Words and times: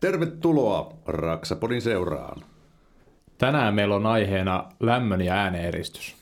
Tervetuloa 0.00 0.92
Raksapodin 1.06 1.82
seuraan. 1.82 2.42
Tänään 3.38 3.74
meillä 3.74 3.94
on 3.96 4.06
aiheena 4.06 4.64
lämmön 4.80 5.20
ja 5.20 5.34
ääneeristys. 5.34 6.16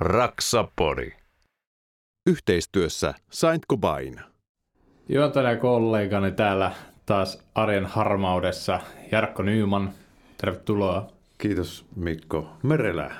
Raksapodi. 0.00 1.10
Yhteistyössä 2.26 3.14
Saint 3.30 3.62
Cobain. 3.70 4.20
Juontaja 5.08 5.56
kollegani 5.56 6.32
täällä 6.32 6.72
taas 7.06 7.38
arjen 7.54 7.86
harmaudessa 7.86 8.80
Jarkko 9.12 9.42
Nyyman. 9.42 9.92
Tervetuloa. 10.38 11.12
Kiitos 11.38 11.86
Mikko 11.96 12.56
Merelä, 12.62 13.14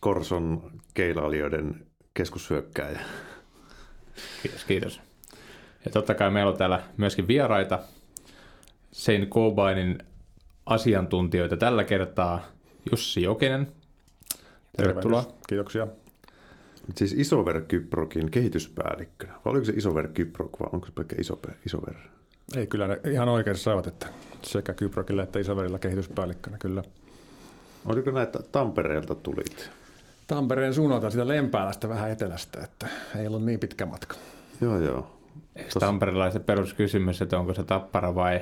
Korson 0.00 0.72
keilailijoiden 0.94 1.86
keskushyökkääjä. 2.14 3.00
Kiitos, 4.42 4.64
kiitos. 4.64 5.00
Ja 5.84 5.90
totta 5.90 6.14
kai 6.14 6.30
meillä 6.30 6.50
on 6.50 6.58
täällä 6.58 6.82
myöskin 6.96 7.28
vieraita. 7.28 7.78
Sein 8.92 9.26
Cobainin 9.26 9.98
asiantuntijoita 10.66 11.56
tällä 11.56 11.84
kertaa 11.84 12.40
Jussi 12.90 13.22
Jokinen. 13.22 13.72
Tervetuloa. 14.76 15.22
Tervehdys. 15.22 15.46
Kiitoksia. 15.48 15.86
Siis 16.94 17.12
Isover 17.12 17.60
Kyprokin 17.60 18.30
kehityspäällikkönä. 18.30 19.32
Vai 19.32 19.50
oliko 19.50 19.64
se 19.64 19.72
Isover 19.76 20.08
Kyprok 20.08 20.60
vai 20.60 20.68
onko 20.72 20.86
se 20.86 20.92
pelkkä 20.92 21.16
Isover? 21.18 21.50
Isover? 21.66 21.94
Ei 22.56 22.66
kyllä 22.66 22.88
ne 22.88 23.00
ihan 23.10 23.28
oikein 23.28 23.56
saivat, 23.56 23.86
että 23.86 24.06
sekä 24.42 24.74
Kyprokilla 24.74 25.22
että 25.22 25.38
Isoverilla 25.38 25.78
kehityspäällikkönä 25.78 26.58
kyllä. 26.58 26.82
Oliko 27.86 28.10
näitä 28.10 28.38
Tampereelta 28.52 29.14
tulit? 29.14 29.70
Tampereen 30.26 30.74
suunnalta 30.74 31.10
sitä 31.10 31.28
Lempäälästä 31.28 31.88
vähän 31.88 32.10
etelästä, 32.10 32.60
että 32.64 32.86
ei 33.18 33.26
ollut 33.26 33.44
niin 33.44 33.60
pitkä 33.60 33.86
matka. 33.86 34.16
Joo, 34.60 34.78
joo. 34.78 35.18
Eikö 35.56 35.70
Tos- 35.70 35.80
Tamperelaisen 35.80 36.44
peruskysymys, 36.44 37.22
että 37.22 37.38
onko 37.38 37.54
se 37.54 37.64
tappara 37.64 38.14
vai... 38.14 38.40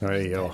No 0.00 0.10
ei 0.10 0.36
ole. 0.36 0.52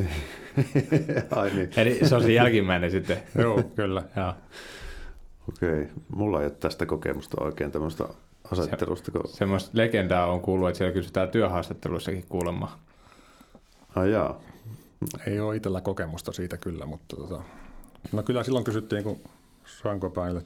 Ai 1.36 1.50
niin, 1.50 1.70
Eli 1.76 1.98
se 2.02 2.14
on 2.14 2.22
se 2.22 2.32
jälkimmäinen 2.32 2.90
sitten. 2.90 3.22
Joo, 3.38 3.62
kyllä. 3.62 4.02
Joo. 4.16 4.34
okei. 5.48 5.88
Mulla 6.08 6.40
ei 6.40 6.46
ole 6.46 6.54
tästä 6.60 6.86
kokemusta 6.86 7.44
oikein 7.44 7.72
tämmöistä 7.72 8.04
asettelusta. 8.52 9.10
Kun... 9.10 9.22
Semmoista 9.26 9.70
legendaa 9.72 10.26
on 10.26 10.40
kuullut, 10.40 10.68
että 10.68 10.78
siellä 10.78 10.94
kysytään 10.94 11.28
työhaastatteluissakin 11.28 12.24
kuulemma. 12.28 12.78
Ai 13.96 14.12
jaa. 14.12 14.40
Ei 15.26 15.40
ole 15.40 15.56
itsellä 15.56 15.80
kokemusta 15.80 16.32
siitä 16.32 16.56
kyllä, 16.56 16.86
mutta 16.86 17.16
tota, 17.16 17.42
no 18.12 18.22
kyllä 18.22 18.42
silloin 18.42 18.64
kysyttiin, 18.64 19.04
kun 19.04 19.20
Sankopäille 19.82 20.42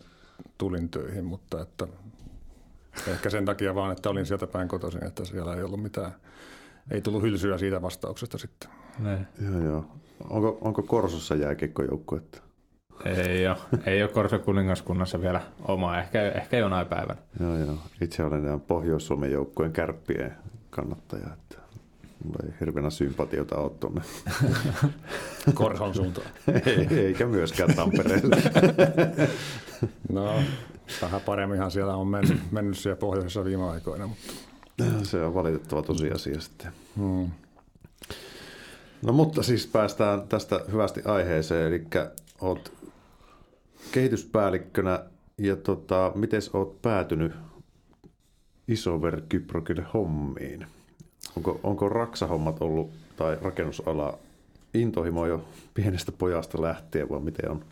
tulin 0.58 0.88
töihin, 0.88 1.24
mutta 1.24 1.60
että 1.60 1.86
ehkä 3.06 3.30
sen 3.30 3.44
takia 3.44 3.74
vaan, 3.74 3.92
että 3.92 4.10
olin 4.10 4.26
sieltä 4.26 4.46
päin 4.46 4.68
kotoisin, 4.68 5.06
että 5.06 5.24
siellä 5.24 5.56
ei 5.56 5.62
ollut 5.62 5.82
mitään, 5.82 6.12
ei 6.90 7.00
tullut 7.00 7.22
hylsyä 7.22 7.58
siitä 7.58 7.82
vastauksesta 7.82 8.38
sitten. 8.38 8.70
Niin. 8.98 9.26
Joo, 9.50 9.64
joo. 9.64 9.84
Onko, 10.30 10.58
onko 10.60 10.82
Korsossa 10.82 11.34
jääkiekkojoukkuetta? 11.34 12.42
Ei 13.04 13.46
ole, 13.48 13.56
ei 13.86 14.02
ole 14.02 14.10
Korso 14.10 14.38
kuningaskunnassa 14.38 15.20
vielä 15.20 15.40
oma, 15.62 15.98
ehkä, 15.98 16.32
ehkä 16.32 16.58
jonain 16.58 16.86
päivänä. 16.86 17.20
Joo, 17.40 17.56
joo. 17.56 17.74
Itse 18.00 18.24
olen 18.24 18.44
ihan 18.44 18.60
Pohjois-Suomen 18.60 19.32
joukkueen 19.32 19.72
kärppien 19.72 20.34
kannattaja, 20.70 21.26
että 21.32 21.56
mulla 22.24 22.38
ei 22.46 22.54
hirveänä 22.60 22.90
sympatiota 22.90 23.58
ole 23.58 23.70
tuonne. 23.80 24.00
Korson 25.54 25.94
suuntaan. 25.94 26.26
Eikä 26.90 27.26
myöskään 27.26 27.74
Tampereelle. 27.74 28.36
No, 30.12 30.34
vähän 31.02 31.20
paremminhan 31.20 31.70
siellä 31.70 31.94
on 31.96 32.06
mennyt, 32.06 32.38
mennyt 32.50 32.78
siellä 32.78 32.96
pohjoisessa 32.96 33.44
viime 33.44 33.70
aikoina, 33.70 34.06
mutta 34.06 34.32
Se 35.02 35.24
on 35.24 35.34
valitettava 35.34 35.82
tosiasia 35.82 36.40
sitten. 36.40 36.72
hmm. 36.96 37.30
No 39.02 39.12
mutta 39.12 39.42
siis 39.42 39.66
päästään 39.66 40.28
tästä 40.28 40.60
hyvästi 40.72 41.02
aiheeseen, 41.04 41.66
eli 41.66 41.86
oot 42.40 42.72
kehityspäällikkönä 43.92 45.04
ja 45.38 45.56
tota, 45.56 46.12
miten 46.14 46.40
oot 46.52 46.82
päätynyt 46.82 47.32
Isover 48.68 49.20
Kyprokille 49.28 49.86
hommiin? 49.94 50.66
Onko, 51.36 51.60
onko 51.62 51.88
raksahommat 51.88 52.62
ollut 52.62 52.90
tai 53.16 53.38
rakennusala 53.42 54.18
intohimo 54.74 55.26
jo 55.26 55.44
pienestä 55.74 56.12
pojasta 56.12 56.62
lähtien 56.62 57.08
vai 57.08 57.20
miten 57.20 57.50
on 57.50 57.64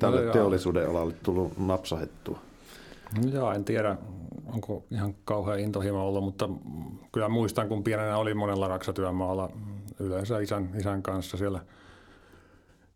tälle 0.00 0.24
No 0.24 0.32
teollisuuden 0.32 0.90
alalle 0.90 1.14
tullut 1.22 1.58
napsahettua? 1.58 2.38
Joo, 3.32 3.52
en 3.52 3.64
tiedä, 3.64 3.96
onko 4.46 4.84
ihan 4.90 5.14
kauhean 5.24 5.60
intohimo 5.60 6.08
ollut, 6.08 6.24
mutta 6.24 6.48
kyllä 7.12 7.28
muistan, 7.28 7.68
kun 7.68 7.84
pienenä 7.84 8.16
oli 8.16 8.34
monella 8.34 8.68
raksatyömaalla 8.68 9.50
yleensä 10.00 10.38
isän, 10.38 10.70
isän 10.78 11.02
kanssa 11.02 11.36
siellä. 11.36 11.60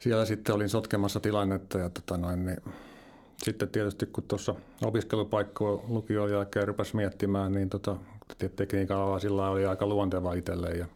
Siellä 0.00 0.24
sitten 0.24 0.54
olin 0.54 0.68
sotkemassa 0.68 1.20
tilannetta 1.20 1.78
ja 1.78 1.90
tota 1.90 2.16
noin, 2.16 2.46
niin 2.46 2.62
sitten 3.38 3.68
tietysti 3.68 4.06
kun 4.06 4.24
tuossa 4.24 4.54
opiskelupaikkoa 4.84 5.84
lukion 5.88 6.30
jälkeen 6.30 6.68
rupesi 6.68 6.96
miettimään, 6.96 7.52
niin 7.52 7.68
tota, 7.68 7.96
tekniikan 8.56 8.96
alalla 8.96 9.18
sillä 9.18 9.50
oli 9.50 9.66
aika 9.66 9.86
luonteva 9.86 10.34
itselleen 10.34 10.78
ja 10.78 10.86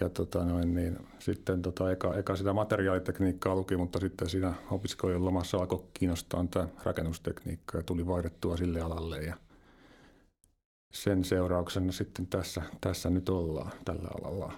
ja 0.00 0.08
tota 0.08 0.44
noin, 0.44 0.74
niin 0.74 0.98
sitten 1.18 1.62
tota 1.62 1.90
eka, 1.90 2.14
eka 2.14 2.36
sitä 2.36 2.52
materiaalitekniikkaa 2.52 3.54
luki, 3.54 3.76
mutta 3.76 4.00
sitten 4.00 4.28
siinä 4.28 4.54
opiskelujen 4.70 5.24
lomassa 5.24 5.58
alkoi 5.58 5.84
kiinnostaa 5.94 6.46
tämä 6.50 6.68
rakennustekniikka 6.84 7.78
ja 7.78 7.82
tuli 7.82 8.06
vaihdettua 8.06 8.56
sille 8.56 8.80
alalle. 8.80 9.18
Ja 9.18 9.34
sen 10.92 11.24
seurauksena 11.24 11.92
sitten 11.92 12.26
tässä, 12.26 12.62
tässä 12.80 13.10
nyt 13.10 13.28
ollaan 13.28 13.72
tällä 13.84 14.08
alalla. 14.20 14.52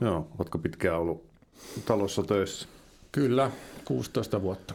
Joo, 0.00 0.28
ootko 0.38 0.58
pitkään 0.58 0.98
ollut 0.98 1.35
talossa 1.84 2.22
töissä? 2.22 2.68
Kyllä, 3.12 3.50
16 3.84 4.42
vuotta. 4.42 4.74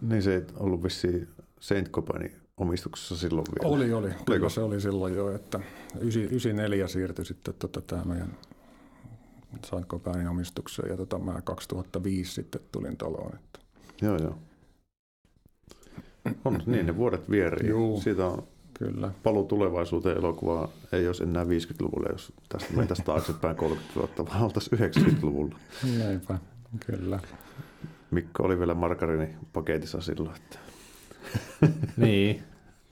Niin 0.00 0.22
se 0.22 0.34
ei 0.34 0.42
ollut 0.56 0.82
vissiin 0.82 1.28
Saint 1.60 1.90
Cobainin 1.90 2.32
omistuksessa 2.56 3.16
silloin 3.16 3.46
vielä. 3.54 3.74
Oli, 3.74 3.92
oli. 3.92 4.08
Kyllä 4.08 4.22
Oliko? 4.28 4.48
se 4.48 4.60
oli 4.60 4.80
silloin 4.80 5.14
jo, 5.14 5.34
että 5.34 5.60
94 6.00 6.88
siirtyi 6.88 7.24
sitten 7.24 7.54
tota, 7.58 7.80
tämä 7.80 8.04
meidän 8.04 8.36
Sanko 9.66 9.98
Päänin 9.98 10.28
omistukseen 10.28 10.90
ja 10.90 10.96
tota, 10.96 11.18
mä 11.18 11.42
2005 11.44 12.32
sitten 12.32 12.60
tulin 12.72 12.96
taloon. 12.96 13.34
Että. 13.34 13.58
Joo, 14.02 14.16
joo. 14.16 14.38
On 16.44 16.62
niin, 16.66 16.86
ne 16.86 16.96
vuodet 16.96 17.30
vierii. 17.30 17.68
Juu. 17.68 18.00
Siitä 18.00 18.26
on 18.26 18.48
Kyllä. 18.80 19.10
paluu 19.22 19.44
tulevaisuuteen 19.44 20.16
elokuvaa. 20.16 20.68
Ei 20.92 21.06
olisi 21.06 21.22
enää 21.22 21.44
50-luvulla, 21.44 22.08
jos 22.12 22.32
tästä 22.48 22.76
mentäisiin 22.76 23.06
taaksepäin 23.06 23.56
30 23.56 23.94
vuotta, 24.00 24.26
vaan 24.26 24.42
oltaisiin 24.42 24.80
90-luvulla. 24.80 25.56
Näinpä, 25.98 26.38
kyllä. 26.86 27.20
Mikko 28.10 28.42
oli 28.42 28.58
vielä 28.58 28.74
margarinipaketissa 28.74 30.00
silloin. 30.00 30.36
Että... 30.36 30.58
Niin, 31.96 32.42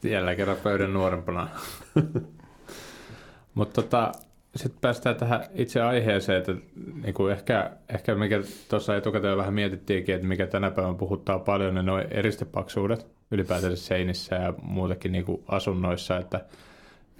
jälleen 0.03 0.37
kerran 0.37 0.56
pöydän 0.56 0.93
nuorempana. 0.93 1.48
Mutta 3.54 3.82
tota, 3.82 4.12
sitten 4.56 4.81
päästään 4.81 5.16
tähän 5.16 5.44
itse 5.54 5.82
aiheeseen, 5.82 6.38
että 6.38 6.54
niinku 7.03 7.27
ehkä, 7.27 7.71
ehkä 7.88 8.15
mikä 8.15 8.43
tuossa 8.69 8.97
etukäteen 8.97 9.37
vähän 9.37 9.54
mietittiinkin, 9.54 10.15
että 10.15 10.27
mikä 10.27 10.47
tänä 10.47 10.71
päivänä 10.71 10.98
puhuttaa 10.98 11.38
paljon, 11.38 11.75
niin 11.75 11.87
noin 11.87 12.06
eristepaksuudet 12.10 13.17
ylipäätään 13.31 13.77
seinissä 13.77 14.34
ja 14.34 14.55
muutenkin 14.62 15.12
niinku 15.12 15.44
asunnoissa, 15.49 16.16
että 16.16 16.44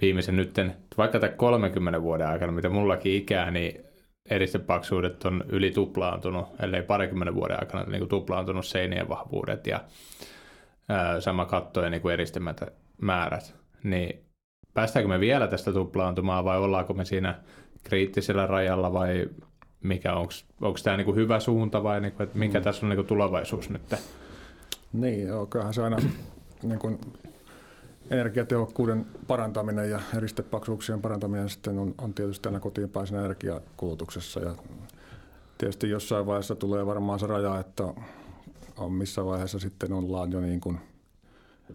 viimeisen 0.01 0.35
nytten, 0.35 0.75
vaikka 0.97 1.19
tämän 1.19 1.37
30 1.37 2.01
vuoden 2.01 2.27
aikana, 2.27 2.51
mitä 2.51 2.69
mullakin 2.69 3.13
ikää, 3.13 3.51
niin 3.51 3.85
eristepaksuudet 4.29 5.25
on 5.25 5.43
yli 5.49 5.71
tuplaantunut, 5.71 6.47
ellei 6.59 6.81
parikymmentä 6.81 7.33
vuoden 7.33 7.59
aikana 7.59 7.83
niin 7.83 7.99
kuin 7.99 8.09
tuplaantunut 8.09 8.65
seinien 8.65 9.09
vahvuudet 9.09 9.67
ja 9.67 9.79
ää, 10.89 11.21
sama 11.21 11.45
kattojen 11.45 11.91
niin 11.91 12.01
kuin 12.01 12.13
eristemäärät. 12.13 13.55
Niin 13.83 14.25
päästäänkö 14.73 15.07
me 15.07 15.19
vielä 15.19 15.47
tästä 15.47 15.73
tuplaantumaan 15.73 16.45
vai 16.45 16.57
ollaanko 16.57 16.93
me 16.93 17.05
siinä 17.05 17.35
kriittisellä 17.83 18.47
rajalla 18.47 18.93
vai 18.93 19.29
mikä 19.83 20.13
onko 20.13 20.77
tämä 20.83 20.97
niinku 20.97 21.15
hyvä 21.15 21.39
suunta 21.39 21.83
vai 21.83 22.01
niinku, 22.01 22.23
että 22.23 22.37
mikä 22.37 22.59
mm. 22.59 22.63
tässä 22.63 22.85
on 22.85 22.89
niinku 22.89 23.03
tulevaisuus 23.03 23.69
nyt? 23.69 23.81
Niin, 24.93 25.27
joo, 25.27 25.45
kyllähän 25.45 25.73
se 25.73 25.83
aina 25.83 25.97
niin 26.63 26.79
kuin 26.79 26.99
energiatehokkuuden 28.09 29.05
parantaminen 29.27 29.89
ja 29.89 29.99
eristepaksuuksien 30.17 31.01
parantaminen 31.01 31.49
sitten 31.49 31.79
on, 31.79 31.95
on 31.97 32.13
tietysti 32.13 32.49
aina 32.49 32.59
kotiinpäisen 32.59 33.19
energiakulutuksessa. 33.19 34.39
Ja 34.39 34.55
tietysti 35.57 35.89
jossain 35.89 36.25
vaiheessa 36.25 36.55
tulee 36.55 36.85
varmaan 36.85 37.19
se 37.19 37.27
raja, 37.27 37.59
että 37.59 37.83
on 38.77 38.91
missä 38.91 39.25
vaiheessa 39.25 39.59
sitten 39.59 39.93
ollaan 39.93 40.31
jo 40.31 40.39
niin, 40.39 40.61
kuin 40.61 40.79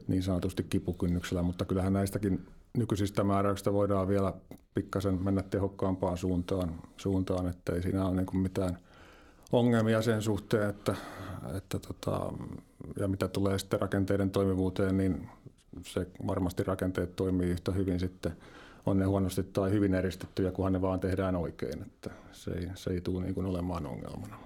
niin 0.08 0.22
sanotusti 0.22 0.62
kipukynnyksellä, 0.62 1.42
mutta 1.42 1.64
kyllähän 1.64 1.92
näistäkin 1.92 2.46
nykyisistä 2.76 3.24
määräyksistä 3.24 3.72
voidaan 3.72 4.08
vielä 4.08 4.32
pikkasen 4.74 5.24
mennä 5.24 5.42
tehokkaampaan 5.42 6.16
suuntaan, 6.16 6.74
suuntaan 6.96 7.48
että 7.48 7.72
ei 7.72 7.82
siinä 7.82 8.06
ole 8.06 8.16
niin 8.16 8.26
kuin 8.26 8.40
mitään 8.40 8.78
ongelmia 9.52 10.02
sen 10.02 10.22
suhteen, 10.22 10.70
että, 10.70 10.94
että 11.56 11.78
tota, 11.78 12.32
ja 12.96 13.08
mitä 13.08 13.28
tulee 13.28 13.58
sitten 13.58 13.80
rakenteiden 13.80 14.30
toimivuuteen, 14.30 14.96
niin 14.96 15.28
se 15.82 16.06
varmasti 16.26 16.62
rakenteet 16.62 17.16
toimii 17.16 17.50
yhtä 17.50 17.72
hyvin 17.72 18.00
sitten 18.00 18.32
on 18.86 18.98
ne 18.98 19.04
huonosti 19.04 19.42
tai 19.42 19.70
hyvin 19.70 19.94
eristettyjä, 19.94 20.50
kunhan 20.50 20.72
ne 20.72 20.82
vaan 20.82 21.00
tehdään 21.00 21.36
oikein. 21.36 21.82
Että 21.82 22.10
se, 22.32 22.50
ei, 22.50 22.68
se 22.74 22.90
ei 22.90 23.00
tule 23.00 23.22
niin 23.22 23.34
kuin 23.34 23.46
olemaan 23.46 23.86
ongelmana. 23.86 24.38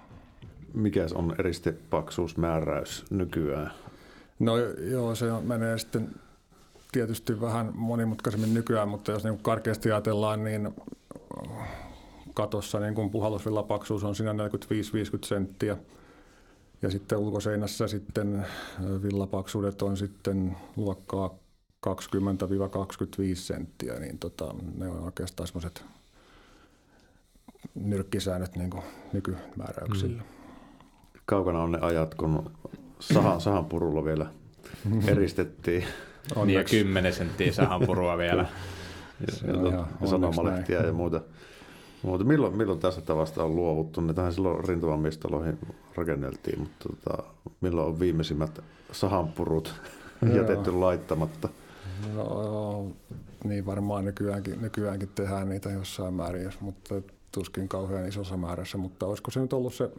Mikä 0.74 1.06
on 1.14 1.34
eristepaksuusmääräys 1.38 3.04
nykyään? 3.10 3.72
No 4.38 4.56
joo, 4.90 5.14
se 5.14 5.32
on, 5.32 5.44
menee 5.44 5.78
sitten 5.78 6.08
tietysti 6.92 7.40
vähän 7.40 7.72
monimutkaisemmin 7.74 8.54
nykyään, 8.54 8.88
mutta 8.88 9.12
jos 9.12 9.24
niin 9.24 9.38
karkeasti 9.38 9.92
ajatellaan, 9.92 10.44
niin 10.44 10.74
katossa 12.34 12.80
niin 12.80 12.94
kuin 12.94 13.10
puhallusvillapaksuus 13.10 14.04
on 14.04 14.14
siinä 14.14 14.32
45-50 14.32 14.36
senttiä. 15.24 15.76
Ja 16.82 16.90
sitten 16.90 17.18
ulkoseinässä 17.18 17.88
sitten 17.88 18.46
villapaksuudet 19.02 19.82
on 19.82 19.96
sitten 19.96 20.56
luokkaa 20.76 21.34
20-25 21.86 21.90
senttiä, 23.34 23.98
niin 23.98 24.18
tota, 24.18 24.54
ne 24.74 24.88
on 24.88 25.04
oikeastaan 25.04 25.46
semmoiset 25.46 25.84
nyrkkisäännöt 27.74 28.56
niin 28.56 28.70
kuin 28.70 28.82
nykymääräyksillä. 29.12 30.22
Mm. 30.22 30.28
Kaukana 31.26 31.62
on 31.62 31.72
ne 31.72 31.78
ajat, 31.80 32.14
kun 32.14 32.50
sahan, 33.00 33.40
sahan 33.40 33.64
purulla 33.64 34.04
vielä 34.04 34.26
eristettiin. 35.12 35.84
On 36.36 36.50
ja 36.50 36.64
10 36.64 37.12
senttiä 37.12 37.52
sahan 37.52 37.86
purua 37.86 38.18
vielä. 38.18 38.46
ja, 39.46 39.52
ja, 39.70 39.86
ja 40.00 40.06
sanomalehtiä 40.06 40.80
ja 40.80 40.92
muuta. 40.92 41.20
Mutta 42.02 42.24
milloin, 42.24 42.56
milloin 42.56 42.78
tästä 42.78 43.00
tavasta 43.00 43.44
on 43.44 43.56
luovuttu? 43.56 44.00
Ne 44.00 44.14
tähän 44.14 44.32
silloin 44.32 44.64
rintamamistaloihin 44.64 45.58
rakenneltiin, 45.98 46.58
mutta 46.60 46.88
tota, 46.88 47.22
milloin 47.60 47.88
on 47.88 48.00
viimeisimmät 48.00 48.60
sahanpurut 48.92 49.74
jätetty 50.36 50.72
laittamatta? 50.72 51.48
No, 52.14 52.86
niin 53.44 53.66
varmaan 53.66 54.04
nykyäänkin, 54.04 54.62
nykyäänkin 54.62 55.08
tehdään 55.08 55.48
niitä 55.48 55.70
jossain 55.70 56.14
määrin, 56.14 56.52
mutta 56.60 56.94
tuskin 57.32 57.68
kauhean 57.68 58.08
isossa 58.08 58.36
määrässä, 58.36 58.78
mutta 58.78 59.06
olisiko 59.06 59.30
se 59.30 59.40
nyt 59.40 59.52
ollut 59.52 59.74
se 59.74 59.90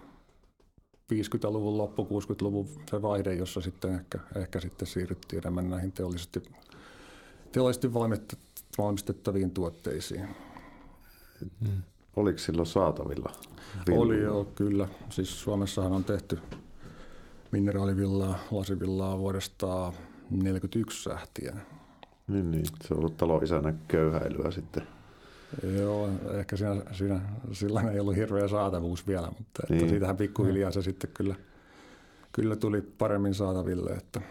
50-luvun 1.13 1.77
loppu, 1.77 2.07
60-luvun 2.21 2.67
se 2.89 3.01
vaihde, 3.01 3.33
jossa 3.33 3.61
sitten 3.61 3.95
ehkä, 3.95 4.19
ehkä 4.35 4.59
sitten 4.59 4.87
siirryttiin 4.87 5.41
enemmän 5.43 5.69
näihin 5.69 5.91
teollisesti, 5.91 6.43
teollisesti 7.51 7.93
valmistettaviin 8.77 9.51
tuotteisiin. 9.51 10.27
Hmm. 11.39 11.81
Oliko 12.19 12.39
silloin 12.39 12.68
saatavilla? 12.68 13.31
Villaa? 13.88 14.01
Oli 14.01 14.21
joo, 14.21 14.45
kyllä. 14.56 14.88
Siis 15.10 15.42
Suomessahan 15.42 15.92
on 15.92 16.04
tehty 16.04 16.39
mineraalivillaa, 17.51 18.39
lasivillaa 18.51 19.19
vuodesta 19.19 19.68
1941 19.68 21.10
lähtien. 21.10 21.62
Niin, 22.27 22.51
niin. 22.51 22.66
Se 22.81 22.94
on 22.94 23.00
ollut 23.00 23.18
taloisänä 23.18 23.74
köyhäilyä 23.88 24.51
sitten. 24.51 24.83
Joo, 25.77 26.10
ehkä 26.31 26.57
siinä, 26.57 26.81
siinä 26.92 27.21
sillä 27.51 27.81
ei 27.81 28.00
ollut 28.00 28.16
hirveä 28.16 28.48
saatavuus 28.48 29.07
vielä, 29.07 29.27
mutta 29.27 29.63
niin. 29.69 29.80
että 29.80 29.89
siitähän 29.89 30.18
pikkuhiljaa 30.18 30.71
se 30.71 30.81
sitten 30.81 31.10
kyllä, 31.13 31.36
kyllä 32.31 32.56
tuli 32.56 32.81
paremmin 32.81 33.33
saataville. 33.33 33.92
Että. 33.92 34.21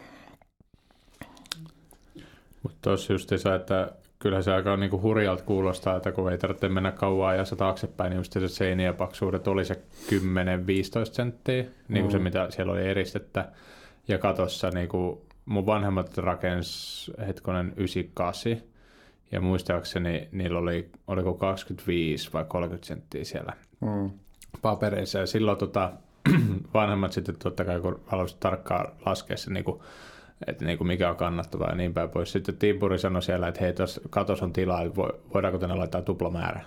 Mutta 2.62 2.78
tuossa 2.82 3.12
just 3.12 3.28
se, 3.28 3.54
että 3.54 3.92
kyllä 4.18 4.42
se 4.42 4.52
aika 4.52 4.76
niin 4.76 4.90
kuin 4.90 5.02
hurjalta 5.02 5.44
kuulostaa, 5.44 5.96
että 5.96 6.12
kun 6.12 6.32
ei 6.32 6.38
tarvitse 6.38 6.68
mennä 6.68 6.92
kauan 6.92 7.28
ajassa 7.28 7.56
taaksepäin, 7.56 8.10
niin 8.10 8.16
just 8.16 8.32
se 8.32 8.48
seinien 8.48 8.94
paksuudet 8.94 9.48
oli 9.48 9.64
se 9.64 9.74
10-15 9.74 10.14
senttiä, 11.12 11.64
niin 11.88 12.04
kuin 12.04 12.04
mm. 12.04 12.10
se 12.10 12.18
mitä 12.18 12.50
siellä 12.50 12.72
oli 12.72 12.88
eristettä. 12.88 13.48
Ja 14.08 14.18
katossa 14.18 14.70
niin 14.70 14.88
kuin 14.88 15.18
mun 15.44 15.66
vanhemmat 15.66 16.18
rakens 16.18 17.10
hetkonen 17.26 17.72
98, 17.76 18.56
ja 19.32 19.40
muistaakseni 19.40 20.28
niillä 20.32 20.58
oli, 20.58 20.90
oliko 21.06 21.34
25 21.34 22.32
vai 22.32 22.44
30 22.44 22.86
senttiä 22.86 23.24
siellä 23.24 23.52
mm. 23.80 24.10
papereissa. 24.62 25.18
Ja 25.18 25.26
silloin 25.26 25.58
tota, 25.58 25.92
vanhemmat 26.74 27.12
sitten 27.12 27.36
totta 27.38 27.64
kai, 27.64 27.80
kun 27.80 28.00
halusivat 28.06 28.40
tarkkaan 28.40 28.92
laskea 29.06 29.36
se, 29.36 29.52
niin 29.52 29.64
kuin, 29.64 29.80
että 30.46 30.64
niin 30.64 30.78
kuin 30.78 30.88
mikä 30.88 31.10
on 31.10 31.16
kannattavaa 31.16 31.68
ja 31.68 31.74
niin 31.74 31.94
päin 31.94 32.10
pois. 32.10 32.32
Sitten 32.32 32.56
Timpuri 32.56 32.98
sanoi 32.98 33.22
siellä, 33.22 33.48
että 33.48 33.60
hei, 33.60 33.72
tuossa 33.72 34.00
katos 34.10 34.42
on 34.42 34.52
tilaa, 34.52 34.94
voidaanko 35.34 35.58
tänne 35.58 35.76
laittaa 35.76 36.02
tuplamäärä. 36.02 36.60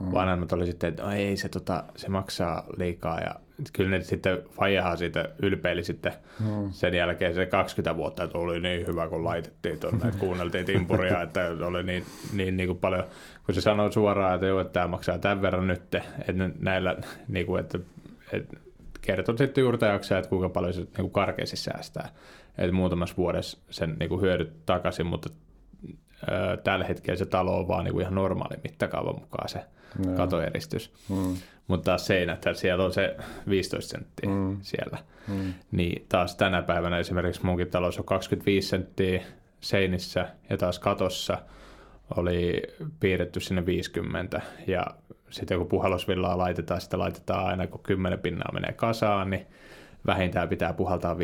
Mm. 0.00 0.12
Vanhemmat 0.12 0.52
oli 0.52 0.66
sitten, 0.66 0.88
että 0.88 1.02
no 1.02 1.12
ei, 1.12 1.36
se, 1.36 1.48
tota, 1.48 1.84
se 1.96 2.08
maksaa 2.08 2.64
liikaa 2.76 3.20
ja 3.20 3.34
kyllä 3.72 3.90
ne 3.90 4.02
sitten 4.02 4.38
Fajahan 4.50 4.98
siitä 4.98 5.28
ylpeili 5.42 5.84
sitten 5.84 6.12
mm. 6.40 6.70
sen 6.70 6.94
jälkeen 6.94 7.34
se 7.34 7.46
20 7.46 7.96
vuotta, 7.96 8.24
että 8.24 8.38
oli 8.38 8.60
niin 8.60 8.86
hyvä, 8.86 9.08
kun 9.08 9.24
laitettiin 9.24 9.80
tuonne, 9.80 10.08
että 10.08 10.20
kuunneltiin 10.20 10.66
timpuria, 10.66 11.22
että 11.26 11.50
oli 11.66 11.82
niin, 11.82 12.04
niin, 12.32 12.56
niin 12.56 12.66
kuin 12.66 12.78
paljon, 12.78 13.04
kun 13.46 13.54
se 13.54 13.60
sanoi 13.60 13.92
suoraan, 13.92 14.34
että 14.34 14.46
joo, 14.46 14.60
että 14.60 14.72
tämä 14.72 14.88
maksaa 14.88 15.18
tämän 15.18 15.42
verran 15.42 15.66
nyt, 15.66 15.94
että 16.28 16.50
näillä, 16.60 16.96
niin 17.28 17.46
kuin, 17.46 17.60
että, 17.60 17.78
että 18.32 18.56
kertoi 19.00 19.38
sitten 19.38 19.62
juurtajaksia, 19.62 20.18
että 20.18 20.28
kuinka 20.28 20.48
paljon 20.48 20.74
se 20.74 20.80
niin 20.80 20.90
kuin 20.94 21.10
karkeasti 21.10 21.56
säästää, 21.56 22.08
että 22.58 22.72
muutamassa 22.72 23.16
vuodessa 23.16 23.58
sen 23.70 23.96
niin 23.98 24.08
kuin 24.08 24.20
hyödyt 24.20 24.66
takaisin, 24.66 25.06
mutta 25.06 25.30
ö, 26.22 26.56
tällä 26.56 26.84
hetkellä 26.84 27.18
se 27.18 27.26
talo 27.26 27.58
on 27.58 27.68
vaan 27.68 27.84
niin 27.84 27.92
kuin 27.92 28.02
ihan 28.02 28.14
normaali 28.14 28.60
mittakaavan 28.62 29.20
mukaan 29.20 29.48
se 29.48 29.60
no. 30.06 30.16
katoeristys. 30.16 30.92
Mm. 31.08 31.36
Mutta 31.66 31.84
taas 31.84 32.06
seinät, 32.06 32.44
siellä 32.54 32.84
on 32.84 32.92
se 32.92 33.16
15 33.48 33.90
senttiä 33.90 34.30
mm. 34.30 34.58
siellä. 34.60 34.98
Mm. 35.28 35.54
Niin 35.72 36.06
taas 36.08 36.36
tänä 36.36 36.62
päivänä 36.62 36.98
esimerkiksi 36.98 37.44
munkin 37.44 37.70
talous 37.70 37.98
on 37.98 38.04
25 38.04 38.68
senttiä 38.68 39.22
seinissä 39.60 40.28
ja 40.50 40.56
taas 40.56 40.78
katossa 40.78 41.38
oli 42.16 42.62
piirretty 43.00 43.40
sinne 43.40 43.66
50 43.66 44.40
ja 44.66 44.86
sitten 45.30 45.58
kun 45.58 45.66
puhallusvillaa 45.66 46.38
laitetaan, 46.38 46.80
sitä 46.80 46.98
laitetaan 46.98 47.46
aina 47.46 47.66
kun 47.66 47.80
10 47.82 48.18
pinnaa 48.18 48.52
menee 48.52 48.72
kasaan, 48.72 49.30
niin 49.30 49.46
vähintään 50.06 50.48
pitää 50.48 50.72
puhaltaa 50.72 51.14
5-5. 51.14 51.18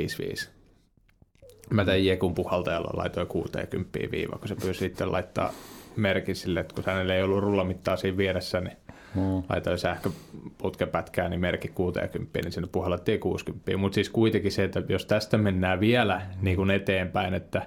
Mä 1.70 1.84
tein 1.84 2.06
Jekun 2.06 2.34
puhaltajalla 2.34 2.90
laitoin 2.92 3.26
60 3.26 3.98
viiva, 4.10 4.38
kun 4.38 4.48
se 4.48 4.54
pyysi 4.54 4.80
sitten 4.80 5.12
laittaa 5.12 5.52
merkin 5.96 6.36
sille, 6.36 6.60
että 6.60 6.74
kun 6.74 6.84
hänellä 6.86 7.14
ei 7.14 7.22
ollut 7.22 7.40
rullamittaa 7.40 7.96
siinä 7.96 8.16
vieressä, 8.16 8.60
niin 8.60 8.76
mm. 9.14 9.42
laitoin 9.48 9.78
sähköputkepätkää, 9.78 11.28
niin 11.28 11.40
merkki 11.40 11.68
60, 11.68 12.38
niin 12.42 12.52
sinne 12.52 12.68
puhallettiin 12.73 13.20
60. 13.20 13.76
Mutta 13.76 13.94
siis 13.94 14.11
kuitenkin 14.11 14.52
se, 14.52 14.64
että 14.64 14.82
jos 14.88 15.06
tästä 15.06 15.38
mennään 15.38 15.80
vielä 15.80 16.23
niin 16.42 16.56
kuin 16.56 16.70
eteenpäin, 16.70 17.35
että, 17.35 17.62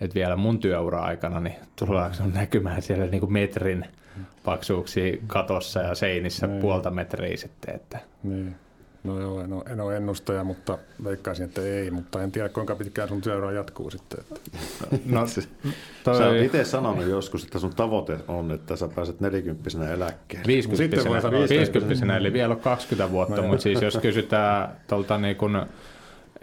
että 0.00 0.14
vielä 0.14 0.36
mun 0.36 0.58
työura-aikana, 0.58 1.40
niin 1.40 1.56
tullaanko 1.76 2.16
näkymään 2.34 2.82
siellä 2.82 3.06
niin 3.06 3.20
kuin 3.20 3.32
metrin 3.32 3.84
paksuuksia 4.44 5.16
katossa 5.26 5.80
ja 5.80 5.94
seinissä 5.94 6.46
niin. 6.46 6.60
puolta 6.60 6.90
metriä 6.90 7.36
sitten. 7.36 7.74
Että. 7.74 7.98
Niin. 8.22 8.54
No 9.04 9.20
joo, 9.20 9.40
en 9.40 9.52
ole, 9.52 9.64
en 9.70 9.80
ole 9.80 9.96
ennustaja, 9.96 10.44
mutta 10.44 10.78
veikkaisin, 11.04 11.44
että 11.44 11.62
ei, 11.62 11.90
mutta 11.90 12.22
en 12.22 12.32
tiedä 12.32 12.48
kuinka 12.48 12.74
pitkään 12.74 13.08
sun 13.08 13.20
työura 13.20 13.52
jatkuu 13.52 13.90
sitten. 13.90 14.20
Että. 14.20 14.40
No, 15.06 15.20
toi... 16.04 16.16
Sä 16.16 16.26
oot 16.26 16.36
itse 16.36 16.64
sanonut 16.64 17.06
joskus, 17.06 17.44
että 17.44 17.58
sun 17.58 17.74
tavoite 17.74 18.18
on, 18.28 18.50
että 18.52 18.76
sä 18.76 18.88
pääset 18.88 19.20
40 19.20 19.92
eläkkeelle. 19.92 20.46
50 20.46 20.96
sitten 20.96 21.12
voi 21.12 21.22
sanoa 21.22 21.48
50 21.48 22.16
eli 22.16 22.32
vielä 22.32 22.56
20 22.56 23.12
vuotta, 23.12 23.36
no, 23.36 23.48
mutta 23.48 23.62
siis 23.62 23.82
jos 23.82 23.98
kysytään 24.02 24.76
tuolta 24.88 25.18
niin 25.18 25.36
kun 25.36 25.66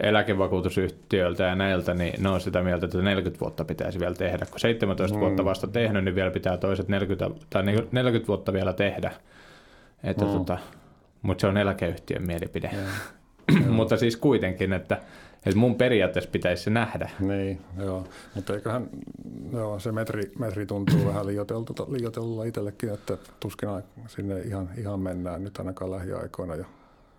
eläkevakuutusyhtiöiltä 0.00 1.44
ja 1.44 1.54
näiltä, 1.54 1.94
niin 1.94 2.22
ne 2.22 2.28
on 2.28 2.40
sitä 2.40 2.62
mieltä, 2.62 2.86
että 2.86 3.02
40 3.02 3.40
vuotta 3.40 3.64
pitäisi 3.64 4.00
vielä 4.00 4.14
tehdä. 4.14 4.46
Kun 4.50 4.60
17 4.60 5.16
mm. 5.16 5.20
vuotta 5.20 5.44
vasta 5.44 5.66
tehnyt, 5.66 6.04
niin 6.04 6.14
vielä 6.14 6.30
pitää 6.30 6.56
toiset 6.56 6.88
40, 6.88 7.30
tai 7.50 7.62
40 7.62 8.28
vuotta 8.28 8.52
vielä 8.52 8.72
tehdä. 8.72 9.12
Että 10.04 10.24
mm. 10.24 10.30
tota, 10.30 10.58
mutta 11.22 11.40
se 11.40 11.46
on 11.46 11.56
eläkeyhtiön 11.56 12.26
mielipide. 12.26 12.70
mutta 13.70 13.96
siis 13.96 14.16
kuitenkin, 14.16 14.72
että, 14.72 15.00
että 15.46 15.58
mun 15.58 15.74
periaatteessa 15.74 16.30
pitäisi 16.30 16.62
se 16.62 16.70
nähdä. 16.70 17.10
Niin, 17.20 17.60
joo. 17.78 18.06
Mutta 18.34 18.54
eiköhän 18.54 18.88
joo, 19.52 19.78
se 19.78 19.92
metri, 19.92 20.32
metri 20.38 20.66
tuntuu 20.66 21.06
vähän 21.06 21.26
liioitellulla 21.26 22.44
itsellekin, 22.44 22.94
että 22.94 23.18
tuskin 23.40 23.68
sinne 24.06 24.40
ihan, 24.40 24.70
ihan 24.76 25.00
mennään 25.00 25.44
nyt 25.44 25.58
ainakaan 25.58 25.90
lähiaikoina 25.90 26.54
ja 26.54 26.64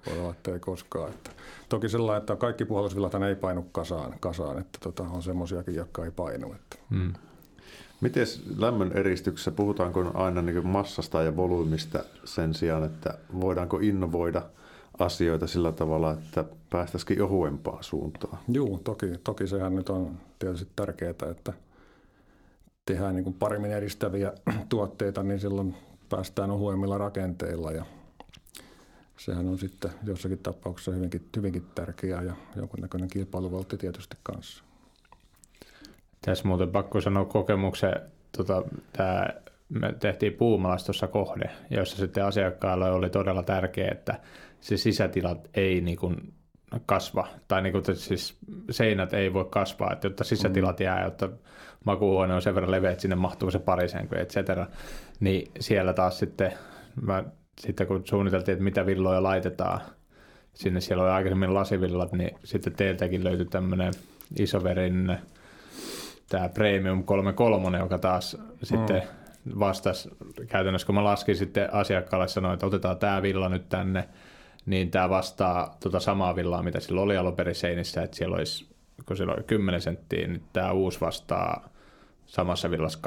voi 0.06 0.20
olla, 0.20 0.32
että 0.32 0.54
ei 0.54 0.60
koskaan. 0.60 1.10
Että 1.10 1.32
toki 1.70 1.90
sellainen, 1.90 2.20
että 2.20 2.36
kaikki 2.36 2.66
puolustusvillat 2.66 3.24
ei 3.30 3.36
painu 3.36 3.64
kasaan, 3.72 4.16
kasaan 4.20 4.60
että 4.60 4.80
tota, 4.84 5.04
on 5.04 5.24
semmoisiakin, 5.24 5.76
jotka 5.76 6.06
ei 6.06 6.12
painu. 6.12 6.54
Että. 6.54 6.78
Hmm. 6.90 7.14
Miten 8.02 8.28
lämmön 8.58 8.92
eristyksessä, 8.92 9.52
puhutaanko 9.52 10.12
aina 10.14 10.42
niin 10.42 10.68
massasta 10.68 11.24
ja 11.24 11.36
volyymista 11.36 12.04
sen 12.24 12.54
sijaan, 12.54 12.84
että 12.84 13.18
voidaanko 13.42 13.78
innovoida 13.78 14.42
asioita 15.00 15.48
sillä 15.48 15.72
tavalla, 15.72 16.12
että 16.12 16.46
päästäisikin 16.70 17.22
ohuempaan 17.22 17.84
suuntaan? 17.84 18.38
Joo, 18.48 18.80
toki, 18.84 19.08
toki 19.24 19.48
sehän 19.48 19.76
nyt 19.76 19.90
on 19.90 20.18
tietysti 20.40 20.68
tärkeää, 20.76 21.14
että 21.32 21.54
tehdään 22.86 23.16
niin 23.16 23.34
paremmin 23.34 23.72
eristäviä 23.72 24.34
tuotteita, 24.70 25.24
niin 25.24 25.40
silloin 25.40 25.76
päästään 26.10 26.52
ohuemmilla 26.52 26.98
rakenteilla 26.98 27.72
ja 27.72 27.86
sehän 29.18 29.48
on 29.48 29.58
sitten 29.58 29.92
jossakin 30.04 30.40
tapauksessa 30.40 30.92
hyvinkin, 30.92 31.26
hyvinkin 31.38 31.66
tärkeää 31.76 32.22
ja 32.22 32.36
jonkunnäköinen 32.56 33.10
kilpailuvaltti 33.10 33.78
tietysti 33.78 34.18
kanssa. 34.24 34.69
Tässä 36.26 36.48
muuten 36.48 36.70
pakko 36.70 37.02
sanoa 37.02 37.26
kokemuksen, 37.26 37.94
tota, 38.38 38.64
tämä 38.94 39.28
me 39.70 39.94
tehtiin 40.00 40.34
puumalastossa 40.34 41.08
kohde, 41.08 41.50
jossa 41.70 41.98
sitten 41.98 42.26
asiakkaalle 42.26 42.92
oli 42.92 43.10
todella 43.10 43.44
tärkeää, 43.44 43.92
että 43.92 44.20
se 44.62 44.78
sisätilat 44.78 45.50
ei 45.54 45.82
niin 45.82 45.98
kuin 45.98 46.34
kasva, 46.86 47.28
tai 47.48 47.62
niin 47.62 47.74
kuin, 47.74 47.96
siis 47.96 48.38
seinät 48.70 49.14
ei 49.14 49.34
voi 49.34 49.46
kasvaa, 49.50 49.94
että 49.94 50.08
jotta 50.08 50.24
sisätilat 50.24 50.80
mm. 50.80 50.84
jää, 50.84 51.04
jotta 51.04 51.30
makuuhuone 51.86 52.34
on 52.34 52.42
sen 52.42 52.56
verran 52.56 52.72
leveä, 52.72 52.92
että 52.92 53.02
sinne 53.02 53.16
mahtuu 53.16 53.52
se 53.52 53.60
parisänky, 53.60 54.16
et 54.16 54.30
cetera. 54.30 54.68
Niin 55.20 55.52
siellä 55.60 55.94
taas 55.94 56.20
sitten, 56.20 56.54
mä, 57.02 57.24
sitten 57.60 57.88
kun 57.88 58.02
suunniteltiin, 58.06 58.54
että 58.54 58.64
mitä 58.64 58.86
villoja 58.86 59.24
laitetaan, 59.24 59.82
sinne 60.54 60.82
siellä 60.82 61.04
oli 61.04 61.12
aikaisemmin 61.12 61.54
lasivillat, 61.54 62.12
niin 62.12 62.36
sitten 62.44 62.74
teiltäkin 62.74 63.24
löytyi 63.24 63.46
tämmöinen 63.46 63.94
isoverin 64.40 65.18
tämä 66.30 66.50
Premium 66.50 67.04
33, 67.04 67.78
joka 67.78 67.98
taas 67.98 68.38
mm. 68.38 68.58
sitten 68.64 69.04
vastasi 69.60 70.10
käytännössä, 70.48 70.86
kun 70.86 70.96
mä 70.96 71.04
laskin 71.04 71.36
sitten 71.36 71.74
asiakkaalle 71.74 72.28
sanoin, 72.28 72.54
että 72.54 72.66
otetaan 72.66 72.98
tämä 72.98 73.22
villa 73.22 73.50
nyt 73.50 73.70
tänne, 73.70 74.10
niin 74.66 74.92
tämä 74.92 75.10
vastaa 75.10 75.78
tuota 75.84 76.00
samaa 76.00 76.36
villaa, 76.36 76.64
mitä 76.64 76.80
sillä 76.80 77.02
oli 77.02 77.18
alun 77.18 77.36
perin 77.36 77.56
seinissä, 77.56 78.04
että 78.04 78.18
siellä 78.18 78.36
olisi, 78.36 78.70
kun 79.06 79.18
siellä 79.18 79.34
oli 79.34 79.44
10 79.44 79.82
senttiä, 79.82 80.28
niin 80.28 80.44
tämä 80.54 80.72
uusi 80.72 81.02
vastaa 81.02 81.70
samassa 82.26 82.72
villassa 82.72 83.00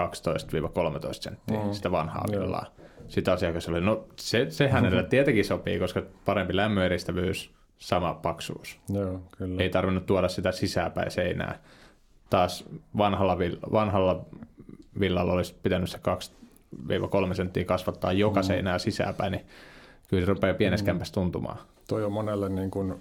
12-13 1.11 1.13
senttiä, 1.13 1.65
mm. 1.65 1.73
sitä 1.73 1.91
vanhaa 1.91 2.25
Joo. 2.33 2.43
villaa. 2.43 2.67
Sitten 3.09 3.35
asiakas 3.35 3.69
oli, 3.69 3.81
no 3.81 4.07
se, 4.17 4.47
se 4.51 4.69
hänelle 4.69 4.97
mm-hmm. 4.97 5.11
tietenkin 5.17 5.45
sopii, 5.45 5.79
koska 5.79 6.03
parempi 6.25 6.57
lämmöeristävyys, 6.57 7.55
sama 7.79 8.15
paksuus. 8.15 8.81
Joo, 8.89 9.23
kyllä. 9.39 9.63
Ei 9.63 9.71
tarvinnut 9.71 10.07
tuoda 10.07 10.29
sitä 10.29 10.53
sisäpäin 10.53 11.11
seinää. 11.11 11.59
Taas 12.33 12.65
vanhalla, 12.99 13.39
vanhalla 13.73 14.25
villalla 15.01 15.33
olisi 15.33 15.55
pitänyt 15.63 15.91
se 15.91 16.01
2-3 17.31 17.35
senttiä 17.35 17.65
kasvattaa 17.65 18.13
joka 18.13 18.41
mm. 18.41 18.45
seinää 18.45 18.79
sisäpäin, 18.79 19.33
niin 19.33 19.47
kyllä 20.09 20.27
se 20.27 20.33
rupeaa 20.33 20.55
pienessä 20.55 20.93
mm. 20.93 21.01
tuntumaan. 21.13 21.59
Toi 21.89 22.05
on 22.05 22.13
monelle 22.13 22.49
niin 22.49 22.71
kuin 22.71 22.95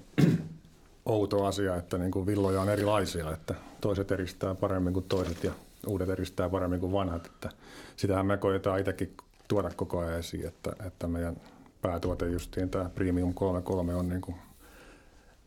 outo 1.05 1.45
asia, 1.45 1.75
että 1.75 1.97
niin 1.97 2.11
kuin 2.11 2.25
villoja 2.25 2.61
on 2.61 2.69
erilaisia, 2.69 3.31
että 3.31 3.55
toiset 3.81 4.11
eristää 4.11 4.55
paremmin 4.55 4.93
kuin 4.93 5.05
toiset 5.09 5.43
ja 5.43 5.51
uudet 5.87 6.09
eristää 6.09 6.49
paremmin 6.49 6.79
kuin 6.79 6.93
vanhat. 6.93 7.25
Että 7.25 7.49
sitähän 7.95 8.25
me 8.25 8.37
koetaan 8.37 8.79
itsekin 8.79 9.17
tuoda 9.47 9.69
koko 9.75 9.99
ajan 9.99 10.19
esiin, 10.19 10.47
että, 10.47 10.75
että 10.87 11.07
meidän 11.07 11.35
päätuote 11.81 12.29
justiin 12.29 12.69
tämä 12.69 12.89
Premium 12.89 13.33
33 13.33 13.95
on 13.95 14.09
niin 14.09 14.21
kuin 14.21 14.35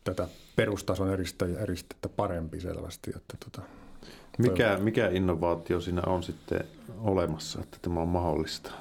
tätä 0.03 0.27
perustason 0.55 1.09
eristettä 1.59 2.09
parempi 2.09 2.59
selvästi. 2.59 3.11
Että 3.15 3.37
tota, 3.39 3.67
mikä, 4.37 4.77
mikä 4.77 5.09
innovaatio 5.09 5.81
siinä 5.81 6.01
on 6.05 6.23
sitten 6.23 6.63
olemassa, 6.99 7.61
että 7.61 7.77
tämä 7.81 7.99
on 7.99 8.07
mahdollista? 8.07 8.71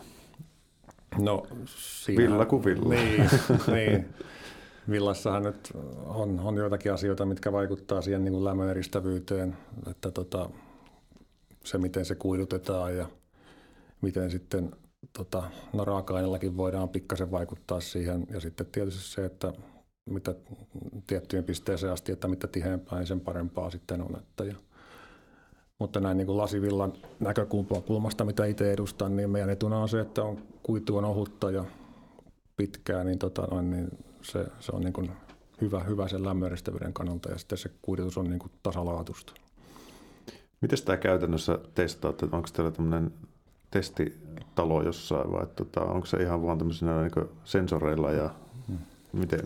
No, 1.19 1.47
siinä, 1.67 2.23
villa 2.23 2.47
kuin 2.47 2.65
villa. 2.65 2.95
Niin, 2.95 3.29
niin. 3.75 4.15
Villassahan 4.91 5.43
nyt 5.43 5.73
on, 6.07 6.41
on 6.41 6.57
joitakin 6.57 6.93
asioita, 6.93 7.27
mitkä 7.27 7.53
vaikuttaa 7.53 8.03
siihen 8.03 8.25
niin 8.25 8.33
kuin 8.33 8.45
lämmön 8.45 8.69
eristävyyteen, 8.69 9.57
että 9.91 10.11
tota, 10.11 10.51
se 11.65 11.79
miten 11.79 12.05
se 12.05 12.15
kuidutetaan 12.15 12.97
ja 12.97 13.09
miten 14.01 14.31
sitten 14.31 14.71
tota, 15.13 15.43
no 15.73 15.85
raaka-aineellakin 15.85 16.57
voidaan 16.57 16.89
pikkasen 16.89 17.31
vaikuttaa 17.31 17.81
siihen. 17.81 18.27
Ja 18.31 18.41
sitten 18.41 18.67
tietysti 18.67 19.03
se, 19.03 19.25
että 19.25 19.53
mitä 20.11 20.35
tiettyjen 21.07 21.45
pisteeseen 21.45 21.93
asti, 21.93 22.13
että 22.13 22.29
mitä 22.29 22.47
tiheämpää, 22.47 22.99
niin 22.99 23.07
sen 23.07 23.21
parempaa 23.21 23.71
sitten 23.71 24.03
on. 24.03 24.17
Että 24.19 24.45
ja, 24.45 24.55
mutta 25.79 26.01
näin 26.01 26.17
niin 26.17 26.27
kuin 26.27 26.39
lasivillan 26.39 26.93
näkökulmasta, 27.21 28.25
mitä 28.25 28.45
itse 28.45 28.73
edustan, 28.73 29.17
niin 29.17 29.31
meidän 29.31 29.51
etuna 29.51 29.79
on 29.79 29.89
se, 29.89 30.01
että 30.01 30.23
on 30.23 30.39
kuitu 30.63 30.97
on 30.97 31.05
ohutta 31.05 31.51
ja 31.51 31.65
pitkää, 32.57 33.05
niin, 33.05 33.19
tota, 33.19 33.49
noin, 33.51 33.71
niin 33.71 33.89
se, 34.23 34.47
se 34.61 34.73
on 34.73 34.83
niin 34.83 34.93
kuin 34.93 35.11
hyvä, 35.61 35.81
hyvä 35.81 36.09
sen 36.09 36.25
lämmöeristävyyden 36.25 36.93
kannalta 36.93 37.31
ja 37.31 37.39
sitten 37.39 37.59
se 37.59 37.71
kuidutus 37.83 38.19
on 38.19 38.31
niin 38.31 38.39
kuin 38.39 38.53
tasalaatusta. 38.63 39.33
Miten 40.61 40.79
tämä 40.85 40.97
käytännössä 40.97 41.59
testaatte? 41.75 42.27
Onko 42.33 42.49
teillä 42.53 42.71
tämmöinen 42.71 43.13
testitalo 43.71 44.83
jossain 44.83 45.33
vai 45.33 45.47
tota, 45.47 45.81
onko 45.81 46.07
se 46.07 46.17
ihan 46.17 46.43
vaan 46.43 46.59
tämmöisenä 46.59 47.03
niin 47.03 47.29
sensoreilla 47.45 48.11
ja 48.11 48.31
hmm. 48.69 48.79
miten? 49.13 49.41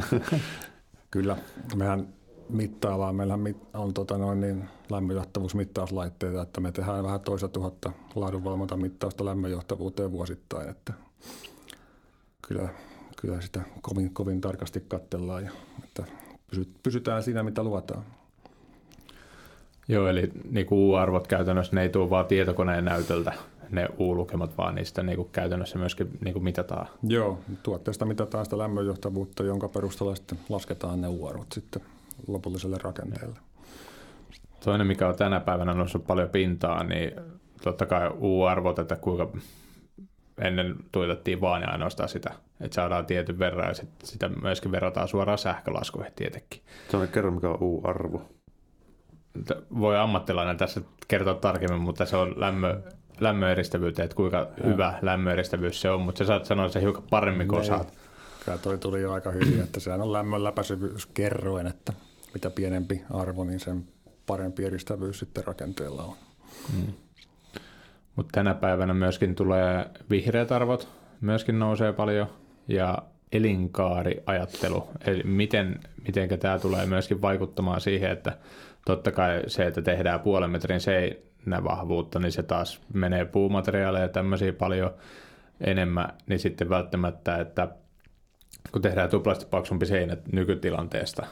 Kyllä, 1.10 1.36
mehän 1.76 2.13
mittaillaan. 2.48 3.14
Meillä 3.14 3.38
on 3.74 3.94
tota 3.94 4.18
noin 4.18 4.40
niin, 4.40 4.64
lämmönjohtavuusmittauslaitteita, 4.90 6.42
että 6.42 6.60
me 6.60 6.72
tehdään 6.72 7.04
vähän 7.04 7.20
toista 7.20 7.48
tuhatta 7.48 7.92
laadunvalvontamittausta 8.14 9.24
lämmönjohtavuuteen 9.24 10.12
vuosittain. 10.12 10.68
Että 10.68 10.92
kyllä, 12.48 12.68
kyllä 13.20 13.40
sitä 13.40 13.60
kovin, 13.82 14.14
kovin 14.14 14.40
tarkasti 14.40 14.84
katsellaan 14.88 15.44
ja 15.44 15.50
että 15.84 16.04
pysytään 16.82 17.22
siinä, 17.22 17.42
mitä 17.42 17.62
luotaan. 17.62 18.04
Joo, 19.88 20.08
eli 20.08 20.32
niin 20.50 20.66
kuin 20.66 20.78
U-arvot 20.78 21.26
käytännössä 21.26 21.74
ne 21.74 21.82
ei 21.82 21.88
tule 21.88 22.10
vaan 22.10 22.26
tietokoneen 22.26 22.84
näytöltä, 22.84 23.32
ne 23.70 23.88
U-lukemat, 23.98 24.58
vaan 24.58 24.74
niistä 24.74 25.02
niin 25.02 25.16
kuin 25.16 25.28
käytännössä 25.32 25.78
myöskin 25.78 26.18
niin 26.20 26.32
kuin 26.32 26.44
mitataan. 26.44 26.86
Joo, 27.02 27.38
tuotteesta 27.62 28.04
mitataan 28.04 28.44
sitä 28.44 28.58
lämmönjohtavuutta, 28.58 29.42
jonka 29.42 29.68
perusteella 29.68 30.14
sitten 30.14 30.38
lasketaan 30.48 31.00
ne 31.00 31.08
U-arvot 31.08 31.52
sitten 31.52 31.82
lopulliselle 32.28 32.76
rakenteelle. 32.82 33.38
Toinen, 34.64 34.86
mikä 34.86 35.08
on 35.08 35.16
tänä 35.16 35.40
päivänä 35.40 35.74
noussut 35.74 36.06
paljon 36.06 36.28
pintaa, 36.28 36.84
niin 36.84 37.12
totta 37.62 37.86
kai 37.86 38.10
U-arvot, 38.20 38.78
että 38.78 38.96
kuinka 38.96 39.28
ennen 40.38 40.76
tuitettiin 40.92 41.40
vaan 41.40 41.62
ja 41.62 41.68
ainoastaan 41.68 42.08
sitä, 42.08 42.30
että 42.60 42.74
saadaan 42.74 43.06
tietyn 43.06 43.38
verran 43.38 43.68
ja 43.68 43.74
sit 43.74 43.88
sitä 44.02 44.28
myöskin 44.28 44.72
verrataan 44.72 45.08
suoraan 45.08 45.38
sähkölaskuihin 45.38 46.12
tietenkin. 46.16 46.62
Se 46.90 46.96
on 46.96 47.08
kerro, 47.08 47.30
mikä 47.30 47.48
on 47.48 47.58
U-arvo. 47.60 48.22
Voi 49.78 49.98
ammattilainen 49.98 50.56
tässä 50.56 50.80
kertoa 51.08 51.34
tarkemmin, 51.34 51.80
mutta 51.80 52.06
se 52.06 52.16
on 52.16 52.40
lämmö, 52.40 52.80
lämmöeristävyyteen, 53.20 54.04
että 54.04 54.16
kuinka 54.16 54.36
ja. 54.36 54.66
hyvä 54.66 54.98
lämmöeristävyys 55.02 55.80
se 55.80 55.90
on, 55.90 56.00
mutta 56.00 56.18
sä 56.18 56.24
saat 56.24 56.44
sanoa 56.44 56.68
se 56.68 56.80
hiukan 56.80 57.04
paremmin 57.10 57.48
kuin 57.48 57.60
osaat. 57.60 57.92
Kyllä 58.44 58.58
toi 58.58 58.78
tuli 58.78 59.02
jo 59.02 59.12
aika 59.12 59.30
hyvin, 59.30 59.60
että 59.60 59.80
sehän 59.80 60.00
on 60.00 60.12
lämmön 60.12 60.44
läpäisyvyys 60.44 61.06
kerroin, 61.06 61.66
että 61.66 61.92
mitä 62.34 62.50
pienempi 62.50 63.02
arvo, 63.10 63.44
niin 63.44 63.60
sen 63.60 63.84
parempi 64.26 64.64
eristävyys 64.64 65.18
sitten 65.18 65.44
rakenteella 65.44 66.02
on. 66.02 66.16
Hmm. 66.72 66.92
Mutta 68.16 68.32
tänä 68.32 68.54
päivänä 68.54 68.94
myöskin 68.94 69.34
tulee 69.34 69.86
vihreät 70.10 70.52
arvot, 70.52 70.88
myöskin 71.20 71.58
nousee 71.58 71.92
paljon, 71.92 72.26
ja 72.68 72.98
elinkaariajattelu, 73.32 74.88
eli 75.06 75.22
miten, 75.22 75.80
miten 76.06 76.38
tämä 76.38 76.58
tulee 76.58 76.86
myöskin 76.86 77.22
vaikuttamaan 77.22 77.80
siihen, 77.80 78.10
että 78.10 78.38
totta 78.86 79.12
kai 79.12 79.42
se, 79.46 79.66
että 79.66 79.82
tehdään 79.82 80.20
puolen 80.20 80.50
metrin 80.50 80.80
seinävahvuutta, 80.80 82.18
niin 82.18 82.32
se 82.32 82.42
taas 82.42 82.80
menee 82.92 83.24
puumateriaaleja 83.24 84.04
ja 84.04 84.08
tämmöisiä 84.08 84.52
paljon 84.52 84.94
enemmän, 85.60 86.08
niin 86.26 86.38
sitten 86.38 86.68
välttämättä, 86.68 87.36
että 87.36 87.68
kun 88.72 88.82
tehdään 88.82 89.10
tuplasti 89.10 89.46
paksumpi 89.50 89.86
seinä 89.86 90.16
nykytilanteesta, 90.32 91.26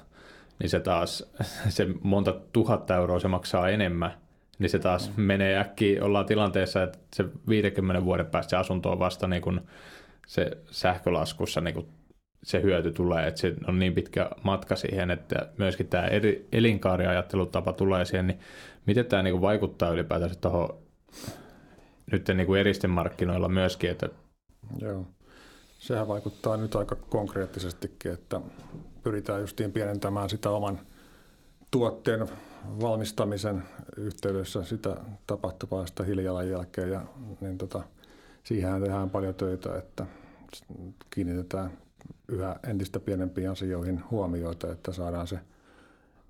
niin 0.59 0.71
se 0.71 0.81
taas, 0.81 1.33
se 1.69 1.87
monta 2.03 2.41
tuhatta 2.53 2.97
euroa 2.97 3.21
se 3.21 3.29
maksaa 3.29 3.69
enemmän, 3.69 4.15
niin 4.59 4.71
se 4.71 4.79
taas 4.79 5.17
mm. 5.17 5.23
menee 5.23 5.59
äkkiä, 5.59 6.05
ollaan 6.05 6.27
tilanteessa, 6.27 6.83
että 6.83 6.99
se 7.15 7.25
50 7.49 8.05
vuoden 8.05 8.27
päästä 8.27 8.51
se 8.51 8.57
asunto 8.57 8.93
on 8.93 8.99
vasta 8.99 9.29
niin 9.29 9.43
kuin 9.43 9.61
se 10.27 10.51
sähkölaskussa 10.71 11.61
niin 11.61 11.75
kuin 11.75 11.87
se 12.43 12.63
hyöty 12.63 12.93
tulee, 12.93 13.27
että 13.27 13.41
se 13.41 13.55
on 13.69 13.79
niin 13.79 13.95
pitkä 13.95 14.31
matka 14.43 14.77
siihen, 14.77 15.11
että 15.11 15.49
myöskin 15.59 15.89
tämä 15.89 16.07
eri, 16.07 16.49
elinkaariajattelutapa 16.53 17.73
tulee 17.73 18.05
siihen, 18.05 18.27
niin 18.27 18.41
miten 18.87 19.07
tämä 19.07 19.23
niin 19.23 19.33
kuin 19.33 19.43
vaikuttaa 19.43 19.91
ylipäätänsä 19.91 20.35
tuohon 20.35 20.79
nyt 22.13 22.29
niin 22.29 22.47
kuin 22.47 22.61
eristemarkkinoilla 22.61 23.49
myöskin, 23.49 23.91
että 23.91 24.09
Joo. 24.81 25.07
Sehän 25.83 26.09
vaikuttaa 26.09 26.57
nyt 26.57 26.77
aika 26.77 26.97
konkreettisestikin, 26.97 28.13
että 28.13 28.41
pyritään 29.03 29.41
justiin 29.41 29.73
pienentämään 29.73 30.31
sitä 30.31 30.51
oman 30.51 30.81
tuotteen 31.71 32.29
valmistamisen 32.81 33.63
yhteydessä 33.97 34.65
sitä 34.65 34.97
tapahtuvaa 35.27 35.87
sitä 35.87 36.05
hiilijalanjälkeä 36.05 36.87
ja 36.87 37.07
niin 37.41 37.59
tota, 37.59 37.83
siihen 38.45 38.83
tehdään 38.83 39.11
paljon 39.11 39.35
töitä, 39.35 39.79
että 39.79 40.07
kiinnitetään 41.11 41.79
yhä 42.29 42.57
entistä 42.69 43.01
pienempiin 43.01 43.51
asioihin 43.51 44.03
huomioita, 44.11 44.73
että 44.73 44.93
saadaan 44.93 45.27
se 45.27 45.39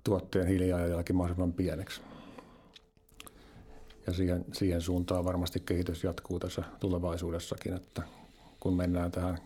tuotteen 0.03 0.47
hiilijalanjälki 0.47 1.13
mahdollisimman 1.13 1.53
pieneksi. 1.53 2.01
ja 4.07 4.13
siihen, 4.13 4.45
siihen 4.53 4.81
suuntaan 4.81 5.25
varmasti 5.25 5.59
kehitys 5.59 6.03
jatkuu 6.03 6.39
tässä 6.39 6.63
tulevaisuudessakin, 6.79 7.73
että 7.73 8.01
kun 8.63 8.73
mennään 8.73 9.11
tähän 9.11 9.37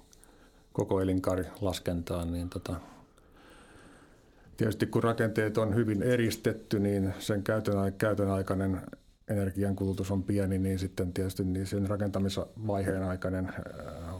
koko 0.73 1.01
elinkaarilaskentaan, 1.01 2.31
niin 2.31 2.49
tota, 2.49 2.75
tietysti 4.57 4.85
kun 4.85 5.03
rakenteet 5.03 5.57
on 5.57 5.75
hyvin 5.75 6.03
eristetty, 6.03 6.79
niin 6.79 7.13
sen 7.19 7.43
käytön, 7.43 7.93
käytön 7.97 8.31
aikainen 8.31 8.81
energiankulutus 9.27 10.11
on 10.11 10.23
pieni, 10.23 10.57
niin 10.57 10.79
sitten 10.79 11.13
tietysti 11.13 11.43
niin 11.43 11.67
sen 11.67 11.89
rakentamisvaiheen 11.89 13.03
aikainen 13.03 13.53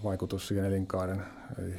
vaikutus 0.04 0.48
siihen 0.48 0.66
elinkaaren 0.66 1.24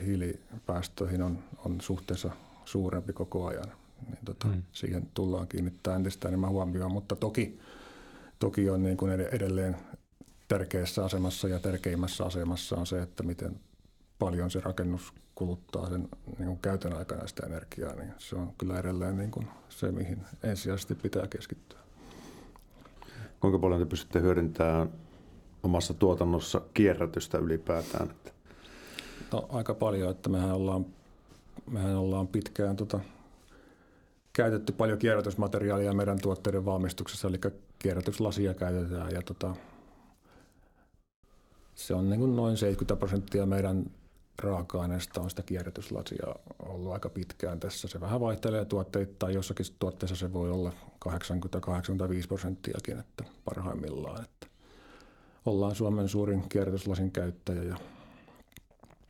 hiilipäästöihin 0.05 1.23
on, 1.23 1.39
on 1.65 1.81
suhteessa 1.81 2.31
suurempi 2.65 3.13
koko 3.13 3.47
ajan. 3.47 3.73
Niin 4.07 4.19
tota, 4.25 4.47
mm. 4.47 4.63
Siihen 4.73 5.09
tullaan 5.15 5.49
kiinnittää 5.49 5.97
entistä 5.97 6.29
enemmän 6.29 6.51
huomioon, 6.51 6.93
mutta 6.93 7.17
toki, 7.17 7.59
toki 8.39 8.71
on 8.71 8.83
niin 8.83 8.97
kuin 8.97 9.13
edelleen 9.21 9.77
tärkeässä 10.49 11.05
asemassa 11.05 11.49
ja 11.49 11.59
tärkeimmässä 11.59 12.25
asemassa 12.25 12.77
on 12.77 12.87
se, 12.87 13.03
että 13.03 13.23
miten 13.23 13.61
paljon 14.19 14.51
se 14.51 14.61
rakennus 14.61 15.13
kuluttaa 15.35 15.91
sen 15.91 16.09
niin 16.39 16.47
kuin 16.47 16.59
käytön 16.59 16.93
aikana 16.93 17.27
sitä 17.27 17.47
energiaa, 17.47 17.95
niin 17.95 18.13
se 18.19 18.37
on 18.37 18.53
kyllä 18.59 18.79
edelleen 18.79 19.17
niin 19.17 19.31
kuin 19.31 19.49
se, 19.69 19.93
mihin 19.93 20.19
ensisijaisesti 20.43 20.95
pitää 20.95 21.27
keskittyä. 21.27 21.79
Kuinka 23.41 23.59
paljon 23.59 23.81
te 23.81 23.87
pystytte 23.87 24.21
hyödyntämään 24.21 24.93
omassa 25.63 25.95
tuotannossa 25.95 26.61
kierrätystä 26.75 27.39
ylipäätään? 27.39 28.11
No, 29.33 29.47
aika 29.49 29.75
paljon, 29.75 30.11
että 30.11 30.29
mehän 30.29 30.53
ollaan, 30.53 30.87
mehän 31.71 31.97
ollaan 31.97 32.29
pitkään 32.29 32.77
tota, 32.77 33.01
käytetty 34.33 34.73
paljon 34.73 34.99
kierrätysmateriaalia 34.99 35.93
meidän 35.93 36.21
tuotteiden 36.21 36.65
valmistuksessa, 36.65 37.29
eli 37.29 37.39
kierrätyslasia 37.79 38.55
käytetään 38.55 39.11
ja 39.13 39.23
tota, 39.23 39.55
se 41.79 41.95
on 41.95 42.11
niin 42.11 42.21
kuin 42.21 42.37
noin 42.37 42.57
70 42.57 42.97
prosenttia 42.99 43.47
meidän 43.47 43.91
raaka-aineesta 44.39 45.21
on 45.21 45.31
sitä 45.31 45.43
kierrätyslasia 45.43 46.35
ollut 46.59 46.93
aika 46.93 47.09
pitkään 47.09 47.61
tässä. 47.61 47.89
Se 47.89 48.01
vähän 48.01 48.21
vaihtelee 48.21 48.65
tuotteita, 48.65 49.31
jossakin 49.31 49.67
tuotteessa 49.79 50.17
se 50.17 50.33
voi 50.33 50.51
olla 50.51 50.73
80-85 51.09 51.11
prosenttiakin 52.29 52.99
että 52.99 53.25
parhaimmillaan. 53.45 54.25
Että 54.25 54.47
ollaan 55.47 55.75
Suomen 55.75 56.09
suurin 56.09 56.49
kierrätyslasin 56.49 57.11
käyttäjä. 57.11 57.63
Ja 57.63 57.77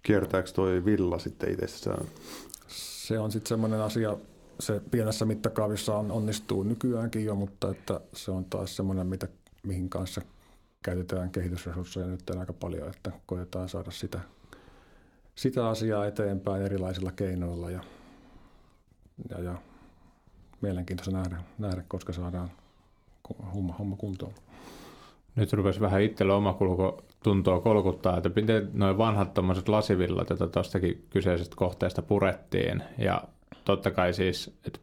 Kiertääkö 0.03 0.53
tuo 0.53 0.67
villa 0.85 1.19
sitten 1.19 1.51
itsessään? 1.51 2.07
Se 2.69 3.19
on 3.19 3.33
sitten 3.33 3.49
semmoinen 3.49 3.81
asia, 3.81 4.17
se 4.61 4.81
pienessä 4.91 5.25
mittakaavissa 5.25 5.97
on, 5.97 6.11
onnistuu 6.11 6.63
nykyäänkin 6.63 7.25
jo, 7.25 7.35
mutta 7.35 7.71
että 7.71 8.01
se 8.15 8.31
on 8.31 8.45
taas 8.45 8.77
semmoinen, 8.77 9.07
mitä, 9.07 9.29
mihin 9.63 9.91
kanssa 9.91 10.23
käytetään 10.85 11.31
kehitysresursseja 11.31 12.07
nyt 12.07 12.31
aika 12.31 12.53
paljon, 12.53 12.89
että 12.89 13.13
koetaan 13.27 13.69
saada 13.69 13.91
sitä 13.91 14.21
sitä 15.39 15.69
asiaa 15.69 16.07
eteenpäin 16.07 16.63
erilaisilla 16.63 17.13
keinoilla 17.13 17.71
ja, 17.71 17.81
ja, 19.31 19.41
ja 19.41 19.55
mielenkiintoista 20.61 21.17
nähdä, 21.17 21.37
nähdä, 21.59 21.83
koska 21.89 22.13
saadaan 22.13 22.51
homma, 23.55 23.75
homma 23.79 23.97
kuntoon. 23.97 24.33
Nyt 25.37 25.53
rupesi 25.53 25.81
vähän 25.81 26.03
itsellä 26.03 26.35
omakulku 26.35 27.03
tuntoa 27.23 27.61
kolkuttaa, 27.61 28.17
että 28.17 28.31
miten 28.37 28.71
noin 28.73 28.99
vanhat 28.99 29.35
tuommoiset 29.35 29.69
lasivillat, 29.69 30.31
joita 30.31 30.49
tuostakin 30.49 31.07
kyseisestä 31.11 31.57
kohteesta 31.57 32.03
purettiin, 32.03 32.83
ja 32.99 33.23
totta 33.65 33.91
kai 33.91 34.15
siis, 34.15 34.59
että 34.67 34.81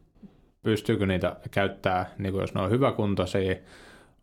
pystyykö 0.62 1.06
niitä 1.06 1.36
käyttää, 1.50 2.10
niin 2.18 2.32
kuin 2.32 2.40
jos 2.40 2.54
ne 2.54 2.60
on 2.60 2.70
hyväkuntoisia, 2.70 3.56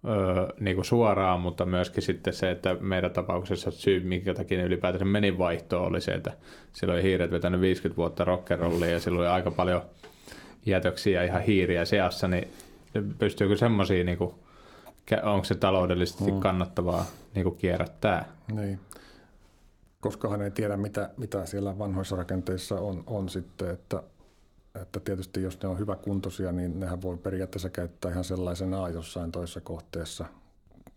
öö, 0.08 0.48
niin 0.60 0.76
kuin 0.76 0.86
suoraan, 0.86 1.40
mutta 1.40 1.66
myöskin 1.66 2.04
sitten 2.04 2.34
se, 2.34 2.52
että 2.52 2.76
meidän 2.80 3.12
tapauksessa 3.12 3.72
syy, 3.72 4.00
minkä 4.00 4.34
takia 4.34 4.58
ne 4.58 4.64
ylipäätänsä 4.64 5.06
meni 5.06 5.38
vaihtoon, 5.38 5.88
oli 5.88 6.02
se, 6.02 6.12
että 6.12 6.32
silloin 6.74 7.04
hiiret 7.04 7.32
vetänyt 7.32 7.62
50 7.62 7.98
vuotta 7.98 8.24
rockerollia 8.24 8.90
ja 8.90 9.00
silloin 9.00 9.28
oli 9.28 9.36
aika 9.36 9.52
paljon 9.52 9.82
jätöksiä 10.66 11.24
ihan 11.24 11.42
hiiriä 11.42 11.86
seassa, 11.86 12.28
niin 12.28 12.48
pystyykö 13.20 13.58
semmoisia, 13.58 14.04
niin 14.04 14.18
kuin, 14.18 14.36
onko 15.24 15.44
se 15.44 15.56
taloudellisesti 15.56 16.32
mm. 16.32 16.40
kannattavaa 16.40 17.06
niin 17.36 17.44
kuin 17.44 17.56
kierrättää? 17.56 18.26
Niin. 18.56 18.80
Koska 20.00 20.30
hän 20.30 20.42
ei 20.42 20.52
tiedä, 20.52 20.78
mitä, 20.78 21.10
mitä 21.18 21.46
siellä 21.46 21.80
vanhoissa 21.80 22.16
rakenteissa 22.16 22.76
on, 22.76 23.04
on 23.08 23.30
sitten, 23.30 23.70
että 23.70 24.04
että 24.82 25.00
tietysti 25.00 25.42
jos 25.42 25.62
ne 25.62 25.70
on 25.70 25.80
hyväkuntoisia, 25.80 26.52
niin 26.52 26.80
nehän 26.80 27.02
voi 27.02 27.18
periaatteessa 27.18 27.70
käyttää 27.70 28.12
ihan 28.12 28.24
sellaisena 28.24 28.90
jossain 28.90 29.32
toisessa 29.32 29.62
kohteessa. 29.62 30.26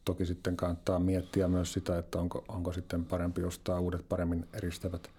Toki 0.05 0.27
sitten 0.27 0.57
kannattaa 0.57 0.99
miettiä 0.99 1.49
myös 1.49 1.73
sitä, 1.73 1.99
että 1.99 2.19
onko, 2.19 2.45
onko 2.49 2.73
sitten 2.73 3.05
parempi 3.05 3.45
ostaa 3.45 3.81
uudet 3.81 4.09
paremmin 4.09 4.49
eristävät 4.53 5.11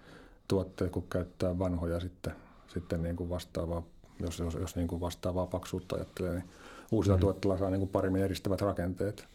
tuotteet, 0.48 0.90
kun 0.90 1.08
käyttää 1.10 1.58
vanhoja 1.58 2.00
sitten, 2.00 2.32
sitten 2.66 3.02
niin 3.02 3.16
kuin 3.16 3.30
vastaavaa, 3.30 3.82
jos, 4.20 4.38
jos, 4.38 4.54
jos 4.54 4.76
niin 4.76 4.88
kuin 4.88 5.00
vastaavaa 5.00 5.46
paksuutta 5.46 5.96
ajattelee, 5.96 6.34
niin 6.34 6.50
uusilla 6.92 7.16
mm. 7.16 7.20
tuotteilla 7.20 7.58
saa 7.58 7.70
niin 7.70 7.80
kuin 7.80 7.90
paremmin 7.90 8.22
eristävät 8.22 8.60
rakenteet. 8.60 9.28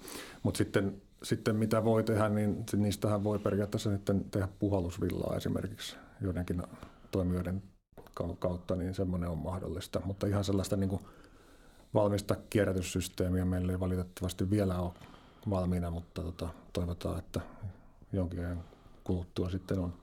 Mutta 0.44 0.58
sitten, 0.58 1.02
sitten 1.24 1.56
mitä 1.56 1.84
voi 1.84 2.04
tehdä, 2.04 2.30
niin 2.30 2.66
niistähän 2.76 3.24
voi 3.24 3.40
periaatteessa 3.40 3.92
sitten 3.92 4.26
tehdä 4.32 4.48
puhallusvillaa 4.60 5.38
esimerkiksi 5.38 5.96
joidenkin 6.22 6.64
toimijoiden 7.12 7.64
kautta, 8.40 8.76
niin 8.76 8.94
semmoinen 8.94 9.30
on 9.30 9.38
mahdollista. 9.38 10.02
Mutta 10.06 10.28
ihan 10.28 10.44
sellaista 10.44 10.76
niin 10.76 10.90
kuin 10.90 11.02
valmista 11.94 12.36
kierrätyssysteemiä 12.50 13.46
meillä 13.46 13.72
ei 13.72 13.80
valitettavasti 13.80 14.50
vielä 14.50 14.80
ole 14.80 14.92
valmiina, 15.50 15.92
mutta 15.92 16.22
tota, 16.22 16.50
toivotaan, 16.74 17.20
että 17.20 17.42
jonkin 18.14 18.40
ajan 18.40 18.64
kuluttua 19.04 19.50
sitten 19.50 19.80
on, 19.80 19.94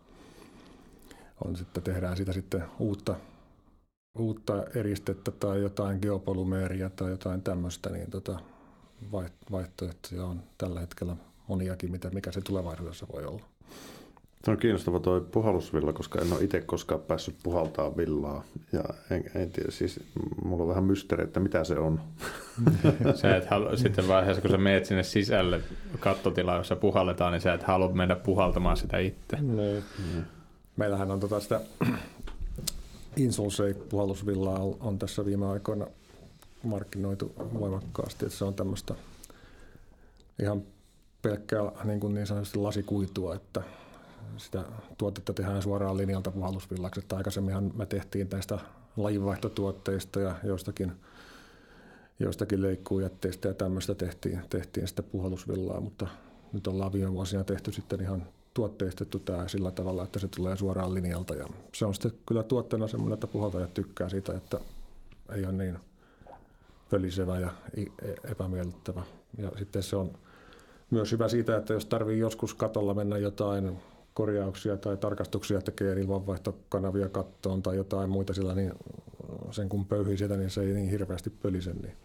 on 1.44 1.56
sitten, 1.56 1.82
tehdään 1.82 2.16
sitä 2.16 2.32
sitten 2.32 2.64
uutta, 2.78 3.14
uutta 4.18 4.64
eristettä 4.74 5.30
tai 5.30 5.60
jotain 5.62 5.98
geopolymeeria 6.02 6.90
tai 6.90 7.10
jotain 7.10 7.42
tämmöistä, 7.42 7.90
niin 7.90 8.10
tota, 8.10 8.40
vaihtoehtoja 9.50 10.24
on 10.24 10.42
tällä 10.58 10.80
hetkellä 10.80 11.16
moniakin, 11.48 11.90
mitä, 11.90 12.10
mikä 12.10 12.32
se 12.32 12.40
tulevaisuudessa 12.40 13.06
voi 13.12 13.24
olla. 13.24 13.49
Se 14.44 14.50
on 14.50 14.56
kiinnostava 14.56 15.00
tuo 15.00 15.20
puhallusvilla, 15.20 15.92
koska 15.92 16.20
en 16.20 16.32
ole 16.32 16.44
itse 16.44 16.60
koskaan 16.60 17.00
päässyt 17.00 17.34
puhaltaa 17.42 17.96
villaa. 17.96 18.44
Ja 18.72 18.84
en, 19.10 19.24
en 19.34 19.50
tiedä, 19.50 19.70
siis 19.70 20.00
mulla 20.44 20.62
on 20.62 20.68
vähän 20.68 20.84
mysteeri, 20.84 21.24
että 21.24 21.40
mitä 21.40 21.64
se 21.64 21.78
on. 21.78 22.00
sä 23.14 23.36
et 23.36 23.46
halua, 23.46 23.76
sitten 23.76 24.08
vaiheessa, 24.08 24.42
kun 24.42 24.50
sä 24.50 24.58
meet 24.58 24.86
sinne 24.86 25.02
sisälle 25.02 25.60
kattotilaan, 26.00 26.58
jossa 26.58 26.76
puhalletaan, 26.76 27.32
niin 27.32 27.40
sä 27.40 27.54
et 27.54 27.62
halua 27.62 27.92
mennä 27.92 28.16
puhaltamaan 28.16 28.76
sitä 28.76 28.98
itse. 28.98 29.36
Niin. 29.40 29.84
Mm. 29.98 30.24
Meillähän 30.76 31.10
on 31.10 31.20
tota 31.20 31.40
sitä 31.40 31.60
Insulsei-puhallusvillaa 33.16 34.58
on, 34.58 34.76
on 34.80 34.98
tässä 34.98 35.24
viime 35.24 35.46
aikoina 35.46 35.86
markkinoitu 36.62 37.32
voimakkaasti, 37.60 38.24
että 38.26 38.38
se 38.38 38.44
on 38.44 38.54
tämmöistä 38.54 38.94
ihan 40.42 40.62
pelkkää 41.22 41.62
niin, 41.84 42.00
kuin 42.00 42.14
niin 42.14 42.26
sanotusti 42.26 42.58
lasikuitua, 42.58 43.34
että 43.34 43.62
sitä 44.36 44.64
tuotetta 44.98 45.32
tehdään 45.32 45.62
suoraan 45.62 45.96
linjalta 45.96 46.30
puhallusvillaksi. 46.30 47.00
Että 47.00 47.16
aikaisemminhan 47.16 47.72
me 47.74 47.86
tehtiin 47.86 48.28
näistä 48.32 48.58
lajinvaihtotuotteista 48.96 50.20
ja 50.20 50.34
joistakin, 50.44 50.92
joistakin 52.18 52.62
leikkuujätteistä 52.62 53.48
ja 53.48 53.54
tämmöistä 53.54 53.94
tehtiin, 53.94 54.40
tehtiin 54.50 54.88
sitä 54.88 55.02
puhallusvillaa, 55.02 55.80
mutta 55.80 56.06
nyt 56.52 56.66
ollaan 56.66 56.92
viime 56.92 57.12
vuosina 57.12 57.44
tehty 57.44 57.72
sitten 57.72 58.00
ihan 58.00 58.26
tuotteistettu 58.54 59.18
tämä 59.18 59.48
sillä 59.48 59.70
tavalla, 59.70 60.04
että 60.04 60.18
se 60.18 60.28
tulee 60.28 60.56
suoraan 60.56 60.94
linjalta. 60.94 61.34
Ja 61.34 61.46
se 61.74 61.86
on 61.86 61.94
sitten 61.94 62.12
kyllä 62.26 62.42
tuotteena 62.42 62.88
semmoinen, 62.88 63.14
että 63.14 63.26
puhaltajat 63.26 63.74
tykkää 63.74 64.08
siitä, 64.08 64.34
että 64.34 64.60
ei 65.32 65.44
ole 65.44 65.52
niin 65.52 65.78
pölisevä 66.90 67.38
ja 67.38 67.50
epämiellyttävä. 68.24 69.02
Ja 69.38 69.52
sitten 69.58 69.82
se 69.82 69.96
on 69.96 70.10
myös 70.90 71.12
hyvä 71.12 71.28
siitä, 71.28 71.56
että 71.56 71.72
jos 71.72 71.86
tarvii 71.86 72.18
joskus 72.18 72.54
katolla 72.54 72.94
mennä 72.94 73.18
jotain 73.18 73.78
korjauksia 74.14 74.76
tai 74.76 74.96
tarkastuksia 74.96 75.60
tekee 75.60 76.00
ilmanvaihtokanavia 76.00 77.08
kattoon 77.08 77.62
tai 77.62 77.76
jotain 77.76 78.10
muita 78.10 78.34
sillä, 78.34 78.54
niin 78.54 78.72
sen 79.50 79.68
kun 79.68 79.86
pöyhii 79.86 80.16
sieltä, 80.16 80.36
niin 80.36 80.50
se 80.50 80.60
ei 80.60 80.72
niin 80.72 80.90
hirveästi 80.90 81.30
pölise, 81.30 81.72
niin 81.72 81.96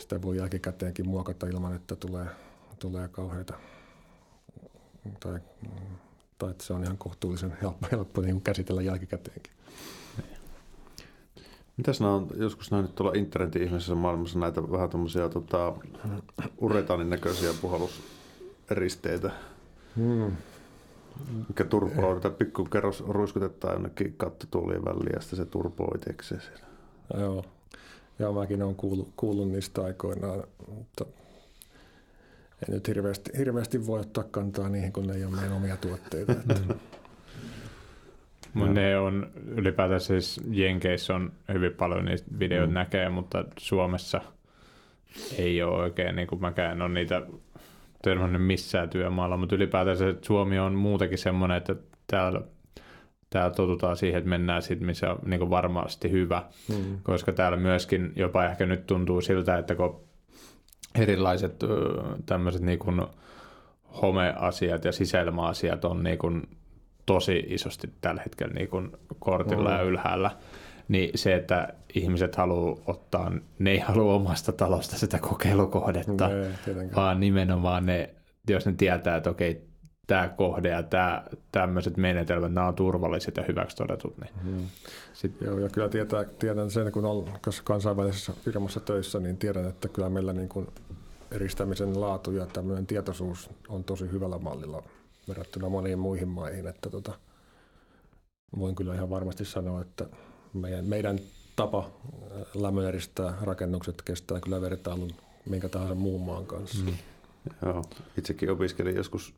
sitä 0.00 0.22
voi 0.22 0.36
jälkikäteenkin 0.36 1.08
muokata 1.08 1.46
ilman, 1.46 1.74
että 1.74 1.96
tulee, 1.96 2.26
tulee 2.78 3.08
kauheita 3.08 3.54
tai, 5.20 5.38
tai 6.38 6.50
että 6.50 6.64
se 6.64 6.72
on 6.72 6.84
ihan 6.84 6.98
kohtuullisen 6.98 7.56
helppo, 7.62 7.86
helppo 7.92 8.20
niin 8.20 8.40
käsitellä 8.40 8.82
jälkikäteenkin. 8.82 9.52
Mitäs 11.76 12.00
nämä 12.00 12.14
on 12.14 12.28
joskus 12.36 12.70
nähnyt 12.70 12.94
tuolla 12.94 13.12
internetin 13.14 13.62
ihmisessä 13.62 13.94
maailmassa 13.94 14.38
näitä 14.38 14.70
vähän 14.70 14.90
tämmöisiä 14.90 15.28
tota, 15.28 15.72
uretaanin 16.58 17.10
näköisiä 17.10 17.50
puhalluseristeitä? 17.60 19.30
Hmm 19.96 20.36
mikä 21.48 21.64
turpoo, 21.64 22.14
mitä 22.14 22.30
pikku 22.30 22.64
kerros 22.64 23.04
ruiskutetaan 23.08 23.72
jonnekin 23.72 24.14
kattotuolien 24.16 24.84
väliin 24.84 25.12
ja 25.14 25.20
sitten 25.20 25.36
se 25.36 25.44
turpoo 25.44 25.92
itsekseen 25.94 26.40
siellä. 26.40 26.66
Joo. 27.18 27.44
Joo, 28.18 28.32
mäkin 28.32 28.62
olen 28.62 28.74
kuullut, 28.74 29.12
kuullut 29.16 29.48
niistä 29.48 29.84
aikoinaan, 29.84 30.42
mutta 30.68 31.04
ei 32.68 32.74
nyt 32.74 32.88
hirveästi, 32.88 33.30
hirveästi 33.38 33.86
voi 33.86 34.00
ottaa 34.00 34.24
kantaa 34.24 34.68
niihin, 34.68 34.92
kun 34.92 35.06
ne 35.06 35.14
ei 35.14 35.24
ole 35.24 35.36
meidän 35.36 35.52
omia 35.52 35.76
tuotteita. 35.76 36.32
Että. 36.32 36.74
Mutta 38.54 38.72
ne 38.72 38.98
on 38.98 39.30
ylipäätään 39.46 40.00
siis 40.00 40.40
Jenkeissä 40.50 41.14
on 41.14 41.32
hyvin 41.52 41.72
paljon 41.72 42.04
niistä 42.04 42.30
videoita 42.38 42.68
mm. 42.68 42.74
näkee, 42.74 43.08
mutta 43.08 43.44
Suomessa 43.58 44.20
ei 45.38 45.62
ole 45.62 45.82
oikein, 45.82 46.16
niin 46.16 46.28
kuin 46.28 46.40
mäkään 46.40 46.72
en 46.72 46.82
ole 46.82 46.92
niitä 46.92 47.22
törmännyt 48.04 48.46
missään 48.46 48.90
työmaalla, 48.90 49.36
mutta 49.36 49.54
ylipäätään 49.54 49.96
se 49.96 50.16
Suomi 50.22 50.58
on 50.58 50.74
muutenkin 50.74 51.18
semmoinen, 51.18 51.56
että 51.56 51.76
täällä, 52.06 52.40
täällä 53.30 53.54
totutaan 53.54 53.96
siihen, 53.96 54.18
että 54.18 54.30
mennään 54.30 54.62
sitten, 54.62 54.86
missä 54.86 55.10
on 55.10 55.18
niin 55.24 55.50
varmasti 55.50 56.10
hyvä, 56.10 56.42
mm. 56.68 56.98
koska 57.02 57.32
täällä 57.32 57.56
myöskin 57.56 58.12
jopa 58.16 58.44
ehkä 58.44 58.66
nyt 58.66 58.86
tuntuu 58.86 59.20
siltä, 59.20 59.58
että 59.58 59.74
kun 59.74 60.00
erilaiset 60.94 61.64
tämmöiset 62.26 62.62
niin 62.62 62.78
kuin 62.78 63.02
homeasiat 64.02 64.84
ja 64.84 64.92
sisäilma-asiat 64.92 65.84
on 65.84 66.02
niin 66.02 66.18
kuin 66.18 66.48
tosi 67.06 67.44
isosti 67.48 67.90
tällä 68.00 68.22
hetkellä 68.22 68.54
niin 68.54 68.68
kuin 68.68 68.90
kortilla 69.18 69.70
mm. 69.70 69.76
ja 69.76 69.82
ylhäällä, 69.82 70.30
niin 70.88 71.10
se, 71.14 71.34
että 71.34 71.68
ihmiset 71.94 72.36
haluaa 72.36 72.76
ottaa, 72.86 73.32
ne 73.58 73.70
ei 73.70 73.78
halua 73.78 74.14
omasta 74.14 74.52
talosta 74.52 74.98
sitä 74.98 75.18
kokeilukohdetta, 75.18 76.28
no, 76.28 76.34
vaan 76.96 77.20
nimenomaan 77.20 77.86
ne, 77.86 78.14
jos 78.48 78.66
ne 78.66 78.72
tietää, 78.72 79.16
että 79.16 79.30
okei, 79.30 79.66
tämä 80.06 80.28
kohde 80.28 80.68
ja 80.68 80.82
tämä, 80.82 81.24
tämmöiset 81.52 81.96
menetelmät, 81.96 82.52
nämä 82.52 82.68
on 82.68 82.74
turvalliset 82.74 83.36
ja 83.36 83.44
hyväksi 83.48 83.76
todetut. 83.76 84.18
Niin. 84.18 84.30
Hmm. 84.42 84.66
Sitten, 85.12 85.48
joo, 85.48 85.58
ja 85.58 85.68
kyllä 85.68 85.88
tietää, 85.88 86.24
tiedän 86.24 86.70
sen, 86.70 86.92
kun 86.92 87.04
olen 87.04 87.32
kansainvälisessä 87.64 88.32
firmassa 88.44 88.80
töissä, 88.80 89.20
niin 89.20 89.36
tiedän, 89.36 89.68
että 89.68 89.88
kyllä 89.88 90.08
meillä 90.08 90.32
niin 90.32 90.48
kuin 90.48 90.66
eristämisen 91.30 92.00
laatu 92.00 92.30
ja 92.30 92.46
tämmöinen 92.46 92.86
tietoisuus 92.86 93.50
on 93.68 93.84
tosi 93.84 94.10
hyvällä 94.10 94.38
mallilla 94.38 94.82
verrattuna 95.28 95.68
moniin 95.68 95.98
muihin 95.98 96.28
maihin. 96.28 96.66
Että 96.66 96.90
tota, 96.90 97.12
voin 98.58 98.74
kyllä 98.74 98.94
ihan 98.94 99.10
varmasti 99.10 99.44
sanoa, 99.44 99.80
että 99.80 100.06
meidän, 100.54 100.84
meidän 100.84 101.18
tapa 101.56 101.78
äh, 101.78 102.42
lämmöneristää 102.54 103.34
rakennukset 103.42 104.02
kestää 104.02 104.40
kyllä 104.40 104.60
vertailun 104.60 105.10
minkä 105.50 105.68
tahansa 105.68 105.94
muun 105.94 106.20
maan 106.20 106.46
kanssa. 106.46 106.84
Mm. 106.84 106.94
Joo, 107.66 107.84
itsekin 108.18 108.50
opiskelin 108.50 108.96
joskus 108.96 109.34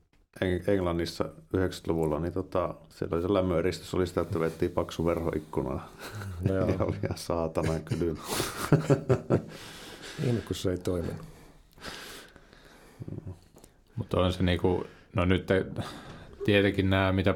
Englannissa 0.67 1.25
90-luvulla, 1.57 2.21
niin 2.21 2.33
tota, 2.33 2.75
siellä 2.89 3.15
oli 3.15 3.23
se 3.23 3.33
lämmöeristys, 3.33 3.95
oli 3.95 4.07
sitä, 4.07 4.21
että 4.21 4.41
vettiin 4.41 4.71
paksu 4.71 5.07
verho 5.07 5.33
ikkunaan. 5.37 5.83
No 6.49 6.55
ja 6.67 6.85
oli 6.85 6.97
ihan 7.05 7.19
saatana 7.19 7.81
kylmä. 7.81 8.21
Ihme, 10.27 10.41
kun 10.41 10.57
se 10.57 10.71
ei 10.71 10.79
toiminut. 10.79 11.17
Mutta 13.97 14.21
on 14.21 14.33
se 14.33 14.43
niinku, 14.43 14.87
no 15.15 15.25
nyt 15.25 15.47
tietenkin 16.45 16.91
nämä, 16.91 17.13
mitä 17.13 17.35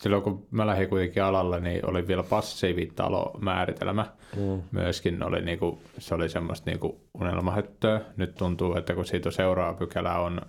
silloin 0.00 0.22
kun 0.22 0.46
mä 0.50 0.66
lähdin 0.66 0.88
kuitenkin 0.88 1.22
alalle, 1.22 1.60
niin 1.60 1.90
oli 1.90 2.08
vielä 2.08 2.22
passiivitalo-määritelmä. 2.22 4.06
Mm. 4.36 4.62
Myöskin 4.70 5.22
oli 5.22 5.40
niinku, 5.40 5.78
se 5.98 6.14
oli 6.14 6.28
semmoista 6.28 6.70
niinku 6.70 7.00
unelmahöttöä. 7.14 8.00
Nyt 8.16 8.34
tuntuu, 8.34 8.76
että 8.76 8.94
kun 8.94 9.04
siitä 9.04 9.30
seuraava 9.30 9.78
pykälä 9.78 10.18
on 10.18 10.40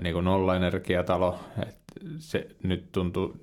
niinku 0.00 0.20
nollaenergiatalo, 0.20 1.38
että 1.62 1.82
se 2.18 2.46
nyt 2.62 2.92
tuntuu 2.92 3.36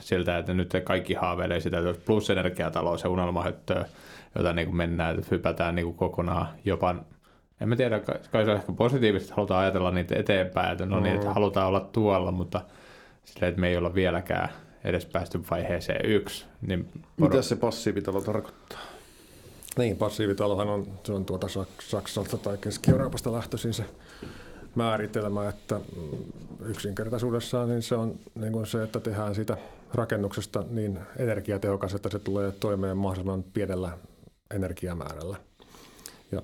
siltä, 0.00 0.38
että 0.38 0.54
nyt 0.54 0.72
kaikki 0.84 1.14
haaveilee 1.14 1.60
sitä, 1.60 1.78
että 1.78 2.04
plusenergiatalo 2.06 2.90
on 2.90 2.98
se 2.98 3.08
unelmahöttöä, 3.08 3.84
jota 4.34 4.52
niinku 4.52 4.72
mennään, 4.72 5.18
että 5.18 5.28
hypätään 5.30 5.74
niinku 5.74 5.92
kokonaan 5.92 6.48
jopa 6.64 6.94
en 7.60 7.68
mä 7.68 7.76
tiedä, 7.76 8.00
kai 8.30 8.44
se 8.44 8.50
on 8.50 8.56
ehkä 8.56 8.72
positiivisesti, 8.72 9.32
halutaan 9.36 9.62
ajatella 9.62 9.90
niitä 9.90 10.16
eteenpäin, 10.16 10.72
että 10.72 10.86
no 10.86 10.96
mm. 10.96 11.02
niin, 11.02 11.14
että 11.14 11.34
halutaan 11.34 11.68
olla 11.68 11.80
tuolla, 11.80 12.32
mutta 12.32 12.60
silleen, 13.24 13.48
että 13.48 13.60
me 13.60 13.68
ei 13.68 13.76
olla 13.76 13.94
vieläkään 13.94 14.48
edes 14.84 15.06
päästy 15.06 15.40
vaiheeseen 15.50 16.10
yksi. 16.10 16.44
Niin 16.62 16.88
poro... 17.16 17.30
Mitä 17.30 17.42
se 17.42 17.56
passiivitalo 17.56 18.20
tarkoittaa? 18.20 18.80
Niin, 19.78 19.96
passiivitalohan 19.96 20.68
on, 20.68 20.86
se 21.04 21.12
on 21.12 21.24
tuota 21.24 21.46
Saksalta 21.88 22.38
tai 22.38 22.58
Keski-Euroopasta 22.58 23.32
lähtöisin 23.32 23.74
se 23.74 23.84
määritelmä, 24.74 25.48
että 25.48 25.80
yksinkertaisuudessaan 26.64 27.68
niin 27.68 27.82
se 27.82 27.94
on 27.94 28.18
niin 28.34 28.52
kuin 28.52 28.66
se, 28.66 28.82
että 28.82 29.00
tehdään 29.00 29.34
siitä 29.34 29.56
rakennuksesta 29.94 30.64
niin 30.70 30.98
energiatehokas, 31.16 31.94
että 31.94 32.08
se 32.08 32.18
tulee 32.18 32.52
toimeen 32.52 32.96
mahdollisimman 32.96 33.42
pienellä 33.42 33.98
energiamäärällä. 34.54 35.36
Ja 36.32 36.42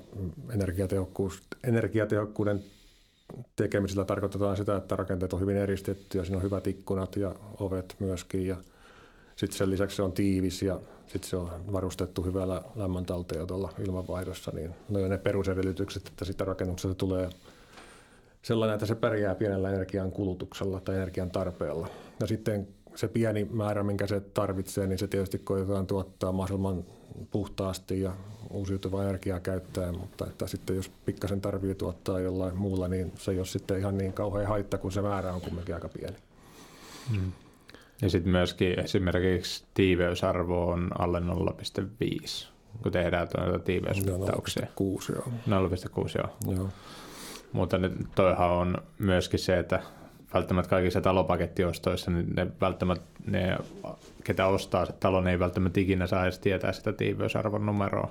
energiatehokkuus, 0.55 1.43
energiatehokkuuden 1.65 2.65
tekemisellä 3.57 4.05
tarkoitetaan 4.05 4.57
sitä, 4.57 4.77
että 4.77 4.97
rakenteet 4.97 5.33
on 5.33 5.41
hyvin 5.41 5.57
eristetty 5.57 6.19
ja 6.19 6.25
siinä 6.25 6.37
on 6.37 6.43
hyvät 6.43 6.67
ikkunat 6.67 7.17
ja 7.17 7.35
ovet 7.61 7.97
myöskin. 7.99 8.47
Ja 8.47 8.57
sitten 9.37 9.59
sen 9.59 9.71
lisäksi 9.71 9.97
se 9.97 10.03
on 10.03 10.13
tiivis 10.13 10.63
ja 10.63 10.81
sitten 11.07 11.31
se 11.31 11.37
on 11.37 11.51
varustettu 11.73 12.23
hyvällä 12.23 12.63
lämmön 12.77 13.07
talteenotolla 13.07 13.73
ilmanvaihdossa. 13.87 14.51
Niin 14.55 14.75
ne 14.89 15.03
on 15.03 15.11
ne 15.11 15.19
perusedellytykset, 15.19 16.07
että 16.07 16.25
sitä 16.25 16.45
rakennuksesta 16.45 16.95
tulee 16.95 17.31
sellainen, 18.43 18.75
että 18.75 18.87
se 18.87 18.95
pärjää 18.95 19.35
pienellä 19.35 19.71
energian 19.71 20.13
kulutuksella 20.13 20.81
tai 20.81 20.95
energian 20.95 21.31
tarpeella. 21.31 21.89
Ja 22.21 22.27
sitten 22.27 22.69
se 22.95 23.09
pieni 23.09 23.45
määrä, 23.45 23.83
minkä 23.83 24.07
se 24.07 24.21
tarvitsee, 24.21 24.87
niin 24.87 24.99
se 24.99 25.07
tietysti 25.07 25.39
koitetaan 25.39 25.87
tuottaa 25.87 26.33
mahdollisimman 26.33 26.85
puhtaasti 27.31 28.01
ja 28.01 28.13
uusiutuvaa 28.51 29.03
energiaa 29.03 29.41
käyttää, 29.41 29.93
mutta 29.93 30.27
että 30.27 30.47
sitten 30.47 30.77
jos 30.77 30.89
pikkasen 31.05 31.41
tarvii 31.41 31.75
tuottaa 31.75 32.21
jollain 32.21 32.57
muulla, 32.57 32.89
niin 32.89 33.13
se 33.17 33.31
ei 33.31 33.39
ole 33.39 33.47
sitten 33.47 33.79
ihan 33.79 33.99
niin 33.99 34.13
kauhean 34.13 34.47
haitta, 34.47 34.79
kun 34.79 34.93
se 34.93 35.03
määrä 35.03 35.33
on 35.33 35.41
kumminkin 35.41 35.75
aika 35.75 35.89
pieni. 35.89 36.17
Hmm. 37.11 37.33
Ja 38.03 38.11
sitten 38.11 38.33
myöskin 38.33 38.81
esimerkiksi 38.81 39.65
tiiveysarvo 39.75 40.67
on 40.67 40.91
alle 40.99 41.21
0,5, 41.21 42.47
kun 42.83 42.93
tehdään 42.93 43.29
tuota 43.29 43.59
tiiveysmittauksia. 43.59 44.67
0,6 44.67 45.15
joo. 45.15 45.25
0,6 45.69 46.19
joo. 46.19 46.57
joo. 46.57 46.69
Mutta 47.53 47.79
nyt 47.79 47.93
toihan 48.15 48.51
on 48.51 48.79
myöskin 48.99 49.39
se, 49.39 49.59
että 49.59 49.83
välttämättä 50.35 50.71
kaikissa 50.71 51.01
talopakettiostoissa, 51.01 52.11
niin 52.11 52.27
ne 52.37 52.47
välttämättä, 52.61 53.05
ne, 53.27 53.59
ketä 54.25 54.47
ostaa 54.47 54.87
se 54.87 54.93
talon, 54.93 55.29
ei 55.29 55.39
välttämättä 55.39 55.81
ikinä 55.81 56.07
saa 56.07 56.25
edes 56.25 56.39
tietää 56.39 56.73
sitä 56.73 56.93
tiiveysarvon 56.93 57.67
numeroa, 57.67 58.11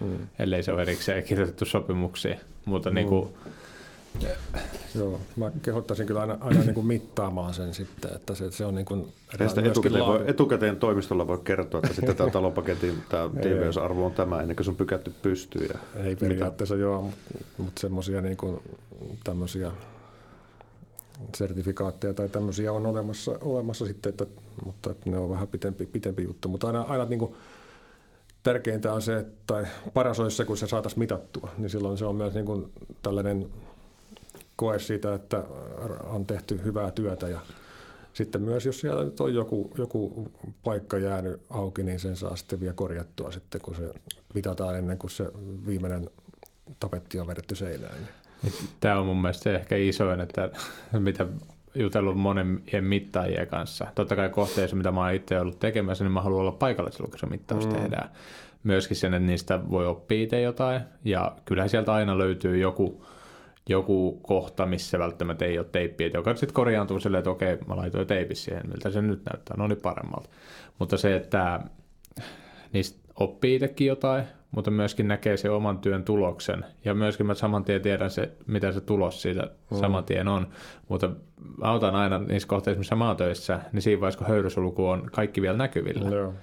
mm. 0.00 0.18
ellei 0.38 0.62
se 0.62 0.72
ole 0.72 0.82
erikseen 0.82 1.24
kirjoitettu 1.24 1.64
sopimuksiin. 1.64 2.40
Mutta 2.64 2.90
mm. 2.90 2.94
niin 2.94 3.08
kuin, 3.08 3.34
Joo, 4.94 5.20
mä 5.36 5.50
kehottaisin 5.62 6.06
kyllä 6.06 6.20
aina, 6.20 6.38
aina 6.40 6.60
niin 6.60 6.74
kuin 6.74 6.86
mittaamaan 6.86 7.54
sen 7.54 7.74
sitten, 7.74 8.10
että 8.14 8.34
se, 8.34 8.50
se 8.50 8.64
on 8.64 8.74
niin 8.74 8.84
kuin 8.84 9.12
etukäteen, 9.64 10.06
voi, 10.06 10.24
etukäteen 10.26 10.76
toimistolla 10.76 11.26
voi 11.26 11.38
kertoa, 11.44 11.80
että 11.84 11.94
sitten 11.94 12.16
tämä 12.16 12.30
talopaketin 12.40 13.02
tämä 13.08 13.30
tiiveysarvo 13.42 14.06
on 14.06 14.12
tämä 14.12 14.40
ennen 14.40 14.56
kuin 14.56 14.64
se 14.64 14.70
on 14.70 14.76
pykätty 14.76 15.12
pystyyn. 15.22 15.68
Ja 15.94 16.04
ei 16.04 16.16
periaatteessa 16.16 16.74
mitä... 16.74 16.82
joo, 16.82 17.02
mutta, 17.02 17.18
mutta 17.58 17.80
semmoisia 17.80 18.20
niin 18.20 18.36
kuin, 18.36 18.60
tämmöisiä 19.24 19.70
sertifikaatteja 21.36 22.14
tai 22.14 22.28
tämmöisiä 22.28 22.72
on 22.72 22.86
olemassa, 22.86 23.38
olemassa 23.40 23.86
sitten, 23.86 24.10
että, 24.10 24.26
mutta 24.64 24.90
että 24.90 25.10
ne 25.10 25.18
on 25.18 25.30
vähän 25.30 25.48
pitempi, 25.48 25.86
pitempi 25.86 26.24
juttu. 26.24 26.48
Mutta 26.48 26.66
aina, 26.66 26.80
aina 26.80 27.04
niin 27.04 27.18
kuin, 27.18 27.34
tärkeintä 28.42 28.92
on 28.92 29.02
se, 29.02 29.18
että 29.18 29.34
tai 29.46 29.66
paras 29.94 30.20
olisi 30.20 30.36
se, 30.36 30.44
kun 30.44 30.56
se 30.56 30.66
saataisiin 30.66 30.98
mitattua, 30.98 31.48
niin 31.58 31.70
silloin 31.70 31.98
se 31.98 32.04
on 32.04 32.16
myös 32.16 32.34
niin 32.34 32.46
kuin 32.46 32.72
tällainen 33.02 33.50
koe 34.56 34.78
siitä, 34.78 35.14
että 35.14 35.44
on 36.04 36.26
tehty 36.26 36.60
hyvää 36.64 36.90
työtä 36.90 37.28
ja 37.28 37.40
sitten 38.12 38.42
myös, 38.42 38.66
jos 38.66 38.80
siellä 38.80 39.04
nyt 39.04 39.20
on 39.20 39.34
joku, 39.34 39.70
joku 39.78 40.28
paikka 40.64 40.98
jäänyt 40.98 41.40
auki, 41.50 41.82
niin 41.82 42.00
sen 42.00 42.16
saa 42.16 42.36
sitten 42.36 42.60
vielä 42.60 42.74
korjattua 42.74 43.30
sitten, 43.30 43.60
kun 43.60 43.74
se 43.74 43.94
mitataan 44.34 44.78
ennen 44.78 44.98
kuin 44.98 45.10
se 45.10 45.24
viimeinen 45.66 46.10
tapetti 46.80 47.20
on 47.20 47.26
vedetty 47.26 47.54
seinään. 47.54 48.08
Tämä 48.80 48.98
on 48.98 49.06
mun 49.06 49.22
mielestä 49.22 49.42
se 49.42 49.54
ehkä 49.54 49.76
isoin, 49.76 50.20
että 50.20 50.50
mitä 50.98 51.26
jutellut 51.74 52.16
monen 52.16 52.62
mittaajien 52.80 53.46
kanssa. 53.46 53.86
Totta 53.94 54.16
kai 54.16 54.28
kohteessa, 54.28 54.76
mitä 54.76 54.92
mä 54.92 55.00
oon 55.00 55.14
itse 55.14 55.40
ollut 55.40 55.60
tekemässä, 55.60 56.04
niin 56.04 56.12
mä 56.12 56.22
haluan 56.22 56.40
olla 56.40 56.52
paikalla 56.52 56.90
silloin, 56.90 57.10
kun 57.10 57.20
se 57.20 57.26
mittaus 57.26 57.66
mm. 57.66 57.72
tehdään. 57.72 58.10
Myöskin 58.64 58.96
sen, 58.96 59.14
että 59.14 59.26
niistä 59.26 59.70
voi 59.70 59.86
oppia 59.86 60.22
itse 60.22 60.40
jotain. 60.40 60.80
Ja 61.04 61.36
kyllähän 61.44 61.68
sieltä 61.68 61.92
aina 61.92 62.18
löytyy 62.18 62.58
joku, 62.58 63.06
joku 63.68 64.20
kohta, 64.22 64.66
missä 64.66 64.98
välttämättä 64.98 65.44
ei 65.44 65.58
ole 65.58 65.66
teippiä, 65.72 66.10
joka 66.14 66.34
sitten 66.34 66.54
korjaantuu 66.54 67.00
silleen, 67.00 67.18
että 67.18 67.30
okei, 67.30 67.58
mä 67.66 67.76
laitoin 67.76 68.06
teippi 68.06 68.34
siihen, 68.34 68.68
miltä 68.68 68.90
se 68.90 69.02
nyt 69.02 69.22
näyttää, 69.32 69.56
no 69.56 69.66
niin 69.66 69.80
paremmalta. 69.82 70.28
Mutta 70.78 70.96
se, 70.96 71.16
että 71.16 71.60
niistä 72.72 72.98
oppii 73.20 73.54
itsekin 73.54 73.86
jotain, 73.86 74.24
mutta 74.52 74.70
myöskin 74.70 75.08
näkee 75.08 75.36
se 75.36 75.50
oman 75.50 75.78
työn 75.78 76.04
tuloksen. 76.04 76.64
Ja 76.84 76.94
myöskin 76.94 77.26
mä 77.26 77.34
saman 77.34 77.64
tien 77.64 77.82
tiedän 77.82 78.10
se, 78.10 78.32
mitä 78.46 78.72
se 78.72 78.80
tulos 78.80 79.22
siitä 79.22 79.50
mm. 79.70 79.76
saman 79.76 80.04
tien 80.04 80.28
on. 80.28 80.48
Mutta 80.88 81.10
mä 81.56 81.72
otan 81.72 81.94
aina 81.94 82.18
niissä 82.18 82.48
kohteissa, 82.48 82.78
missä 82.78 82.96
mä 82.96 83.06
oon 83.06 83.16
töissä, 83.16 83.60
niin 83.72 83.82
siinä 83.82 84.00
vaiheessa, 84.00 84.18
kun 84.18 84.28
höyrysulku 84.28 84.86
on 84.86 85.08
kaikki 85.12 85.42
vielä 85.42 85.56
näkyvillä. 85.56 86.10
Mm. 86.10 86.36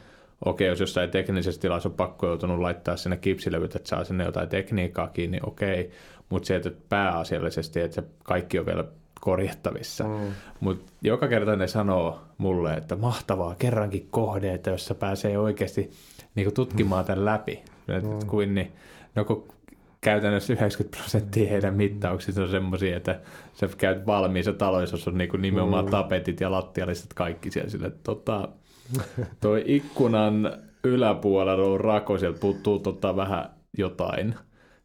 okei, 0.45 0.67
jos 0.67 0.79
jossain 0.79 1.09
teknisessä 1.09 1.61
tilassa 1.61 1.89
on 1.89 1.95
pakko 1.95 2.27
joutunut 2.27 2.59
laittaa 2.59 2.97
sinne 2.97 3.17
kipsilevyt, 3.17 3.75
että 3.75 3.89
saa 3.89 4.03
sinne 4.03 4.23
jotain 4.25 4.49
tekniikkaa 4.49 5.07
kiinni, 5.07 5.37
niin 5.37 5.49
okei, 5.49 5.91
mutta 6.29 6.47
se, 6.47 6.55
että 6.55 6.71
pääasiallisesti, 6.89 7.81
että 7.81 7.95
se 7.95 8.03
kaikki 8.23 8.59
on 8.59 8.65
vielä 8.65 8.83
korjattavissa. 9.21 10.03
Mm. 10.03 10.31
Mutta 10.59 10.93
joka 11.01 11.27
kerta 11.27 11.55
ne 11.55 11.67
sanoo 11.67 12.19
mulle, 12.37 12.73
että 12.73 12.95
mahtavaa, 12.95 13.55
kerrankin 13.55 14.07
kohde, 14.11 14.53
että 14.53 14.69
jos 14.69 14.93
pääsee 14.99 15.37
oikeasti 15.37 15.91
niin 16.35 16.53
tutkimaan 16.53 17.05
tämän 17.05 17.25
läpi. 17.25 17.63
Mm. 17.89 18.27
Kuin, 18.27 18.55
niin, 18.55 18.71
no 19.15 19.25
kun 19.25 19.47
käytännössä 20.01 20.53
90 20.53 20.97
prosenttia 20.97 21.49
heidän 21.49 21.75
mittauksista 21.75 22.41
on 22.41 22.49
semmoisia, 22.49 22.97
että 22.97 23.19
sä 23.53 23.69
käyt 23.77 24.05
valmiissa 24.05 24.53
taloissa, 24.53 24.95
jos 24.95 25.07
on 25.07 25.17
niin 25.17 25.29
kuin 25.29 25.41
nimenomaan 25.41 25.85
mm. 25.85 25.91
tapetit 25.91 26.41
ja 26.41 26.51
lattialliset 26.51 27.13
kaikki 27.13 27.51
siellä 27.51 27.69
sille, 27.69 27.91
tota, 28.03 28.49
toi 29.41 29.63
ikkunan 29.65 30.53
yläpuolella 30.83 31.63
on 31.63 31.79
rako, 31.79 32.17
sieltä 32.17 32.39
puuttuu 32.39 32.79
tota 32.79 33.15
vähän 33.15 33.49
jotain. 33.77 34.35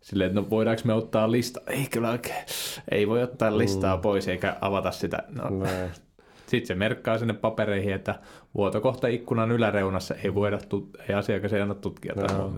Silleen, 0.01 0.29
että 0.29 0.41
no 0.41 0.51
voidaanko 0.51 0.83
me 0.85 0.93
ottaa 0.93 1.31
lista? 1.31 1.61
Ei 1.67 1.87
kyllä 1.91 2.11
oikein. 2.11 2.45
Ei 2.91 3.09
voi 3.09 3.23
ottaa 3.23 3.59
listaa 3.59 3.97
mm. 3.97 4.03
pois 4.03 4.29
eikä 4.29 4.57
avata 4.61 4.91
sitä. 4.91 5.19
No. 5.29 5.45
Sitten 6.47 6.67
se 6.67 6.75
merkkaa 6.75 7.19
sinne 7.19 7.35
papereihin, 7.35 7.95
että 7.95 8.15
vuotokohta 8.55 9.09
ikkunan 9.09 9.53
yläreunassa 9.53 10.15
ei 10.15 10.35
voida, 10.35 10.59
tut- 10.59 11.03
ei 11.09 11.15
asiakas 11.15 11.53
ei 11.53 11.61
anna 11.61 11.75
tutkia. 11.75 12.15
No, 12.17 12.53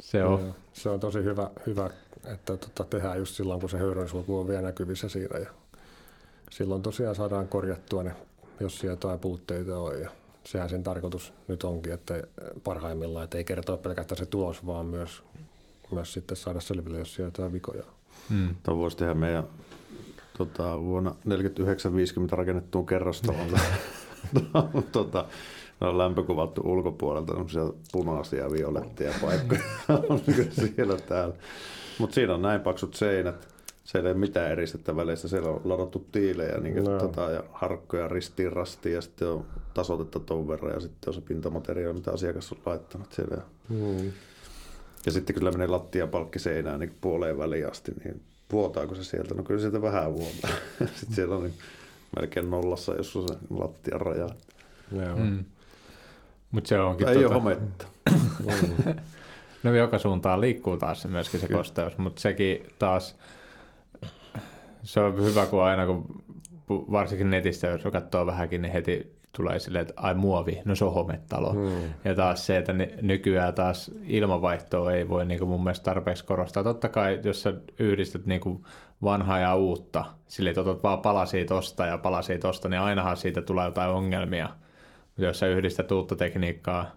Se 0.00 0.24
on. 0.24 0.54
Se 0.72 0.88
on 0.88 1.00
tosi 1.00 1.24
hyvä, 1.24 1.50
hyvä 1.66 1.90
että 2.32 2.56
tota, 2.56 2.84
tehdään 2.84 3.18
just 3.18 3.34
silloin, 3.34 3.60
kun 3.60 3.70
se 3.70 3.78
höyrönsulku 3.78 4.38
on 4.38 4.48
vielä 4.48 4.62
näkyvissä 4.62 5.08
siinä. 5.08 5.38
Ja 5.38 5.50
silloin 6.50 6.82
tosiaan 6.82 7.14
saadaan 7.14 7.48
korjattua 7.48 8.02
ne, 8.02 8.12
jos 8.60 8.78
siellä 8.78 8.92
jotain 8.92 9.18
puutteita 9.18 9.78
on. 9.78 10.00
Ja 10.00 10.10
sehän 10.44 10.68
sen 10.68 10.82
tarkoitus 10.82 11.32
nyt 11.48 11.64
onkin, 11.64 11.92
että 11.92 12.22
parhaimmillaan, 12.64 13.24
että 13.24 13.38
ei 13.38 13.44
kertoa 13.44 13.76
pelkästään 13.76 14.18
se 14.18 14.26
tulos, 14.26 14.66
vaan 14.66 14.86
myös, 14.86 15.22
myös 15.92 16.12
sitten 16.12 16.36
saada 16.36 16.60
selville, 16.60 16.98
jos 16.98 17.14
siellä 17.14 17.26
jotain 17.28 17.52
vikoja 17.52 17.82
on. 17.84 17.94
Hmm. 18.30 18.54
Tuo 18.62 18.76
voisi 18.76 18.96
tehdä 18.96 19.14
meidän 19.14 19.44
tota, 20.38 20.80
vuonna 20.80 21.14
49-50 21.28 21.32
rakennettuun 22.30 22.86
kerrostaloon. 22.86 23.50
tota, 24.92 25.26
ne 25.80 25.86
on 25.86 25.98
lämpökuvattu 25.98 26.60
ulkopuolelta, 26.64 27.34
punaisia 27.92 28.42
ja 28.42 28.52
violettia 28.52 29.12
paikkoja 29.20 29.62
on 30.08 30.20
siellä 30.76 30.96
täällä. 31.08 31.34
Mutta 31.98 32.14
siinä 32.14 32.34
on 32.34 32.42
näin 32.42 32.60
paksut 32.60 32.94
seinät, 32.94 33.48
siellä 33.84 34.08
ei 34.08 34.12
ole 34.12 34.20
mitään 34.20 34.52
eristettä 34.52 34.96
väleissä, 34.96 35.28
siellä 35.28 35.48
on 35.48 35.60
ladattu 35.64 36.06
tiilejä 36.12 36.60
niin 36.60 36.84
no. 36.84 36.98
tota, 36.98 37.30
ja 37.30 37.44
harkkoja 37.52 38.08
ristiin 38.08 38.52
rastiin 38.52 38.94
ja 38.94 39.00
sitten 39.00 39.28
on 39.28 39.46
tasoitetta 39.74 40.20
tuon 40.20 40.48
verran 40.48 40.74
ja 40.74 40.80
sitten 40.80 41.08
on 41.08 41.14
se 41.14 41.20
pintamateriaali, 41.20 41.94
mitä 41.94 42.12
asiakas 42.12 42.52
on 42.52 42.58
laittanut 42.66 43.12
siellä. 43.12 43.42
Mm. 43.68 44.12
Ja 45.06 45.12
sitten 45.12 45.34
kyllä 45.34 45.50
menee 45.50 45.66
lattiapalkki 45.66 46.38
seinään 46.38 46.80
niin 46.80 46.96
puoleen 47.00 47.38
väliin 47.38 47.70
asti, 47.70 47.92
niin 48.04 48.22
vuotaako 48.52 48.94
se 48.94 49.04
sieltä? 49.04 49.34
No 49.34 49.42
kyllä 49.42 49.60
sieltä 49.60 49.82
vähän 49.82 50.14
vuotaa. 50.14 50.50
sitten 50.96 51.14
siellä 51.14 51.36
on 51.36 51.42
niin 51.42 51.54
melkein 52.16 52.50
nollassa, 52.50 52.94
jos 52.94 53.16
on 53.16 53.28
se 53.28 53.34
lattian 53.50 54.00
raja. 54.00 54.28
Mm. 55.16 55.44
Mutta 56.50 56.68
se 56.68 56.80
onkin... 56.80 57.08
Ei 57.08 57.14
tota... 57.14 57.26
ole 57.26 57.34
hometta. 57.34 57.86
no 59.62 59.74
joka 59.74 59.98
suuntaan 59.98 60.40
liikkuu 60.40 60.76
taas 60.76 61.02
se 61.02 61.08
myöskin 61.08 61.40
se 61.40 61.48
kosteus, 61.48 61.98
mutta 61.98 62.20
sekin 62.20 62.66
taas, 62.78 63.16
se 64.82 65.00
on 65.00 65.24
hyvä, 65.24 65.46
kun 65.46 65.62
aina 65.62 65.86
kun 65.86 66.24
varsinkin 66.68 67.30
netistä, 67.30 67.66
jos 67.66 67.82
katsoo 67.92 68.26
vähänkin, 68.26 68.62
niin 68.62 68.72
heti 68.72 69.13
tulee 69.36 69.58
silleen, 69.58 69.82
että 69.82 69.94
ai 69.96 70.14
muovi, 70.14 70.62
no 70.64 70.74
se 70.74 70.84
on 70.84 70.94
hometalo. 70.94 71.52
Hmm. 71.52 71.94
Ja 72.04 72.14
taas 72.14 72.46
se, 72.46 72.56
että 72.56 72.72
nykyään 73.02 73.54
taas 73.54 73.90
ilmavaihtoa 74.02 74.92
ei 74.92 75.08
voi 75.08 75.26
niin 75.26 75.38
kuin 75.38 75.48
mun 75.48 75.64
mielestä 75.64 75.84
tarpeeksi 75.84 76.24
korostaa. 76.24 76.62
Totta 76.62 76.88
kai, 76.88 77.20
jos 77.24 77.42
sä 77.42 77.54
yhdistät 77.78 78.26
niin 78.26 78.40
kuin 78.40 78.64
vanhaa 79.02 79.38
ja 79.38 79.54
uutta, 79.54 80.04
silleen, 80.26 80.50
että 80.50 80.60
otat 80.60 80.82
vaan 80.82 81.00
palasia 81.00 81.44
tosta 81.44 81.86
ja 81.86 81.98
palasia 81.98 82.38
tosta, 82.38 82.68
niin 82.68 82.80
ainahan 82.80 83.16
siitä 83.16 83.42
tulee 83.42 83.64
jotain 83.64 83.90
ongelmia 83.90 84.48
jos 85.18 85.38
sä 85.38 85.46
yhdistät 85.46 85.92
uutta 85.92 86.16
tekniikkaa, 86.16 86.96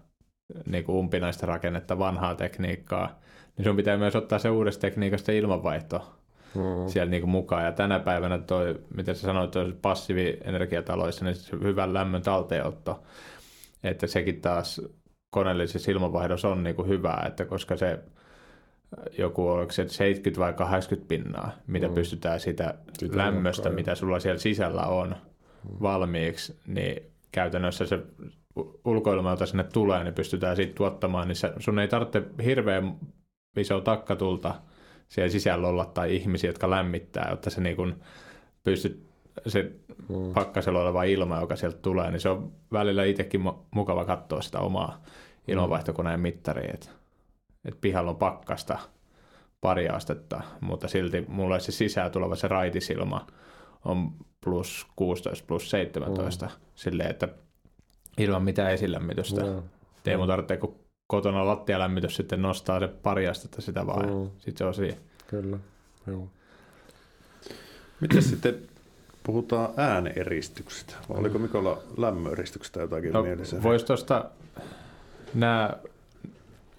niin 0.66 0.84
kuin 0.84 0.96
umpinaista 0.96 1.46
rakennetta, 1.46 1.98
vanhaa 1.98 2.34
tekniikkaa, 2.34 3.20
niin 3.56 3.64
sun 3.64 3.76
pitää 3.76 3.96
myös 3.96 4.16
ottaa 4.16 4.38
se 4.38 4.50
uudesta 4.50 4.80
tekniikasta 4.80 5.32
ilmanvaihto 5.32 6.17
mm. 6.54 6.62
siellä 6.86 7.10
niin 7.10 7.22
kuin 7.22 7.30
mukaan. 7.30 7.64
Ja 7.64 7.72
tänä 7.72 7.98
päivänä 7.98 8.38
toi, 8.38 8.80
mitä 8.94 9.14
sä 9.14 9.20
sanoit, 9.20 9.50
toi 9.50 9.74
passiivienergiataloissa, 9.82 11.24
niin 11.24 11.34
se 11.34 11.56
hyvän 11.62 11.94
lämmön 11.94 12.22
talteenotto, 12.22 13.02
että 13.84 14.06
sekin 14.06 14.40
taas 14.40 14.80
koneellisessa 15.30 15.90
ilmanvaihdossa 15.90 16.48
on 16.48 16.62
niin 16.62 16.76
kuin 16.76 16.88
hyvää, 16.88 17.24
että 17.26 17.44
koska 17.44 17.76
se 17.76 17.98
joku, 19.18 19.48
oliko 19.48 19.72
se 19.72 19.88
70 19.88 20.40
vai 20.40 20.52
80 20.52 21.08
pinnaa, 21.08 21.52
mitä 21.66 21.88
mm. 21.88 21.94
pystytään 21.94 22.40
sitä, 22.40 22.74
sitä 22.98 23.16
lämmöstä, 23.16 23.70
mitä 23.70 23.94
sulla 23.94 24.20
siellä 24.20 24.38
sisällä 24.38 24.82
on 24.82 25.08
mm. 25.08 25.76
valmiiksi, 25.82 26.58
niin 26.66 27.02
käytännössä 27.32 27.86
se 27.86 27.98
ulkoilma, 28.84 29.30
jota 29.30 29.46
sinne 29.46 29.64
tulee, 29.64 30.04
niin 30.04 30.14
pystytään 30.14 30.56
siitä 30.56 30.74
tuottamaan, 30.74 31.28
niin 31.28 31.36
sun 31.58 31.78
ei 31.78 31.88
tarvitse 31.88 32.22
hirveän 32.44 32.96
iso 33.56 33.80
takkatulta 33.80 34.54
siellä 35.08 35.30
sisällä 35.30 35.68
olla 35.68 35.84
tai 35.84 36.16
ihmisiä, 36.16 36.50
jotka 36.50 36.70
lämmittää, 36.70 37.26
jotta 37.30 37.50
se 37.50 37.60
niin 37.60 37.76
kuin 37.76 37.94
pystyt, 38.64 39.08
se 39.46 39.72
mm. 40.08 40.32
pakkasella 40.34 40.80
oleva 40.80 41.02
ilma, 41.02 41.40
joka 41.40 41.56
sieltä 41.56 41.78
tulee, 41.78 42.10
niin 42.10 42.20
se 42.20 42.28
on 42.28 42.52
välillä 42.72 43.04
itsekin 43.04 43.40
mukava 43.70 44.04
katsoa 44.04 44.42
sitä 44.42 44.60
omaa 44.60 45.02
ilmanvaihtokoneen 45.48 46.20
mittaria, 46.20 46.74
että, 46.74 46.90
että 47.64 47.80
pihalla 47.80 48.10
on 48.10 48.16
pakkasta 48.16 48.78
pari 49.60 49.88
astetta, 49.88 50.40
mutta 50.60 50.88
silti 50.88 51.24
mulle 51.28 51.60
se 51.60 51.72
sisään 51.72 52.10
tuleva 52.10 52.34
se 52.36 52.48
raitisilma 52.48 53.26
on 53.84 54.12
plus 54.44 54.86
16, 54.96 55.44
plus 55.46 55.70
17, 55.70 56.46
mm. 56.46 56.52
silleen, 56.74 57.10
että 57.10 57.28
ilman 58.18 58.42
mitään 58.42 58.72
esilämmitystä. 58.72 59.44
Mm. 59.44 59.62
Ei 60.06 60.16
mun 60.16 60.26
tarvitse, 60.26 60.56
kun 60.56 60.87
kotona 61.08 61.46
lattialämmitys 61.46 62.16
sitten 62.16 62.42
nostaa 62.42 62.80
se 62.80 62.88
pari 62.88 63.28
astetta 63.28 63.62
sitä 63.62 63.86
vaan, 63.86 64.06
mm. 64.06 64.30
sitten 64.38 64.58
se 64.58 64.64
on 64.64 64.74
siinä. 64.74 64.96
Kyllä, 65.26 65.58
joo. 66.06 66.28
Miten 68.00 68.22
sitten 68.22 68.58
puhutaan 69.22 69.68
ääneeristyksestä? 69.76 70.94
Vai 71.08 71.18
oliko 71.18 71.38
Mikolla 71.38 71.78
lämmöeristyksestä 71.96 72.80
jotakin 72.80 73.12
no, 73.12 73.22
mielessä? 73.22 73.62
Voisi 73.62 73.86
tuosta 73.86 74.24
nämä, 75.34 75.72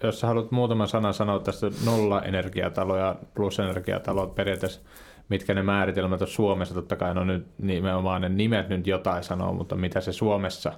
jos 0.02 0.20
sä 0.20 0.26
haluat 0.26 0.50
muutaman 0.50 0.88
sanan 0.88 1.14
sanoa 1.14 1.38
tästä 1.38 1.70
nolla-energiatalo 1.84 2.96
ja 2.96 3.16
plus-energiatalo 3.34 4.26
periaatteessa, 4.26 4.80
mitkä 5.28 5.54
ne 5.54 5.62
määritelmät 5.62 6.22
on 6.22 6.28
Suomessa. 6.28 6.74
Totta 6.74 6.96
kai 6.96 7.14
no 7.14 7.24
nyt 7.24 7.46
nimenomaan 7.58 8.22
ne 8.22 8.28
nimet 8.28 8.68
nyt 8.68 8.86
jotain 8.86 9.24
sanoo, 9.24 9.52
mutta 9.52 9.76
mitä 9.76 10.00
se 10.00 10.12
Suomessa, 10.12 10.72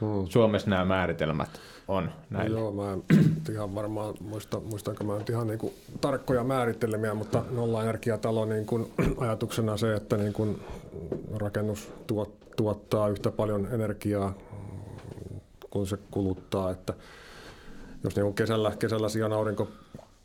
hmm. 0.00 0.26
Suomessa 0.28 0.70
nämä 0.70 0.84
määritelmät 0.84 1.60
on 1.90 2.10
näille? 2.30 2.58
No 2.58 2.62
joo, 2.62 2.72
mä 2.72 2.92
en 2.92 3.02
ihan 3.52 3.74
varmaan 3.74 4.14
muista, 4.20 4.60
muistanko 4.60 5.04
mä 5.04 5.18
nyt 5.18 5.30
ihan 5.30 5.46
niin 5.46 5.58
kuin 5.58 5.72
tarkkoja 6.00 6.44
määrittelemiä, 6.44 7.14
mutta 7.14 7.44
nolla-energiatalo 7.50 8.44
niin 8.44 8.66
kuin 8.66 8.92
ajatuksena 9.18 9.76
se, 9.76 9.94
että 9.94 10.16
niin 10.16 10.32
kuin 10.32 10.60
rakennus 11.34 11.92
tuot, 12.06 12.34
tuottaa 12.56 13.08
yhtä 13.08 13.30
paljon 13.30 13.68
energiaa 13.72 14.34
kuin 15.70 15.86
se 15.86 15.98
kuluttaa, 16.10 16.70
että 16.70 16.94
jos 18.04 18.16
niin 18.16 18.24
kuin 18.24 18.34
kesällä, 18.34 18.72
kesällä 18.78 19.08
sijaan 19.08 19.32
aurinko 19.32 19.68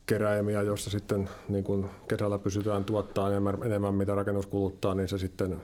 keräimiä, 0.06 0.62
joissa 0.62 0.90
sitten 0.90 1.30
niin 1.50 1.64
kun 1.64 1.90
kesällä 2.08 2.40
pysytään 2.40 2.86
tuottaa 2.86 3.30
enemmän, 3.30 3.58
enemmän, 3.64 3.96
mitä 3.96 4.16
rakennus 4.16 4.46
kuluttaa, 4.46 4.96
niin 4.96 5.08
se 5.08 5.18
sitten 5.18 5.62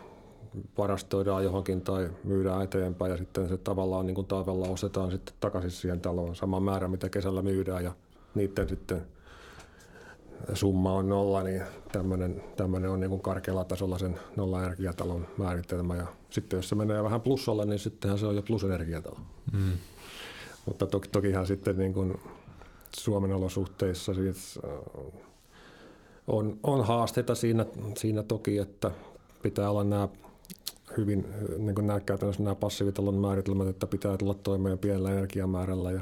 varastoidaan 0.77 1.43
johonkin 1.43 1.81
tai 1.81 2.09
myydään 2.23 2.61
eteenpäin 2.61 3.11
ja 3.11 3.17
sitten 3.17 3.49
se 3.49 3.57
tavallaan 3.57 4.05
niin 4.05 4.15
kuin 4.15 4.27
talvella 4.27 4.67
ostetaan 4.67 5.11
sitten 5.11 5.35
takaisin 5.39 5.71
siihen 5.71 6.01
taloon 6.01 6.35
sama 6.35 6.59
määrä, 6.59 6.87
mitä 6.87 7.09
kesällä 7.09 7.41
myydään 7.41 7.83
ja 7.83 7.91
niiden 8.35 8.69
sitten 8.69 9.01
summa 10.53 10.93
on 10.93 11.09
nolla, 11.09 11.43
niin 11.43 11.61
tämmöinen, 11.91 12.43
tämmöinen 12.55 12.89
on 12.89 12.99
niin 12.99 13.09
kuin 13.09 13.21
karkealla 13.21 13.63
tasolla 13.63 13.97
sen 13.97 14.19
nolla-energiatalon 14.35 15.27
määritelmä. 15.37 15.95
Ja 15.95 16.07
sitten 16.29 16.57
jos 16.57 16.69
se 16.69 16.75
menee 16.75 17.03
vähän 17.03 17.21
plussalle, 17.21 17.65
niin 17.65 17.79
sittenhän 17.79 18.19
se 18.19 18.25
on 18.25 18.35
jo 18.35 18.41
plusenergiatalo. 18.41 19.17
Mm. 19.53 19.71
Mutta 20.65 20.87
toki, 20.87 21.09
tokihan 21.09 21.47
sitten 21.47 21.77
niin 21.77 21.93
kuin 21.93 22.19
Suomen 22.95 23.33
olosuhteissa 23.33 24.13
siis 24.13 24.59
äh, 24.65 24.71
on, 26.27 26.59
on 26.63 26.85
haasteita 26.85 27.35
siinä, 27.35 27.65
siinä 27.97 28.23
toki, 28.23 28.57
että 28.57 28.91
pitää 29.41 29.69
olla 29.69 29.83
nämä 29.83 30.09
hyvin, 30.97 31.25
niin 31.57 31.75
kuin 31.75 31.87
nämä 31.87 31.99
nämä 32.39 32.55
passiivitalon 32.55 33.15
määritelmät, 33.15 33.67
että 33.67 33.87
pitää 33.87 34.17
tulla 34.17 34.33
toimeen 34.33 34.79
pienellä 34.79 35.11
energiamäärällä 35.11 35.91
ja 35.91 36.01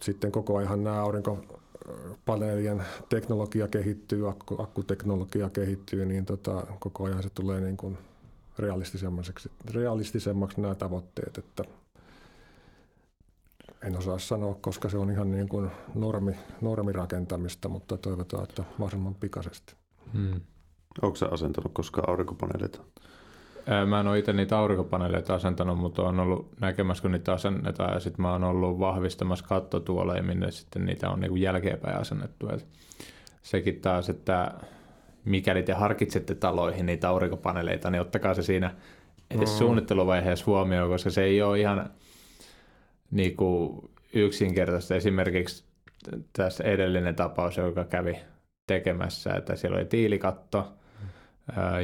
sitten 0.00 0.32
koko 0.32 0.56
ajan 0.56 0.84
nämä 0.84 1.00
aurinkopaneelien 1.02 2.84
teknologia 3.08 3.68
kehittyy, 3.68 4.28
akku, 4.28 4.62
akkuteknologia 4.62 5.50
kehittyy, 5.50 6.06
niin 6.06 6.26
tota, 6.26 6.66
koko 6.78 7.04
ajan 7.04 7.22
se 7.22 7.30
tulee 7.30 7.60
niin 7.60 7.76
kuin 7.76 7.98
realistisemmaksi, 8.58 9.32
realistisemmaksi 9.70 10.60
nämä 10.60 10.74
tavoitteet, 10.74 11.38
että 11.38 11.64
en 13.82 13.98
osaa 13.98 14.18
sanoa, 14.18 14.54
koska 14.54 14.88
se 14.88 14.98
on 14.98 15.10
ihan 15.10 15.30
niin 15.30 15.48
kuin 15.48 15.70
normi, 15.94 16.32
normirakentamista, 16.60 17.68
mutta 17.68 17.96
toivotaan, 17.96 18.44
että 18.44 18.62
mahdollisimman 18.62 19.14
pikaisesti. 19.14 19.74
Hmm. 20.12 20.40
Onko 21.02 21.16
se 21.16 21.26
asentanut 21.26 21.72
koskaan 21.72 22.08
aurinkopaneeleita? 22.08 22.78
Mä 23.86 24.00
en 24.00 24.06
ole 24.06 24.18
itse 24.18 24.32
niitä 24.32 24.58
aurinkopaneeleita 24.58 25.34
asentanut, 25.34 25.78
mutta 25.78 26.02
on 26.02 26.20
ollut 26.20 26.48
näkemässä, 26.60 27.02
kun 27.02 27.12
niitä 27.12 27.32
asennetaan. 27.32 27.94
Ja 27.94 28.00
sitten 28.00 28.22
mä 28.22 28.32
oon 28.32 28.44
ollut 28.44 28.78
vahvistamassa 28.78 29.46
kattotuoleja, 29.48 30.22
minne 30.22 30.50
sitten 30.50 30.84
niitä 30.84 31.10
on 31.10 31.20
niin 31.20 31.40
jälkeenpäin 31.40 31.96
asennettu. 31.96 32.48
Et 32.48 32.66
sekin 33.42 33.80
taas, 33.80 34.08
että 34.08 34.54
mikäli 35.24 35.62
te 35.62 35.72
harkitsette 35.72 36.34
taloihin 36.34 36.86
niitä 36.86 37.08
aurinkopaneeleita, 37.08 37.90
niin 37.90 38.00
ottakaa 38.00 38.34
se 38.34 38.42
siinä 38.42 38.74
edes 39.30 39.52
mm. 39.52 39.58
suunnitteluvaiheessa 39.58 40.46
huomioon, 40.46 40.90
koska 40.90 41.10
se 41.10 41.22
ei 41.22 41.42
ole 41.42 41.60
ihan 41.60 41.90
niin 43.10 43.36
kuin 43.36 43.90
yksinkertaista. 44.14 44.94
Esimerkiksi 44.94 45.64
tässä 46.32 46.64
edellinen 46.64 47.14
tapaus, 47.14 47.56
joka 47.56 47.84
kävi 47.84 48.16
tekemässä, 48.66 49.34
että 49.34 49.56
siellä 49.56 49.76
oli 49.76 49.84
tiilikatto, 49.84 50.72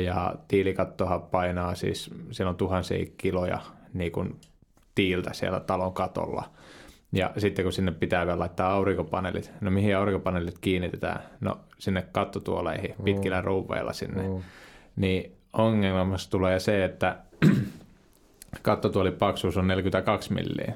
ja 0.05 0.35
tiilikattohan 0.49 1.23
painaa 1.23 1.75
siis, 1.75 2.11
siellä 2.31 2.51
on 2.51 2.57
tuhansia 2.57 3.07
kiloja 3.17 3.59
niin 3.95 4.13
kuin 4.13 4.41
tiiltä 4.95 5.33
siellä 5.33 5.61
talon 5.61 5.93
katolla. 5.93 6.51
Ja 7.13 7.33
sitten 7.39 7.65
kun 7.65 7.73
sinne 7.73 7.93
pitää 7.93 8.27
vielä 8.27 8.39
laittaa 8.39 8.73
aurinkopaneelit, 8.73 9.53
no 9.61 9.71
mihin 9.71 9.97
aurinkopaneelit 9.97 10.59
kiinnitetään? 10.61 11.23
No 11.41 11.61
sinne 11.79 12.07
kattotuoleihin, 12.13 12.95
mm. 12.99 13.05
pitkillä 13.05 13.41
ruuveilla 13.41 13.93
sinne. 13.93 14.23
Mm. 14.23 14.43
Niin 14.97 15.33
ongelmassa 15.53 16.31
tulee 16.31 16.61
se, 16.61 16.85
että 16.85 17.17
kattotuolin 18.63 19.13
paksuus 19.13 19.57
on 19.57 19.69
42 19.69 20.33
milliä 20.33 20.73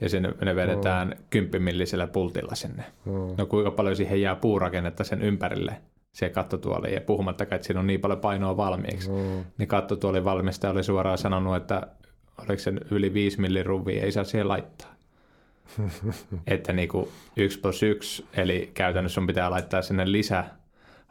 ja 0.00 0.08
sinne 0.08 0.34
ne 0.44 0.56
vedetään 0.56 1.08
mm. 1.08 1.24
10 1.30 1.62
millisellä 1.62 2.06
pultilla 2.06 2.54
sinne. 2.54 2.84
Mm. 3.04 3.12
No 3.38 3.46
kuinka 3.46 3.70
paljon 3.70 3.96
siihen 3.96 4.20
jää 4.20 4.36
puurakennetta 4.36 5.04
sen 5.04 5.22
ympärille 5.22 5.76
siihen 6.12 6.34
kattotuoliin 6.34 6.94
ja 6.94 7.00
puhumattakaan, 7.00 7.56
että 7.56 7.66
siinä 7.66 7.80
on 7.80 7.86
niin 7.86 8.00
paljon 8.00 8.20
painoa 8.20 8.56
valmiiksi. 8.56 9.10
Mm. 9.10 9.44
Niin 9.58 9.68
kattotuolin 9.68 10.24
valmistaja 10.24 10.70
oli 10.70 10.84
suoraan 10.84 11.18
sanonut, 11.18 11.56
että 11.56 11.86
oliko 12.38 12.58
se 12.58 12.72
yli 12.90 13.14
5 13.14 13.40
millin 13.40 13.66
ruvi, 13.66 13.98
ei 13.98 14.12
saa 14.12 14.24
siihen 14.24 14.48
laittaa. 14.48 14.94
että 16.46 16.72
niin 16.72 16.88
kuin 16.88 17.08
1 17.36 17.60
plus 17.60 17.82
1, 17.82 18.26
eli 18.36 18.70
käytännössä 18.74 19.14
sun 19.14 19.26
pitää 19.26 19.50
laittaa 19.50 19.82
sinne 19.82 20.12
lisää 20.12 20.58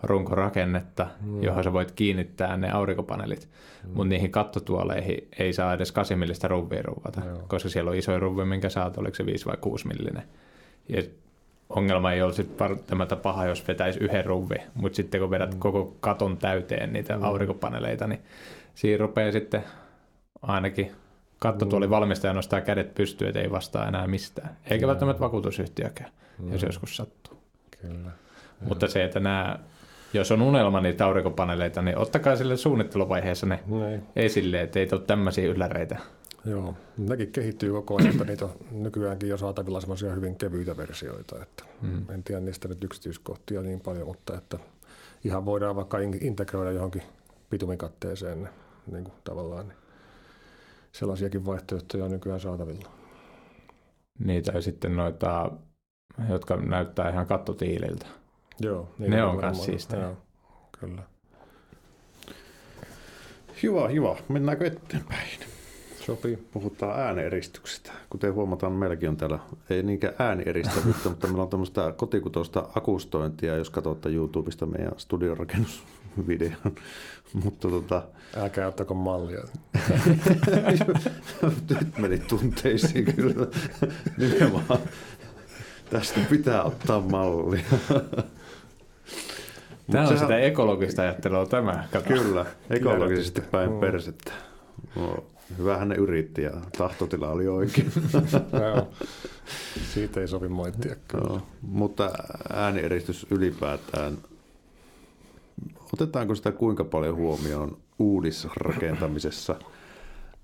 runkorakennetta, 0.03 1.07
mm. 1.21 1.43
johon 1.43 1.63
sä 1.63 1.73
voit 1.73 1.91
kiinnittää 1.91 2.57
ne 2.57 2.71
aurinkopaneelit, 2.71 3.49
mm. 3.83 3.89
mutta 3.89 4.10
niihin 4.10 4.31
kattotuoleihin 4.31 5.27
ei 5.39 5.53
saa 5.53 5.73
edes 5.73 5.91
8 5.91 6.19
millistä 6.19 6.47
ruvia 6.47 6.81
ruvata, 6.81 7.21
Joo. 7.25 7.43
koska 7.47 7.69
siellä 7.69 7.91
on 7.91 7.97
isoin 7.97 8.21
ruvi, 8.21 8.45
minkä 8.45 8.69
saat, 8.69 8.97
oliko 8.97 9.15
se 9.15 9.25
5 9.25 9.45
vai 9.45 9.57
6 9.62 9.88
millinen. 9.88 10.23
Ja 10.89 11.03
ongelma 11.69 12.12
ei 12.12 12.21
ole 12.21 12.34
sitten 12.34 12.69
välttämättä 12.69 13.15
paha, 13.15 13.45
jos 13.45 13.67
vetäisi 13.67 13.99
yhden 13.99 14.25
ruvi, 14.25 14.56
mutta 14.73 14.95
sitten 14.95 15.21
kun 15.21 15.32
vedät 15.32 15.53
mm. 15.53 15.60
koko 15.60 15.95
katon 15.99 16.38
täyteen 16.38 16.93
niitä 16.93 17.17
mm. 17.17 17.23
aurinkopaneeleita, 17.23 18.08
niin 18.08 18.19
siinä 18.75 18.97
rupeaa 18.97 19.32
sitten 19.32 19.63
ainakin 20.41 20.91
kattotuoli 21.39 21.88
mm. 21.88 21.91
valmistaja 21.91 22.34
nostaa 22.34 22.62
kädet 22.62 22.95
pystyyn, 22.95 23.27
että 23.27 23.41
ei 23.41 23.51
vastaa 23.51 23.88
enää 23.88 24.08
mistään. 24.08 24.58
Eikä 24.69 24.86
mm. 24.86 24.88
välttämättä 24.88 25.19
vakuutusyhtiökään, 25.19 26.12
mm. 26.39 26.51
jos 26.51 26.63
joskus 26.63 26.95
sattuu. 26.95 27.39
Kyllä. 27.82 28.12
Mutta 28.62 28.88
se, 28.88 29.03
että 29.03 29.19
nämä 29.19 29.60
jos 30.13 30.32
on 30.32 30.41
unelma 30.41 30.82
niitä 30.82 31.06
aurinkopaneeleita, 31.06 31.82
niin 31.82 31.97
ottakaa 31.97 32.36
sille 32.36 32.58
suunnitteluvaiheessa 32.58 33.45
ne 33.45 33.60
Näin. 33.67 34.03
esille, 34.15 34.62
että 34.62 34.80
ei 34.80 34.88
ole 34.91 35.01
tämmöisiä 35.01 35.47
ylläreitä. 35.47 35.97
Joo, 36.49 36.73
nekin 36.97 37.31
kehittyy 37.31 37.71
koko 37.71 37.95
ajan, 37.95 38.12
että 38.12 38.23
niitä 38.23 38.45
on 38.45 38.51
nykyäänkin 38.71 39.29
jo 39.29 39.38
saatavilla 39.38 39.81
semmoisia 39.81 40.12
hyvin 40.12 40.36
kevyitä 40.36 40.77
versioita. 40.77 41.41
Että 41.41 41.63
mm. 41.81 42.10
En 42.10 42.23
tiedä 42.23 42.41
niistä 42.41 42.67
nyt 42.67 42.83
yksityiskohtia 42.83 43.62
niin 43.62 43.79
paljon, 43.79 44.07
mutta 44.07 44.38
että 44.38 44.60
ihan 45.23 45.45
voidaan 45.45 45.75
vaikka 45.75 45.97
integroida 46.21 46.71
johonkin 46.71 47.03
pitumikatteeseen 47.49 48.49
niin 48.91 49.03
kuin 49.03 49.15
tavallaan. 49.23 49.67
Niin 49.67 49.77
sellaisiakin 50.91 51.45
vaihtoehtoja 51.45 52.05
on 52.05 52.12
nykyään 52.12 52.39
saatavilla. 52.39 52.91
Niitä 54.19 54.51
ja 54.51 54.62
sitten 54.62 54.95
noita, 54.95 55.51
jotka 56.29 56.55
näyttää 56.55 57.10
ihan 57.10 57.27
kattotiililtä. 57.27 58.05
Joo. 58.60 58.89
Niin 58.99 59.12
ne 59.12 59.23
on 59.23 59.39
myös 59.39 59.65
siistejä. 59.65 60.01
Joo, 60.01 60.17
kyllä. 60.79 61.03
Hyvä, 63.63 63.88
hyvä. 63.88 64.15
Mennäänkö 64.29 64.67
eteenpäin? 64.67 65.56
Sopii. 66.07 66.37
Puhutaan 66.51 66.99
ääneeristyksestä. 66.99 67.91
Kuten 68.09 68.33
huomataan, 68.33 68.71
meilläkin 68.71 69.09
on 69.09 69.17
täällä, 69.17 69.39
ei 69.69 69.83
niinkään 69.83 70.13
äänieristävyyttä, 70.19 71.09
mutta 71.09 71.27
meillä 71.27 71.43
on 71.43 71.49
tämmöistä 71.49 71.93
kotikutoista 71.97 72.69
akustointia, 72.75 73.57
jos 73.57 73.69
katsotte 73.69 74.09
YouTubesta 74.09 74.65
meidän 74.65 74.91
studiorakennusvideon. 74.97 76.75
mutta 77.43 77.69
tota... 77.69 78.03
Älkää 78.37 78.67
ottako 78.67 78.93
mallia. 78.93 79.43
Nyt 81.69 81.97
meni 81.97 82.19
tunteisiin 82.19 83.05
kyllä. 83.15 83.47
Nimenomaan. 84.17 84.79
Tästä 85.89 86.19
pitää 86.29 86.63
ottaa 86.63 87.01
mallia. 87.01 87.65
Tämä 89.91 90.01
on 90.01 90.07
sehän... 90.07 90.19
sitä 90.19 90.39
ekologista 90.39 91.01
ajattelua 91.01 91.45
tämä. 91.45 91.87
Kato. 91.91 92.07
Kyllä, 92.07 92.45
ekologisesti 92.69 93.41
päin 93.41 93.71
mm. 93.71 93.79
persettä. 93.79 94.31
No, 94.95 95.25
hyvähän 95.57 95.89
ne 95.89 95.95
yritti 95.95 96.41
ja 96.41 96.51
tahtotila 96.77 97.29
oli 97.29 97.47
oikein. 97.47 97.91
Joo. 98.62 98.88
Siitä 99.93 100.21
ei 100.21 100.27
sovi 100.27 100.47
moittia. 100.47 100.95
No, 101.13 101.41
mutta 101.62 102.12
äänieristys 102.53 103.27
ylipäätään, 103.31 104.17
otetaanko 105.93 106.36
sitä 106.36 106.51
kuinka 106.51 106.83
paljon 106.83 107.15
huomioon 107.15 107.77
uudisrakentamisessa– 107.99 109.55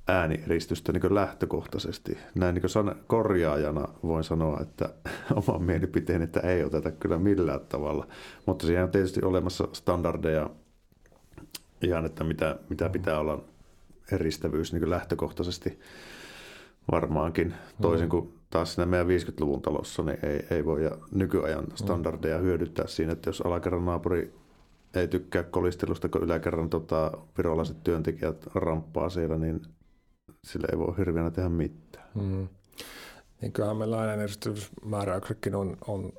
äänieristystä 0.07 0.91
niin 0.91 1.15
lähtökohtaisesti. 1.15 2.17
Näin 2.35 2.55
niin 2.55 2.69
san- 2.69 2.95
korjaajana 3.07 3.87
voin 4.03 4.23
sanoa, 4.23 4.59
että 4.61 4.89
oma 5.47 5.59
mielipiteen, 5.59 6.21
että 6.21 6.39
ei 6.39 6.63
oteta 6.63 6.91
kyllä 6.91 7.17
millään 7.17 7.59
tavalla. 7.59 8.07
Mutta 8.45 8.65
siihen 8.65 8.83
on 8.83 8.91
tietysti 8.91 9.21
olemassa 9.23 9.67
standardeja 9.73 10.49
ihan, 11.81 12.05
että 12.05 12.23
mitä, 12.23 12.59
mitä 12.69 12.89
pitää 12.89 13.19
olla 13.19 13.43
eristävyys 14.13 14.73
niin 14.73 14.89
lähtökohtaisesti 14.89 15.79
varmaankin. 16.91 17.53
Toisin 17.81 18.09
kuin 18.09 18.33
taas 18.49 18.73
siinä 18.73 18.85
meidän 18.85 19.07
50-luvun 19.07 19.61
talossa, 19.61 20.03
niin 20.03 20.25
ei, 20.25 20.45
ei 20.49 20.65
voi 20.65 20.91
nykyajan 21.11 21.65
standardeja 21.75 22.37
hyödyttää 22.37 22.87
siinä, 22.87 23.11
että 23.11 23.29
jos 23.29 23.41
alakerran 23.41 23.85
naapuri 23.85 24.33
ei 24.93 25.07
tykkää 25.07 25.43
kolistelusta, 25.43 26.09
kun 26.09 26.23
yläkerran 26.23 26.69
tota, 26.69 27.11
virolaiset 27.37 27.83
työntekijät 27.83 28.47
ramppaa 28.55 29.09
siellä, 29.09 29.37
niin 29.37 29.61
sillä 30.43 30.67
ei 30.71 30.77
voi 30.77 30.97
hirveänä 30.97 31.31
tehdä 31.31 31.49
mitään. 31.49 32.07
Mm. 32.15 32.47
Niin 33.41 33.51
kyllähän 33.51 33.77
meillä 33.77 33.99
ääneneristymismääräyksetkin 33.99 35.55
on, 35.55 35.77
on 35.87 36.13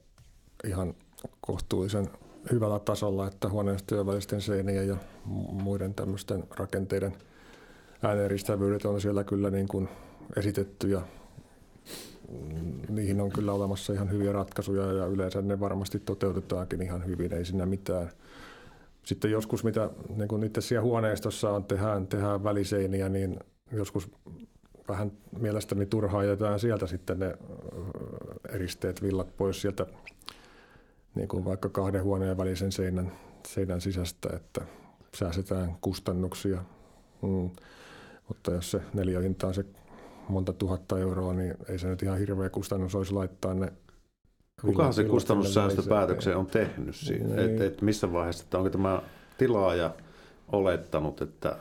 ihan 0.64 0.94
kohtuullisen 1.40 2.08
hyvällä 2.52 2.78
tasolla, 2.78 3.26
että 3.26 3.48
huoneistojen 3.48 4.06
välisten 4.06 4.40
seinien 4.40 4.88
ja 4.88 4.96
muiden 5.52 5.94
tämmöisten 5.94 6.44
rakenteiden 6.50 7.16
ääneneristävyydet 8.02 8.84
on 8.84 9.00
siellä 9.00 9.24
kyllä 9.24 9.50
niin 9.50 9.68
kuin 9.68 9.88
esitetty 10.36 10.88
ja 10.88 11.02
niihin 12.88 13.20
on 13.20 13.32
kyllä 13.32 13.52
olemassa 13.52 13.92
ihan 13.92 14.10
hyviä 14.10 14.32
ratkaisuja 14.32 14.92
ja 14.92 15.06
yleensä 15.06 15.42
ne 15.42 15.60
varmasti 15.60 15.98
toteutetaankin 15.98 16.82
ihan 16.82 17.06
hyvin, 17.06 17.32
ei 17.32 17.44
siinä 17.44 17.66
mitään. 17.66 18.10
Sitten 19.04 19.30
joskus, 19.30 19.64
mitä 19.64 19.90
niin 20.16 20.28
kuin 20.28 20.44
itse 20.44 20.60
siellä 20.60 20.82
huoneistossa 20.82 21.50
on, 21.50 21.64
tehdään, 21.64 22.06
tehdään 22.06 22.44
väliseiniä, 22.44 23.08
niin 23.08 23.38
joskus 23.72 24.10
vähän 24.88 25.12
mielestäni 25.40 25.86
turhaa 25.86 26.24
jätetään 26.24 26.60
sieltä 26.60 26.86
sitten 26.86 27.18
ne 27.18 27.34
eristeet, 28.48 29.02
villat 29.02 29.36
pois 29.36 29.60
sieltä 29.60 29.86
niin 31.14 31.28
kuin 31.28 31.44
vaikka 31.44 31.68
kahden 31.68 32.02
huoneen 32.02 32.36
välisen 32.36 32.72
seinän, 32.72 33.12
seinän 33.48 33.80
sisästä, 33.80 34.28
että 34.36 34.60
säästetään 35.14 35.76
kustannuksia. 35.80 36.64
Mm. 37.22 37.50
Mutta 38.28 38.50
jos 38.50 38.70
se 38.70 38.80
hinta 39.22 39.46
on 39.46 39.54
se 39.54 39.64
monta 40.28 40.52
tuhatta 40.52 40.98
euroa, 40.98 41.32
niin 41.32 41.54
ei 41.68 41.78
se 41.78 41.88
nyt 41.88 42.02
ihan 42.02 42.18
hirveä 42.18 42.50
kustannus 42.50 42.94
olisi 42.94 43.12
laittaa 43.12 43.54
ne 43.54 43.72
Kukahan 44.62 44.94
se 44.94 45.04
kustannussäästöpäätöksen 45.04 46.36
on 46.36 46.46
tehnyt 46.46 46.96
siinä? 46.96 47.36
Niin. 47.36 47.38
Et, 47.38 47.60
et 47.60 47.82
missä 47.82 48.12
vaiheessa, 48.12 48.44
että 48.44 48.58
onko 48.58 48.70
tämä 48.70 49.02
tilaaja 49.38 49.90
olettanut, 50.52 51.22
että 51.22 51.56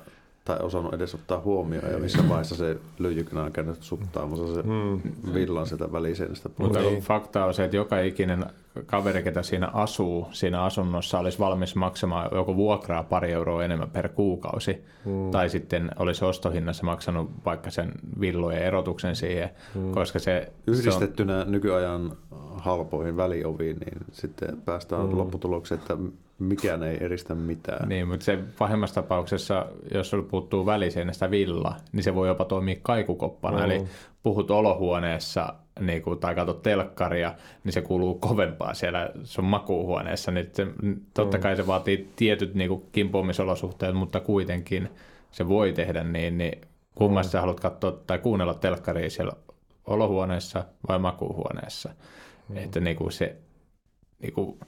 tai 0.45 0.59
osannut 0.59 0.93
edes 0.93 1.15
ottaa 1.15 1.39
huomioon 1.39 1.91
ja 1.91 1.99
missä 1.99 2.29
vaiheessa 2.29 2.55
se 2.55 2.77
lyijykynä 2.99 3.43
on 3.43 3.51
käynyt 3.51 3.83
suttaamassa 3.83 4.53
se 4.53 4.61
mm. 4.61 5.33
villan 5.33 5.67
sieltä 5.67 5.91
väliseinästä 5.91 6.49
Mutta 6.57 6.79
niin. 6.79 7.01
fakta 7.01 7.45
on 7.45 7.53
se, 7.53 7.63
että 7.63 7.77
joka 7.77 7.99
ikinen 7.99 8.45
kaveri, 8.85 9.23
ketä 9.23 9.43
siinä 9.43 9.67
asuu, 9.67 10.27
siinä 10.31 10.63
asunnossa 10.63 11.19
olisi 11.19 11.39
valmis 11.39 11.75
maksamaan 11.75 12.29
joko 12.31 12.55
vuokraa 12.55 13.03
pari 13.03 13.31
euroa 13.31 13.63
enemmän 13.65 13.89
per 13.89 14.09
kuukausi, 14.09 14.85
mm. 15.05 15.31
tai 15.31 15.49
sitten 15.49 15.91
olisi 15.99 16.25
ostohinnassa 16.25 16.83
maksanut 16.83 17.31
vaikka 17.45 17.69
sen 17.69 17.91
villojen 18.19 18.63
erotuksen 18.63 19.15
siihen, 19.15 19.49
mm. 19.75 19.91
koska 19.91 20.19
se... 20.19 20.51
Yhdistettynä 20.67 21.39
se 21.39 21.45
on... 21.45 21.51
nykyajan 21.51 22.17
halpoihin 22.55 23.17
välioviin, 23.17 23.77
niin 23.77 23.97
sitten 24.11 24.61
päästään 24.65 25.09
mm. 25.09 25.17
lopputulokseen, 25.17 25.81
että 25.81 25.97
mikään 26.39 26.83
ei 26.83 26.97
eristä 27.03 27.35
mitään. 27.35 27.89
Niin, 27.89 28.07
mutta 28.07 28.25
se 28.25 28.39
pahimmassa 28.59 29.01
tapauksessa, 29.01 29.65
jos 29.93 30.09
sulla 30.09 30.27
puuttuu 30.31 30.65
väliseinästä 30.65 31.31
villa, 31.31 31.75
niin 31.91 32.03
se 32.03 32.15
voi 32.15 32.27
jopa 32.27 32.45
toimia 32.45 32.75
kaikukoppana. 32.81 33.57
Mm. 33.57 33.63
Eli 33.63 33.83
puhut 34.23 34.51
olohuoneessa 34.51 35.53
niin 35.79 36.01
kuin, 36.01 36.19
tai 36.19 36.35
katsot 36.35 36.61
telkkaria, 36.61 37.33
niin 37.63 37.73
se 37.73 37.81
kuuluu 37.81 38.15
kovempaa 38.15 38.73
siellä 38.73 39.09
sun 39.23 39.45
makuuhuoneessa. 39.45 40.31
Niin 40.31 40.49
se, 40.53 40.67
totta 41.13 41.39
kai 41.39 41.55
se 41.55 41.67
vaatii 41.67 42.09
tietyt 42.15 42.53
niin 42.53 42.69
kuin, 42.69 42.83
kimpoamisolosuhteet, 42.91 43.95
mutta 43.95 44.19
kuitenkin 44.19 44.89
se 45.31 45.47
voi 45.47 45.73
tehdä 45.73 46.03
niin, 46.03 46.37
niin 46.37 46.61
kummassa 46.95 47.29
mm. 47.29 47.31
sä 47.31 47.41
haluat 47.41 47.59
katsoa 47.59 47.91
tai 48.07 48.19
kuunnella 48.19 48.53
telkkaria 48.53 49.09
siellä 49.09 49.33
olohuoneessa 49.87 50.63
vai 50.87 50.99
makuuhuoneessa. 50.99 51.89
Mm. 52.49 52.57
Että 52.57 52.79
niin 52.79 52.95
kuin 52.95 53.11
se, 53.11 53.35
niin 54.21 54.33
kuin, 54.33 54.59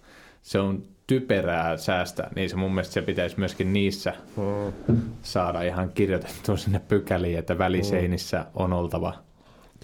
se 0.41 0.59
on 0.59 0.83
typerää 1.07 1.77
säästä, 1.77 2.29
niin 2.35 2.49
se 2.49 2.55
mun 2.55 2.71
mielestä 2.71 2.93
se 2.93 3.01
pitäisi 3.01 3.39
myöskin 3.39 3.73
niissä 3.73 4.13
mm. 4.37 5.01
saada 5.21 5.61
ihan 5.61 5.89
kirjoitettua 5.89 6.57
sinne 6.57 6.79
pykäliin, 6.79 7.39
että 7.39 7.57
väliseinissä 7.57 8.45
on 8.55 8.73
oltava 8.73 9.13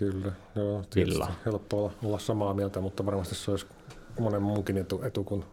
Kyllä, 0.01 0.31
joo, 0.55 0.83
villa. 0.95 1.31
helppo 1.45 1.77
olla, 1.77 1.91
olla 2.03 2.19
samaa 2.19 2.53
mieltä, 2.53 2.81
mutta 2.81 3.05
varmasti 3.05 3.35
se 3.35 3.51
olisi 3.51 3.65
monen 4.19 4.41
muunkin 4.41 4.77
etu, 4.77 5.01
etu 5.03 5.23
kuin 5.23 5.43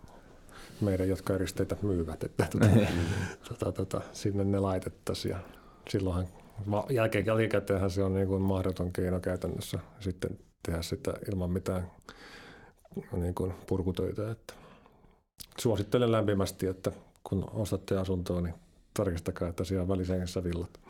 meidän, 0.81 1.09
jotka 1.09 1.35
eristeitä 1.35 1.77
myyvät, 1.83 2.25
että 2.25 2.47
tuota, 2.51 2.69
tuota, 3.49 3.73
tuota, 3.73 4.01
sinne 4.13 4.45
ne 4.45 4.59
laitettaisiin. 4.59 5.33
Ja 5.33 5.39
silloinhan 5.89 6.27
jälkeen, 6.91 7.27
jälkikäteenhän 7.27 7.91
se 7.91 8.03
on 8.03 8.15
niin 8.15 8.29
kuin 8.29 8.43
mahdoton 8.43 8.93
keino 8.93 9.21
käytännössä 9.21 9.79
sitten 10.01 10.39
tehdä 10.63 10.83
sitä 10.83 11.15
ilman 11.33 11.51
mitään 11.51 11.91
niin 13.13 13.35
kuin 13.35 13.55
purkutöitä. 13.67 14.31
Että 14.31 14.55
suosittelen 15.59 16.13
lämpimästi, 16.13 16.67
että 16.67 16.93
kun 17.25 17.51
ostatte 17.53 17.97
asuntoa, 17.97 18.41
niin 18.41 18.55
tarkistakaa, 18.95 19.49
että 19.49 19.65
siellä 19.65 19.89
välisengessä 19.89 20.45
villat. 20.45 20.81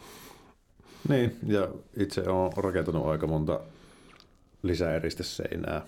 Niin, 1.08 1.36
ja 1.46 1.68
itse 1.96 2.28
olen 2.28 2.52
rakentanut 2.56 3.06
aika 3.06 3.26
monta 3.26 3.60
lisäeristeseinää 4.62 5.82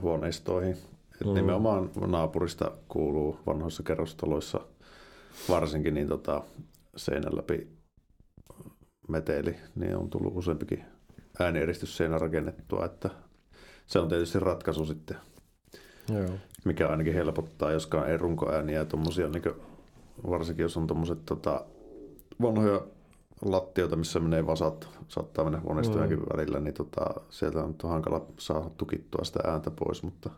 huoneistoihin. 0.00 0.76
Et 1.20 1.26
mm. 1.26 1.34
Nimenomaan 1.34 1.90
naapurista 2.06 2.70
kuuluu 2.88 3.38
vanhoissa 3.46 3.82
kerrostaloissa 3.82 4.60
varsinkin 5.48 5.94
niin 5.94 6.08
tota, 6.08 6.42
seinän 6.96 7.36
läpi 7.36 7.68
meteli, 9.08 9.56
niin 9.74 9.96
on 9.96 10.10
tullut 10.10 10.36
useampikin 10.36 10.84
äänieristysseinä 11.40 12.18
rakennettua, 12.18 12.84
että 12.84 13.10
se 13.86 13.98
on 13.98 14.08
tietysti 14.08 14.40
ratkaisu 14.40 14.84
sitten, 14.84 15.16
Joo. 16.12 16.30
mikä 16.64 16.88
ainakin 16.88 17.14
helpottaa, 17.14 17.72
joskaan 17.72 18.10
ei 18.10 18.16
runkoääniä 18.16 18.78
ja 18.78 18.84
tommosia, 18.84 19.28
niin 19.28 19.42
varsinkin 20.30 20.62
jos 20.62 20.76
on 20.76 20.86
tuommoiset 20.86 21.24
tota, 21.24 21.64
vanhoja 22.42 22.80
lattioita, 23.44 23.96
missä 23.96 24.20
menee 24.20 24.46
vasat, 24.46 24.88
saattaa 25.08 25.44
mennä 25.44 25.60
huoneistojenkin 25.60 26.18
mm. 26.18 26.24
välillä, 26.36 26.60
niin 26.60 26.74
tota, 26.74 27.06
sieltä 27.30 27.64
on 27.64 27.74
hankala 27.82 28.26
saada 28.38 28.70
tukittua 28.76 29.24
sitä 29.24 29.40
ääntä 29.44 29.70
pois, 29.70 30.02
mutta 30.02 30.30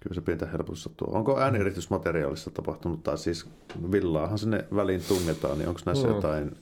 kyllä 0.00 0.14
se 0.14 0.20
pientä 0.20 0.46
helpotusta 0.46 0.90
tuo. 0.96 1.08
Onko 1.10 1.40
äänieritysmateriaalissa 1.40 2.50
tapahtunut, 2.50 3.02
tai 3.02 3.18
siis 3.18 3.46
villaahan 3.92 4.38
sinne 4.38 4.64
väliin 4.74 5.02
tunnetaan, 5.08 5.58
niin 5.58 5.68
onko 5.68 5.80
näissä 5.86 6.08
mm. 6.08 6.14
jotain 6.14 6.56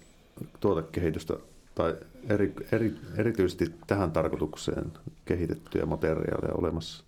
tuotekehitystä 0.61 1.35
tai 1.75 1.97
eri, 2.29 2.55
eri, 2.73 2.95
erityisesti 3.17 3.75
tähän 3.87 4.13
tarkoitukseen 4.13 4.93
kehitettyjä 5.25 5.87
materiaaleja 5.87 6.55
olemassa? 6.55 7.05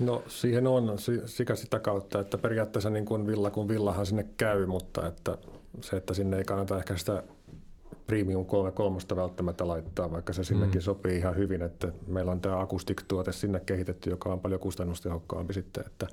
No 0.00 0.22
siihen 0.26 0.66
on 0.66 0.96
sikä 1.26 1.54
sitä 1.54 1.78
kautta, 1.78 2.20
että 2.20 2.38
periaatteessa 2.38 2.90
niin 2.90 3.04
kuin 3.04 3.26
villa 3.26 3.50
kuin 3.50 3.68
villahan 3.68 4.06
sinne 4.06 4.26
käy, 4.36 4.66
mutta 4.66 5.06
että 5.06 5.38
se, 5.80 5.96
että 5.96 6.14
sinne 6.14 6.38
ei 6.38 6.44
kannata 6.44 6.78
ehkä 6.78 6.96
sitä 6.96 7.22
Premium 8.06 8.46
33 8.46 8.98
välttämättä 9.16 9.68
laittaa, 9.68 10.10
vaikka 10.10 10.32
se 10.32 10.44
sinnekin 10.44 10.80
mm. 10.80 10.84
sopii 10.84 11.16
ihan 11.16 11.36
hyvin, 11.36 11.62
että 11.62 11.92
meillä 12.06 12.32
on 12.32 12.40
tämä 12.40 12.60
Acoustic-tuote 12.60 13.32
sinne 13.32 13.60
kehitetty, 13.60 14.10
joka 14.10 14.32
on 14.32 14.40
paljon 14.40 14.60
kustannustehokkaampi 14.60 15.54
sitten, 15.54 15.84
että 15.86 16.06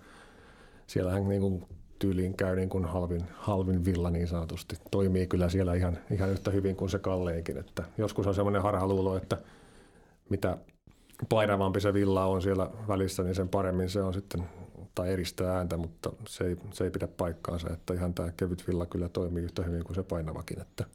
siellähän 0.88 1.30
niin 1.30 1.41
kuin 1.41 1.66
tyyliin 1.99 2.34
käy 2.34 2.55
niin 2.55 2.70
kuin 2.70 2.86
halvin, 2.86 3.24
halvin 3.34 3.86
villa 3.86 4.10
niin 4.10 4.28
sanotusti. 4.28 4.76
Toimii 4.91 5.28
kyllä 5.28 5.49
siellä 5.49 5.74
ihan, 5.74 5.97
ihan 6.12 6.30
yhtä 6.30 6.51
hyvin 6.51 6.76
kuin 6.76 6.89
se 6.89 6.99
kalleinkin, 6.99 7.57
että 7.57 7.84
joskus 7.97 8.28
on 8.28 8.36
semmoinen 8.36 8.62
harhaluulo, 8.62 9.18
että 9.18 9.38
mitä 10.30 10.57
painavampi 11.30 11.82
se 11.82 11.93
villa 11.93 12.26
on 12.26 12.41
siellä 12.41 12.70
välissä, 12.88 13.24
niin 13.24 13.36
sen 13.36 13.49
paremmin 13.49 13.89
se 13.89 14.01
on 14.01 14.14
sitten 14.14 14.43
tai 15.00 15.12
eristää 15.12 15.58
ääntä, 15.58 15.78
mutta 15.78 16.14
se 16.28 16.43
ei, 16.43 16.58
se 16.72 16.84
ei 16.84 16.91
pidä 16.91 17.08
paikkaansa, 17.08 17.70
että 17.74 17.93
ihan 17.93 18.14
tämä 18.14 18.32
kevyt 18.38 18.68
villa 18.68 18.86
kyllä 18.86 19.10
toimii 19.10 19.43
yhtä 19.43 19.64
hyvin 19.64 19.84
kuin 19.84 19.95
se 19.95 20.04
painavakin. 20.04 20.62
Että. 20.62 20.86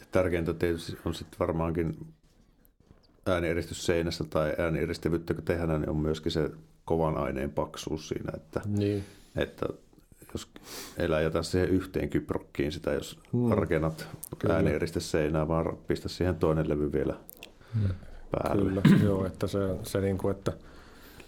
Ja 0.00 0.06
tärkeintä 0.12 0.54
tietysti 0.54 0.98
on 1.04 1.14
sitten 1.14 1.38
varmaankin 1.38 2.06
äänieristys 3.26 3.86
seinässä 3.86 4.24
tai 4.24 4.54
äänieristävyyttä 4.58 5.34
kun 5.34 5.44
tehdään, 5.44 5.80
niin 5.80 5.90
on 5.90 5.96
myöskin 5.96 6.32
se 6.32 6.50
kovan 6.84 7.16
aineen 7.16 7.50
paksuus 7.50 8.08
siinä, 8.08 8.32
että, 8.36 8.60
niin. 8.66 9.04
että 9.36 9.66
jos 10.32 10.48
elää 10.96 11.20
jätä 11.20 11.42
siihen 11.42 11.68
yhteen 11.68 12.08
kyprokkiin 12.08 12.72
sitä, 12.72 12.92
jos 12.92 13.20
mm. 13.32 13.52
rakennat 13.52 14.08
äänieristerseinää, 14.48 15.48
vaan 15.48 15.76
pistä 15.86 16.08
siihen 16.08 16.36
toinen 16.36 16.68
levy 16.68 16.92
vielä 16.92 17.14
mm. 17.74 17.88
päälle. 18.30 18.82
Kyllä, 18.82 19.04
joo, 19.04 19.26
että 19.26 19.46
se, 19.46 19.58
se 19.82 20.00
niin 20.00 20.18
kuin, 20.18 20.36
että– 20.36 20.52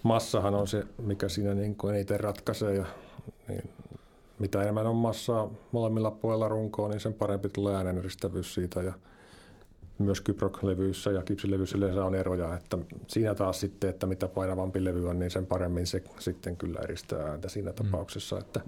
massahan 0.03 0.55
on 0.55 0.68
se, 0.68 0.84
mikä 1.03 1.28
siinä 1.28 1.55
niin 1.55 1.76
kuin 1.76 1.94
eniten 1.94 2.20
ratkaisee. 2.20 2.74
Ja, 2.74 2.84
niin, 3.48 3.70
mitä 4.38 4.62
enemmän 4.62 4.86
on 4.86 4.96
massaa 4.96 5.51
molemmilla 5.72 6.11
puolilla 6.11 6.48
runkoa, 6.48 6.88
niin 6.88 7.01
sen 7.01 7.14
parempi 7.14 7.48
tulee 7.48 7.76
ääneneristävyys 7.76 8.55
siitä. 8.55 8.82
Ja 8.82 8.92
myös 9.98 10.20
Kyprok-levyissä 10.20 11.11
ja 11.11 11.22
kipsilevyissä 11.22 11.78
yleensä 11.78 12.05
on 12.05 12.14
eroja, 12.14 12.55
että 12.55 12.78
siinä 13.07 13.34
taas 13.34 13.61
sitten, 13.61 13.90
että 13.90 14.07
mitä 14.07 14.28
painavampi 14.28 14.84
levy 14.84 15.09
on, 15.09 15.18
niin 15.18 15.30
sen 15.30 15.46
paremmin 15.46 15.86
se 15.86 16.03
sitten 16.18 16.57
kyllä 16.57 16.80
eristää 16.80 17.26
ääntä 17.26 17.48
siinä 17.48 17.70
mm. 17.70 17.76
tapauksessa, 17.76 18.38
että 18.38 18.61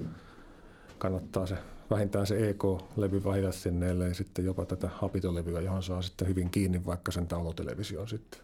kannattaa 0.99 1.47
se 1.47 1.57
vähintään 1.91 2.27
se 2.27 2.49
EK-levy 2.49 3.25
vaihda 3.25 3.53
sinne, 3.53 3.91
ellei 3.91 4.15
sitten 4.15 4.45
jopa 4.45 4.65
tätä 4.65 4.89
hapitolevyä, 4.95 5.61
johon 5.61 5.83
saa 5.83 6.03
sitten 6.03 6.29
hyvin 6.29 6.51
kiinni 6.51 6.87
vaikka 6.87 7.13
sen 7.13 7.27
taulotelevision 7.27 8.09
sitten. 8.09 8.41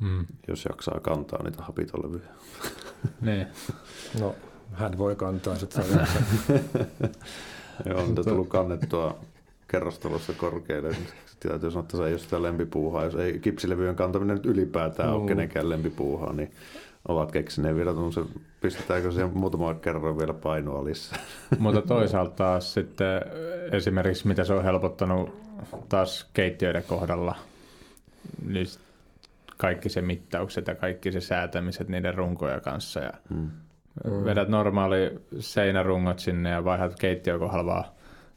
Mm. 0.00 0.26
Jos 0.48 0.64
jaksaa 0.64 1.00
kantaa 1.00 1.42
niitä 1.42 1.62
hapitolevyjä. 1.62 2.28
niin. 3.20 3.46
No, 4.20 4.34
hän 4.72 4.98
voi 4.98 5.16
kantaa 5.16 5.56
sitten. 5.56 5.84
Joo, 7.86 8.02
on 8.02 8.14
tullut 8.14 8.48
kannettua 8.48 9.18
kerrostalossa 9.68 10.32
korkealle. 10.32 10.94
Sitten 11.26 11.50
täytyy 11.50 11.70
sanoa, 11.70 11.82
että 11.82 11.96
se 11.96 12.04
ei 12.04 12.12
ole 12.12 12.18
sitä 12.18 12.42
lempipuuhaa. 12.42 13.04
Jos 13.04 13.14
ei 13.14 13.38
kipsilevyjen 13.38 13.96
kantaminen 13.96 14.36
nyt 14.36 14.46
ylipäätään 14.46 15.08
mm. 15.08 15.14
ole 15.14 15.28
kenenkään 15.28 15.70
lempipuuhaa, 15.70 16.32
niin 16.32 16.52
ovat 17.08 17.32
keksineet 17.32 17.76
vielä 17.76 17.92
se 18.14 18.20
pistetäänkö 18.60 19.12
siihen 19.12 19.38
muutama 19.38 19.74
kerran 19.74 20.18
vielä 20.18 20.34
painoa 20.34 20.84
lisää. 20.84 21.18
Mutta 21.58 21.82
toisaalta 21.82 22.34
taas 22.34 22.74
sitten 22.74 23.22
esimerkiksi 23.72 24.28
mitä 24.28 24.44
se 24.44 24.52
on 24.52 24.64
helpottanut 24.64 25.30
taas 25.88 26.26
keittiöiden 26.34 26.84
kohdalla, 26.84 27.34
niin 28.46 28.66
kaikki 29.58 29.88
se 29.88 30.02
mittaukset 30.02 30.66
ja 30.66 30.74
kaikki 30.74 31.12
se 31.12 31.20
säätämiset 31.20 31.88
niiden 31.88 32.14
runkoja 32.14 32.60
kanssa. 32.60 33.00
Ja 33.00 33.12
mm. 33.30 33.50
Vedät 34.24 34.48
normaali 34.48 35.20
seinärungot 35.38 36.18
sinne 36.18 36.50
ja 36.50 36.64
vaihdat 36.64 36.98
keittiökohdalla 36.98 37.74
vaan 37.74 37.84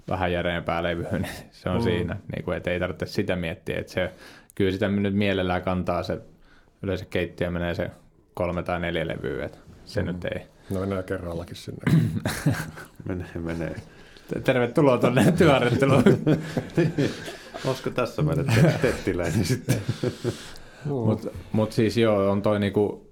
vähän 0.09 0.31
järeempää 0.31 0.83
levyä, 0.83 1.11
niin 1.11 1.31
se 1.51 1.69
on 1.69 1.77
mm. 1.77 1.83
siinä. 1.83 2.17
Niin 2.31 2.45
kuin, 2.45 2.57
että 2.57 2.71
ei 2.71 2.79
tarvitse 2.79 3.05
sitä 3.05 3.35
miettiä. 3.35 3.79
Että 3.79 3.93
se, 3.93 4.11
kyllä 4.55 4.71
sitä 4.71 4.87
nyt 4.87 5.15
mielellään 5.15 5.61
kantaa 5.61 6.03
se, 6.03 6.21
yleensä 6.81 7.05
keittiö 7.05 7.51
menee 7.51 7.75
se 7.75 7.91
kolme 8.33 8.63
tai 8.63 8.79
neljä 8.79 9.07
levyä. 9.07 9.45
Että 9.45 9.57
se 9.85 10.01
mm. 10.01 10.07
nyt 10.07 10.25
ei. 10.25 10.41
No 10.69 10.79
menee 10.79 11.03
kerrallakin 11.03 11.55
sinne. 11.55 11.81
menee, 13.07 13.35
menee. 13.35 13.75
Tervetuloa 14.43 14.97
tuonne 14.97 15.31
työharjoitteluun. 15.37 16.03
Olisiko 17.65 17.89
tässä 17.89 18.21
meille 18.21 18.43
tettiläinen 18.81 19.45
sitten? 19.45 19.81
Mutta 20.85 21.29
mut 21.51 21.71
siis 21.71 21.97
joo, 21.97 22.31
on 22.31 22.41
toi 22.41 22.59
niinku, 22.59 23.11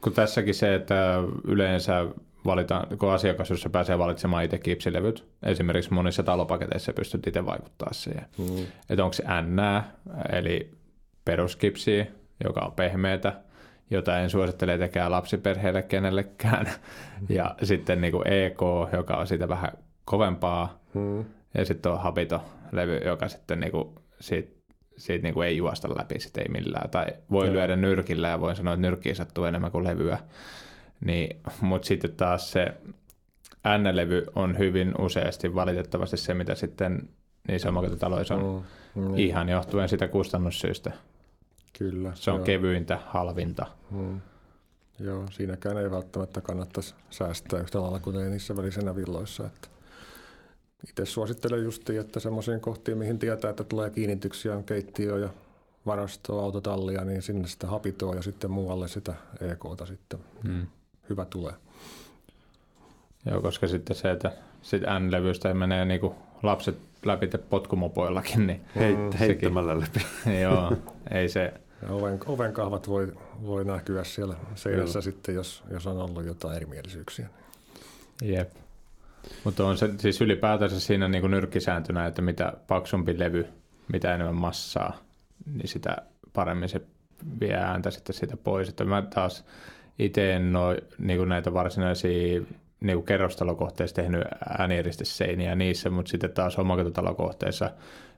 kun 0.00 0.12
tässäkin 0.12 0.54
se, 0.54 0.74
että 0.74 1.22
yleensä 1.44 2.06
valitaan, 2.46 2.98
kun 2.98 3.12
asiakas, 3.12 3.68
pääsee 3.72 3.98
valitsemaan 3.98 4.44
itse 4.44 4.58
kipsilevyt, 4.58 5.24
esimerkiksi 5.42 5.92
monissa 5.92 6.22
talopaketeissa 6.22 6.92
pystyt 6.92 7.26
itse 7.26 7.46
vaikuttaa 7.46 7.92
siihen. 7.92 8.26
Mm. 8.38 8.66
Että 8.90 9.04
onko 9.04 9.12
se 9.12 9.24
N, 9.42 9.82
eli 10.32 10.70
peruskipsi, 11.24 12.06
joka 12.44 12.60
on 12.60 12.72
pehmeätä, 12.72 13.32
jota 13.90 14.18
en 14.18 14.30
suosittele 14.30 14.78
tekemään 14.78 15.10
lapsiperheelle 15.10 15.82
kenellekään. 15.82 16.66
Ja 17.28 17.54
sitten 17.62 18.00
niin 18.00 18.12
kuin 18.12 18.28
EK, 18.28 18.60
joka 18.92 19.14
on 19.14 19.26
siitä 19.26 19.48
vähän 19.48 19.72
kovempaa. 20.04 20.80
Hmm. 20.94 21.24
Ja 21.54 21.64
sitten 21.64 21.92
on 21.92 21.98
Habito-levy, 21.98 22.96
joka 23.04 23.28
sitten 23.28 23.60
niin 23.60 23.72
kuin 23.72 23.88
siitä, 24.20 24.61
siitä 25.02 25.22
niin 25.22 25.34
kuin 25.34 25.48
ei 25.48 25.56
juosta 25.56 25.88
läpi, 25.98 26.20
sit 26.20 26.36
ei 26.36 26.48
millään. 26.48 26.90
Tai 26.90 27.06
voi 27.30 27.46
Joo. 27.46 27.54
lyödä 27.54 27.76
nyrkillä 27.76 28.28
ja 28.28 28.40
voin 28.40 28.56
sanoa, 28.56 28.74
että 28.74 28.86
nyrkkiin 28.86 29.16
sattuu 29.16 29.44
enemmän 29.44 29.70
kuin 29.70 29.84
levyä. 29.84 30.18
Niin, 31.04 31.40
mutta 31.60 31.86
sitten 31.86 32.12
taas 32.12 32.52
se 32.52 32.74
N-levy 33.78 34.26
on 34.34 34.58
hyvin 34.58 34.94
useasti 35.00 35.54
valitettavasti 35.54 36.16
se, 36.16 36.34
mitä 36.34 36.54
sitten 36.54 37.08
niissä 37.48 37.68
omakotitaloissa 37.68 38.34
on. 38.34 38.64
Hmm. 38.94 39.12
Niin, 39.12 39.28
Ihan 39.28 39.48
johtuen 39.48 39.88
sitä 39.88 40.08
kustannussyistä. 40.08 40.92
Kyllä. 41.78 42.12
Se 42.14 42.30
on 42.30 42.36
joo. 42.36 42.44
kevyintä, 42.44 42.98
halvinta. 43.06 43.66
Hmm. 43.90 44.20
Joo, 44.98 45.26
siinäkään 45.30 45.78
ei 45.78 45.90
välttämättä 45.90 46.40
kannattaisi 46.40 46.94
säästää 47.10 47.60
yhtä 47.60 47.82
lailla 47.82 47.98
kuin 47.98 48.16
ei 48.16 48.30
niissä 48.30 48.56
välisenä 48.56 48.96
villoissa. 48.96 49.46
Että 49.46 49.68
itse 50.88 51.06
suosittelen 51.06 51.64
justiin, 51.64 52.00
että 52.00 52.20
semmoisiin 52.20 52.60
kohtiin, 52.60 52.98
mihin 52.98 53.18
tietää, 53.18 53.50
että 53.50 53.64
tulee 53.64 53.90
kiinnityksiä, 53.90 54.56
on 54.56 54.64
keittiö 54.64 55.18
ja 55.18 55.28
varastoa, 55.86 56.42
autotallia, 56.42 57.04
niin 57.04 57.22
sinne 57.22 57.48
sitä 57.48 57.66
hapitoa 57.66 58.14
ja 58.14 58.22
sitten 58.22 58.50
muualle 58.50 58.88
sitä 58.88 59.14
EKta 59.40 59.86
sitten. 59.86 60.20
Mm. 60.48 60.66
Hyvä 61.10 61.24
tulee. 61.24 61.52
Joo, 63.26 63.40
koska 63.42 63.68
sitten 63.68 63.96
se, 63.96 64.10
että 64.10 64.32
sit 64.62 64.82
N-levystä 64.82 65.54
menee 65.54 65.84
niinku 65.84 66.14
lapset 66.42 66.76
läpi 67.04 67.30
potkumopoillakin, 67.50 68.46
niin 68.46 68.60
Heit, 68.76 68.96
sekin. 68.96 69.18
heittämällä 69.18 69.80
läpi. 69.80 70.06
joo, 70.42 70.72
ei 71.10 71.28
se, 71.28 71.54
Ja 71.82 71.88
oven, 71.94 72.20
ovenkahvat 72.26 72.88
voi, 72.88 73.12
voi 73.46 73.64
näkyä 73.64 74.04
siellä 74.04 74.36
seinässä 74.54 74.96
Joo. 74.96 75.02
sitten, 75.02 75.34
jos, 75.34 75.62
jos 75.70 75.86
on 75.86 75.98
ollut 75.98 76.24
jotain 76.24 76.56
erimielisyyksiä. 76.56 77.28
jep. 78.22 78.50
Mutta 79.44 79.66
on 79.66 79.78
se 79.78 79.90
siis 79.98 80.20
ylipäätänsä 80.20 80.80
siinä 80.80 81.08
niinku 81.08 81.28
nyrkkisääntönä, 81.28 82.06
että 82.06 82.22
mitä 82.22 82.52
paksumpi 82.66 83.18
levy, 83.18 83.46
mitä 83.92 84.14
enemmän 84.14 84.34
massaa, 84.34 84.96
niin 85.54 85.68
sitä 85.68 85.96
paremmin 86.32 86.68
se 86.68 86.80
vie 87.40 87.54
ääntä 87.54 87.90
sitten 87.90 88.14
siitä 88.14 88.36
pois. 88.36 88.68
Että 88.68 88.84
mä 88.84 89.02
taas 89.02 89.44
itse 89.98 90.32
en 90.32 90.56
ole 90.56 90.82
niinku 90.98 91.24
näitä 91.24 91.54
varsinaisia 91.54 92.42
niinku 92.82 93.02
kerrostalokohteissa 93.02 93.96
tehnyt 93.96 94.22
ääniristeseiniä 94.58 95.54
niissä, 95.54 95.90
mutta 95.90 96.10
sitten 96.10 96.32
taas 96.32 96.58
omakotitalokohteissa 96.58 97.70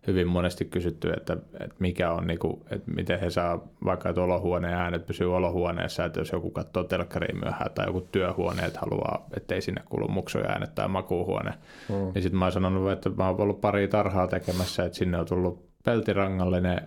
hyvin 0.06 0.28
monesti 0.28 0.64
kysytty, 0.64 1.10
että, 1.12 1.32
että 1.60 1.76
mikä 1.78 2.12
on, 2.12 2.26
niinku, 2.26 2.62
että 2.70 2.90
miten 2.90 3.20
he 3.20 3.30
saa 3.30 3.64
vaikka 3.84 4.08
että 4.08 4.22
olohuoneen 4.22 4.74
äänet 4.74 5.06
pysyy 5.06 5.36
olohuoneessa, 5.36 6.04
että 6.04 6.20
jos 6.20 6.32
joku 6.32 6.50
katsoo 6.50 6.84
telkkariin 6.84 7.40
myöhään 7.44 7.70
tai 7.74 7.86
joku 7.86 8.00
työhuone, 8.00 8.62
että 8.62 8.80
haluaa, 8.80 9.26
ettei 9.36 9.62
sinne 9.62 9.82
kuulu 9.88 10.08
muksuja 10.08 10.48
äänet 10.48 10.74
tai 10.74 10.88
makuuhuone, 10.88 11.54
Mm. 11.88 11.94
niin 11.94 12.22
sitten 12.22 12.38
mä 12.38 12.44
oon 12.44 12.52
sanonut, 12.52 12.92
että 12.92 13.10
mä 13.10 13.28
oon 13.28 13.40
ollut 13.40 13.60
pari 13.60 13.88
tarhaa 13.88 14.26
tekemässä, 14.26 14.84
että 14.84 14.98
sinne 14.98 15.18
on 15.18 15.26
tullut 15.26 15.68
peltirangallinen 15.84 16.80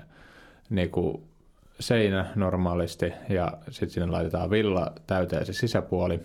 niin 0.70 0.90
kuin 0.90 1.24
seinä 1.80 2.26
normaalisti 2.36 3.14
ja 3.30 3.52
sitten 3.66 3.90
sinne 3.90 4.08
laitetaan 4.08 4.50
villa 4.50 4.92
täyteen 5.08 5.46
se 5.46 5.54
sisäpuoli. 5.54 6.20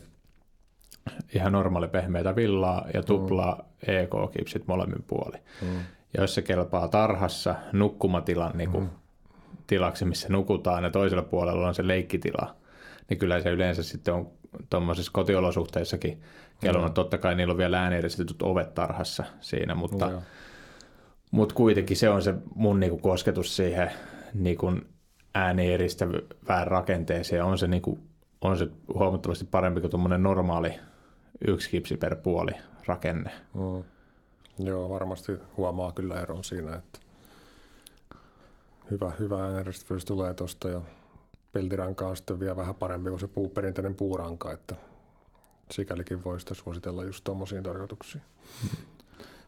Ihan 1.34 1.52
normaali 1.52 1.88
pehmeitä 1.88 2.36
villaa 2.36 2.86
ja 2.94 3.02
tupla 3.02 3.64
EK-kipsit 3.86 4.66
molemmin 4.66 5.04
puoli. 5.06 5.36
Mm. 5.62 5.76
Ja 6.14 6.22
jos 6.22 6.34
se 6.34 6.42
kelpaa 6.42 6.88
tarhassa 6.88 7.54
nukkumatilan 7.72 8.52
niin 8.54 8.70
kuin, 8.70 8.90
tilaksi, 9.66 10.04
missä 10.04 10.28
nukutaan 10.28 10.84
ja 10.84 10.90
toisella 10.90 11.22
puolella 11.22 11.68
on 11.68 11.74
se 11.74 11.88
leikkitila, 11.88 12.56
niin 13.08 13.18
kyllä 13.18 13.40
se 13.40 13.50
yleensä 13.50 13.82
sitten 13.82 14.14
on 14.14 14.30
tuommoisissa 14.70 15.12
kotiolosuhteissakin 15.12 16.22
kelvon. 16.60 16.92
Totta 16.92 17.18
kai 17.18 17.34
niillä 17.34 17.52
on 17.52 17.58
vielä 17.58 17.82
äänieristetyt 17.82 18.42
ovet 18.42 18.74
tarhassa 18.74 19.24
siinä, 19.40 19.74
mutta, 19.74 20.10
Joo. 20.10 20.22
mutta 21.30 21.54
kuitenkin 21.54 21.96
se 21.96 22.08
on 22.08 22.22
se 22.22 22.34
mun 22.54 22.80
niinku 22.80 22.98
kosketus 22.98 23.56
siihen 23.56 23.90
niinku 24.34 24.72
äänieristävään 25.34 26.66
rakenteeseen. 26.66 27.44
On 27.44 27.58
se, 27.58 27.66
niinku, 27.66 27.98
on 28.40 28.58
se 28.58 28.68
huomattavasti 28.94 29.44
parempi 29.50 29.80
kuin 29.80 29.90
tuommoinen 29.90 30.22
normaali 30.22 30.74
yksi 31.48 31.70
kipsi 31.70 31.96
per 31.96 32.16
puoli 32.16 32.52
rakenne. 32.86 33.30
Mm. 33.54 33.84
Joo, 34.66 34.88
varmasti 34.88 35.32
huomaa 35.56 35.92
kyllä 35.92 36.20
eron 36.20 36.44
siinä, 36.44 36.76
että 36.76 36.98
hyvä, 38.90 39.12
hyvä 39.18 39.44
ääneristävyys 39.44 40.04
tulee 40.04 40.34
tuosta 40.34 40.68
ja 40.68 40.80
peltiranka 41.52 42.08
on 42.08 42.16
sitten 42.16 42.40
vielä 42.40 42.56
vähän 42.56 42.74
parempi 42.74 43.10
kuin 43.10 43.20
se 43.20 43.28
puu, 43.28 43.48
perinteinen 43.48 43.94
puuranka, 43.94 44.52
että 44.52 44.74
sikälikin 45.70 46.24
voi 46.24 46.40
sitä 46.40 46.54
suositella 46.54 47.04
just 47.04 47.24
tuommoisiin 47.24 47.62
tarkoituksiin. 47.62 48.22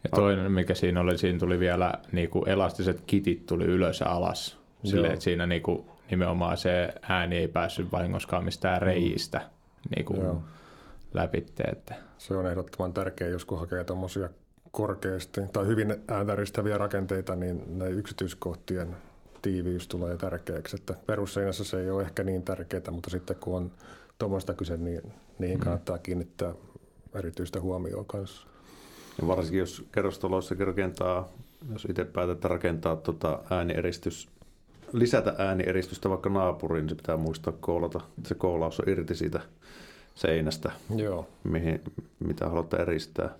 Ja 0.05 0.11
toinen, 0.11 0.53
mikä 0.53 0.74
siinä 0.74 1.01
oli, 1.01 1.18
siinä 1.18 1.38
tuli 1.38 1.59
vielä 1.59 1.92
niinku 2.12 2.45
elastiset 2.45 3.01
kitit 3.07 3.47
tuli 3.47 3.64
ylös 3.64 4.01
ja 4.01 4.07
alas. 4.07 4.59
Silleen, 4.84 5.09
Joo. 5.09 5.12
että 5.12 5.24
siinä 5.24 5.47
niinku, 5.47 5.86
nimenomaan 6.11 6.57
se 6.57 6.95
ääni 7.03 7.36
ei 7.36 7.49
päässyt 7.49 7.92
vahingoskaan 7.92 8.45
mistään 8.45 8.82
reiistä 8.82 9.40
niinku 9.97 10.14
Joo. 10.14 10.42
Läpitte. 11.15 11.62
Että. 11.62 11.95
Se 12.19 12.37
on 12.37 12.47
ehdottoman 12.47 12.93
tärkeä, 12.93 13.29
jos 13.29 13.45
kun 13.45 13.59
hakee 13.59 13.85
tuommoisia 13.85 14.29
korkeasti 14.71 15.41
tai 15.53 15.67
hyvin 15.67 15.97
ääntäristäviä 16.09 16.79
rakenteita, 16.79 17.37
niin 17.37 17.79
ne 17.79 17.91
yksityiskohtien 17.91 18.97
tiiviys 19.43 19.89
tulee 19.89 20.17
tärkeäksi. 20.17 20.77
Että 20.77 20.95
perusseinässä 21.07 21.65
se 21.65 21.81
ei 21.81 21.91
ole 21.91 22.03
ehkä 22.03 22.25
niin 22.25 22.43
tärkeää, 22.43 22.91
mutta 22.91 23.11
sitten 23.11 23.37
kun 23.37 23.57
on 23.57 23.73
tuommoista 24.19 24.55
kyse, 24.55 24.77
niin 24.77 25.12
niihin 25.39 25.59
kannattaa 25.59 25.99
kiinnittää 25.99 26.55
erityistä 27.15 27.61
huomioon 27.61 28.07
kanssa. 28.07 28.47
Ja 29.21 29.27
varsinkin 29.27 29.59
jos 29.59 29.85
kerrostaloissa 29.93 30.55
rakentaa, 30.59 31.29
jos 31.73 31.85
itse 31.85 32.05
päätetään 32.05 32.51
rakentaa 32.51 32.97
tota 32.97 33.39
äänieristys, 33.51 34.29
lisätä 34.93 35.35
äänieristystä 35.39 36.11
vaikka 36.11 36.31
naapuriin, 36.31 36.83
niin 36.83 36.89
se 36.91 36.95
pitää 36.95 37.17
muistaa 37.17 37.53
koolata. 37.61 38.01
että 38.19 38.29
Se 38.29 38.35
koolaus 38.35 38.81
on 38.81 38.89
irti 38.89 39.15
siitä 39.15 39.41
seinästä, 40.15 40.73
Joo, 40.97 41.29
mihin, 41.45 41.81
mitä 42.19 42.49
haluatte 42.49 42.77
eristää. 42.77 43.31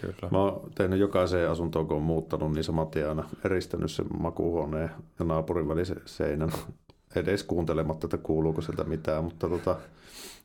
kyllä. 0.00 0.28
Mä 0.30 0.38
oon 0.38 0.70
tehnyt 0.74 1.00
jokaiseen 1.00 1.50
asuntoon, 1.50 1.86
kun 1.86 1.96
on 1.96 2.02
muuttanut, 2.02 2.52
niin 2.52 2.64
saman 2.64 2.86
tien 2.86 3.08
aina 3.08 3.28
eristänyt 3.44 3.90
sen 3.90 4.06
makuuhuoneen 4.18 4.90
ja 5.18 5.24
naapurin 5.24 5.68
välisen 5.68 6.00
seinän. 6.04 6.50
Edes 7.16 7.44
kuuntelematta, 7.44 8.06
että 8.06 8.16
kuuluuko 8.18 8.60
sieltä 8.62 8.84
mitään, 8.84 9.24
mutta 9.24 9.48
tota, 9.48 9.76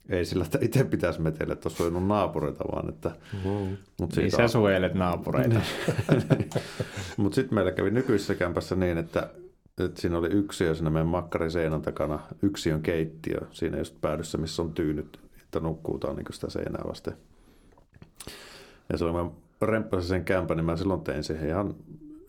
ei 0.09 0.25
sillä, 0.25 0.43
että 0.45 0.57
itse 0.61 0.83
pitäisi 0.83 1.21
metellä, 1.21 1.53
että 1.53 1.67
olisi 1.69 1.77
suojannut 1.77 2.07
naapureita, 2.07 2.63
vaan 2.71 2.89
että... 2.89 3.11
Mm. 3.33 3.49
Mut 3.49 3.77
Niin 3.99 4.11
siitä 4.11 4.37
sä 4.37 4.43
on- 4.43 4.49
suojelet 4.49 4.93
naapureita. 4.93 5.61
Mutta 7.17 7.35
sitten 7.35 7.55
meillä 7.55 7.71
kävi 7.71 7.91
nykyisessä 7.91 8.35
kämpässä 8.35 8.75
niin, 8.75 8.97
että, 8.97 9.29
että 9.85 10.01
siinä 10.01 10.17
oli 10.17 10.27
yksiö 10.27 10.75
siinä 10.75 10.89
meidän 10.89 11.07
makkariseinän 11.07 11.81
takana, 11.81 12.19
yksiön 12.41 12.81
keittiö 12.81 13.37
siinä 13.51 13.77
just 13.77 14.01
päädyssä, 14.01 14.37
missä 14.37 14.61
on 14.61 14.73
tyynyt, 14.73 15.19
että 15.49 15.59
nukkuutaan 15.59 16.15
niin 16.15 16.25
sitä 16.31 16.49
seinää 16.49 16.81
vasten. 16.87 17.13
Ja 18.91 18.97
silloin 18.97 19.25
mä 19.25 19.31
remppasin 19.61 20.07
sen 20.07 20.25
kämpän, 20.25 20.57
niin 20.57 20.65
mä 20.65 20.75
silloin 20.75 21.01
tein 21.01 21.23
siihen 21.23 21.49
ihan 21.49 21.75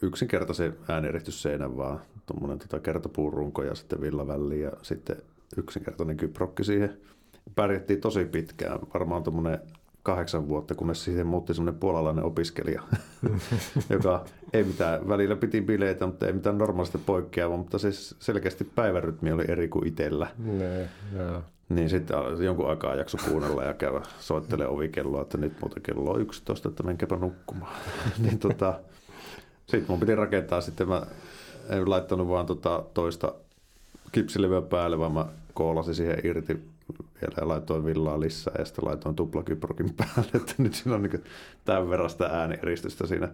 yksinkertaisen 0.02 0.76
ääniristysseinän 0.88 1.76
vaan, 1.76 2.00
tuommoinen 2.26 2.58
tota 2.58 2.80
kertopuurunko 2.80 3.62
ja 3.62 3.74
sitten 3.74 4.00
villaväli 4.00 4.60
ja 4.60 4.72
sitten 4.82 5.16
yksinkertainen 5.56 6.16
kyprokki 6.16 6.64
siihen. 6.64 6.98
Pärjättiin 7.54 8.00
tosi 8.00 8.24
pitkään, 8.24 8.78
varmaan 8.94 9.22
tuommoinen 9.22 9.58
kahdeksan 10.02 10.48
vuotta, 10.48 10.74
kunnes 10.74 11.04
siihen 11.04 11.26
muutti 11.26 11.54
semmoinen 11.54 11.80
puolalainen 11.80 12.24
opiskelija, 12.24 12.82
joka 13.90 14.24
ei 14.52 14.64
mitään, 14.64 15.08
välillä 15.08 15.36
piti 15.36 15.60
bileitä, 15.60 16.06
mutta 16.06 16.26
ei 16.26 16.32
mitään 16.32 16.58
normaalista 16.58 16.98
poikkeavaa, 16.98 17.56
mutta 17.56 17.78
siis 17.78 18.16
selkeästi 18.18 18.64
päivärytmi 18.64 19.32
oli 19.32 19.44
eri 19.48 19.68
kuin 19.68 19.86
itsellä. 19.86 20.30
Ne, 20.38 20.88
joo. 21.16 21.42
Niin 21.70 21.90
sitten 21.90 22.16
jonkun 22.44 22.70
aikaa 22.70 22.94
jakso 22.94 23.18
kuunnella 23.28 23.64
ja 23.64 23.74
käydä 23.74 24.00
soittelee 24.20 24.66
ovikelloa, 24.66 25.22
että 25.22 25.38
nyt 25.38 25.52
muuten 25.60 25.82
kello 25.82 26.10
on 26.10 26.20
11, 26.20 26.68
että 26.68 26.82
menkääpä 26.82 27.16
nukkumaan. 27.16 27.76
niin 28.24 28.38
tota, 28.38 28.80
sitten 29.66 29.84
mun 29.88 30.00
piti 30.00 30.14
rakentaa 30.14 30.60
sitten, 30.60 30.88
mä 30.88 31.02
en 31.68 31.90
laittanut 31.90 32.28
vaan 32.28 32.46
tota 32.46 32.84
toista 32.94 33.34
kipsilevyä 34.12 34.62
päälle, 34.62 34.98
vaan 34.98 35.12
mä 35.12 35.26
koolasin 35.54 35.94
siihen 35.94 36.18
irti 36.24 36.54
vielä 37.20 37.34
ja 37.40 37.48
laitoin 37.48 37.84
villaa 37.84 38.20
lisää 38.20 38.54
ja 38.58 38.64
sitten 38.64 38.84
laitoin 38.84 39.16
tuplakyprokin 39.16 39.94
päälle, 39.96 40.30
että 40.34 40.54
nyt 40.58 40.74
siinä 40.74 40.94
on 40.94 41.02
niin 41.02 41.24
tämän 41.64 41.90
verran 41.90 42.10
sitä 42.10 42.26
äänieristystä 42.26 43.06
siinä 43.06 43.28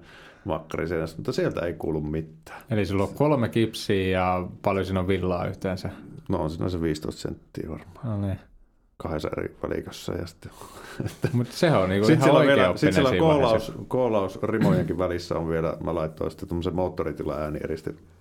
makkariseinässä, 0.45 1.17
mutta 1.17 1.33
sieltä 1.33 1.67
ei 1.67 1.73
kuulu 1.73 2.01
mitään. 2.01 2.63
Eli 2.71 2.87
sulla 2.87 3.03
on 3.03 3.15
kolme 3.15 3.49
kipsiä 3.49 4.09
ja 4.09 4.49
paljon 4.63 4.87
siinä 4.87 5.01
on 5.01 5.09
villaa 5.09 5.47
yhteensä. 5.47 5.91
No 6.29 6.39
on 6.39 6.51
siinä 6.51 6.69
se 6.69 6.81
15 6.81 7.21
senttiä 7.23 7.69
varmaan 7.69 8.21
No 8.21 8.27
niin. 8.27 8.39
kahdessa 8.97 9.29
eri 9.39 9.57
välikössä 9.63 10.13
ja 10.13 10.27
sitten 10.27 10.53
Mutta 11.33 11.53
sehän 11.57 11.81
on 11.81 11.89
niinku 11.89 12.07
Sitten 12.07 12.29
ihan 12.29 12.41
oikea 12.41 12.57
vielä, 12.57 12.77
sit 12.77 12.93
siellä 12.95 13.09
on 13.09 13.13
siinä 13.13 13.27
koolaus, 13.27 13.73
koolaus 13.89 14.43
rimojenkin 14.43 14.99
välissä 14.99 15.39
on 15.39 15.49
vielä, 15.49 15.77
mä 15.85 15.95
laittoin 15.95 16.31
sitten 16.31 16.49
tuommoisen 16.49 16.75
moottoritila 16.75 17.35
ääni 17.35 17.61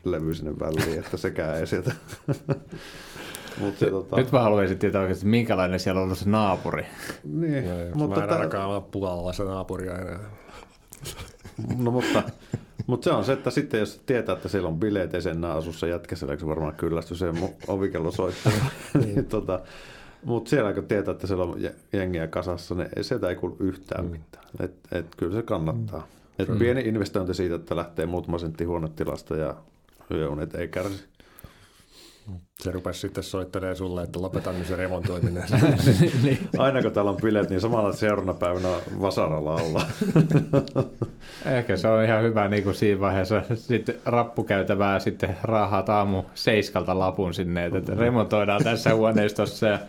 levy 0.03 0.33
sinne 0.33 0.59
väliin, 0.59 0.99
että 0.99 1.17
sekään 1.17 1.57
ei 1.57 1.67
sieltä. 1.67 1.91
Mut 3.59 3.77
se, 3.77 3.89
tota... 3.89 4.15
Nyt 4.15 4.31
mä 4.31 4.39
haluaisin 4.39 4.77
tietää 4.79 5.01
oikeasti, 5.01 5.25
minkälainen 5.25 5.79
siellä 5.79 5.99
on 5.99 6.03
ollut 6.05 6.17
se 6.17 6.29
naapuri. 6.29 6.85
Niin, 7.23 7.63
Mutta 7.65 7.97
mutta, 7.97 8.15
mä 8.15 8.23
en 8.23 8.29
tää- 8.29 8.37
ainakaan 8.37 8.69
ole 8.69 8.81
pulalla 8.91 9.33
se 9.33 9.43
naapuria 9.43 9.97
enää. 9.97 10.19
no, 11.77 11.91
mutta, 11.91 12.23
mutta 12.87 13.03
se 13.03 13.11
on 13.11 13.25
se, 13.25 13.33
että 13.33 13.49
sitten 13.49 13.79
jos 13.79 14.01
tietää, 14.05 14.35
että 14.35 14.49
siellä 14.49 14.67
on 14.67 14.79
bileet 14.79 15.13
ja 15.13 15.21
sen 15.21 15.45
asussa 15.45 15.87
jätkäsellä, 15.87 16.37
se 16.37 16.47
varmaan 16.47 16.75
kyllästyy 16.75 17.17
se 17.17 17.33
ovikello 17.67 18.11
soittaa. 18.11 18.51
niin, 19.05 19.25
tota, 19.25 19.59
mutta 20.23 20.49
siellä 20.49 20.73
kun 20.73 20.85
tietää, 20.85 21.11
että 21.11 21.27
siellä 21.27 21.43
on 21.43 21.61
jengiä 21.93 22.27
kasassa, 22.27 22.75
niin 22.75 22.89
sieltä 23.01 23.29
ei 23.29 23.35
kuulu 23.35 23.55
yhtään 23.59 24.05
mitään. 24.05 24.45
Et, 24.59 24.73
et, 24.91 25.05
kyllä 25.17 25.35
se 25.35 25.41
kannattaa. 25.41 26.07
Et 26.39 26.59
pieni 26.59 26.81
investointi 26.81 27.33
siitä, 27.33 27.55
että 27.55 27.75
lähtee 27.75 28.05
muutama 28.05 28.37
sentti 28.37 28.63
huonetilasta 28.63 29.35
ja 29.35 29.55
yöunet 30.11 30.55
ei 30.55 30.67
kärsi. 30.67 31.05
Se 32.59 32.71
rupesi 32.71 32.99
sitten 32.99 33.23
soittelemaan 33.23 33.75
sulle, 33.75 34.03
että 34.03 34.21
lopetan 34.21 34.57
nyt 34.59 34.67
se 34.67 34.75
remontoiminen. 34.75 35.43
niin. 36.23 36.39
Aina 36.57 36.81
kun 36.81 36.91
täällä 36.91 37.11
on 37.11 37.17
bileet, 37.17 37.49
niin 37.49 37.61
samalla 37.61 37.93
seuraavana 37.93 38.33
päivänä 38.33 38.69
vasaralla 39.01 39.53
ollaan. 39.55 39.87
Ehkä 41.57 41.77
se 41.77 41.87
on 41.87 42.03
ihan 42.03 42.23
hyvä 42.23 42.47
niin 42.47 42.63
kuin 42.63 42.75
siinä 42.75 43.01
vaiheessa 43.01 43.41
sitten 43.55 43.95
rappukäytävää 44.05 44.99
sitten 44.99 45.37
raahaat 45.43 45.89
aamu 45.89 46.23
seiskalta 46.33 46.99
lapun 46.99 47.33
sinne, 47.33 47.65
että 47.65 47.95
remontoidaan 47.95 48.63
tässä 48.63 48.95
huoneistossa 48.95 49.67
ja 49.67 49.79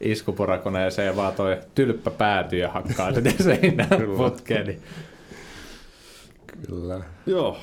iskuporakoneeseen 0.00 1.06
ja 1.06 1.16
vaan 1.16 1.34
toi 1.34 1.58
tylppä 1.74 2.10
päätyy 2.10 2.58
ja 2.58 2.70
hakkaa 2.70 3.12
sitten 3.12 3.42
seinään 3.44 4.02
putkeen. 4.16 4.66
Niin 4.66 4.82
Kyllä. 6.46 7.00
Joo. 7.26 7.58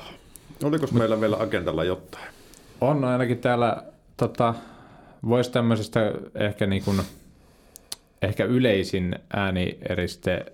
Oliko 0.64 0.86
meillä 0.92 1.20
vielä 1.20 1.36
agendalla 1.40 1.84
jotain? 1.84 2.32
on 2.82 3.04
ainakin 3.04 3.38
täällä, 3.38 3.82
tota, 4.22 4.54
voisi 5.28 5.52
tämmöisestä 5.52 6.00
ehkä, 6.34 6.66
niin 6.66 6.84
kuin, 6.84 7.00
ehkä 8.22 8.44
yleisin 8.44 9.16
äänieriste 9.32 10.46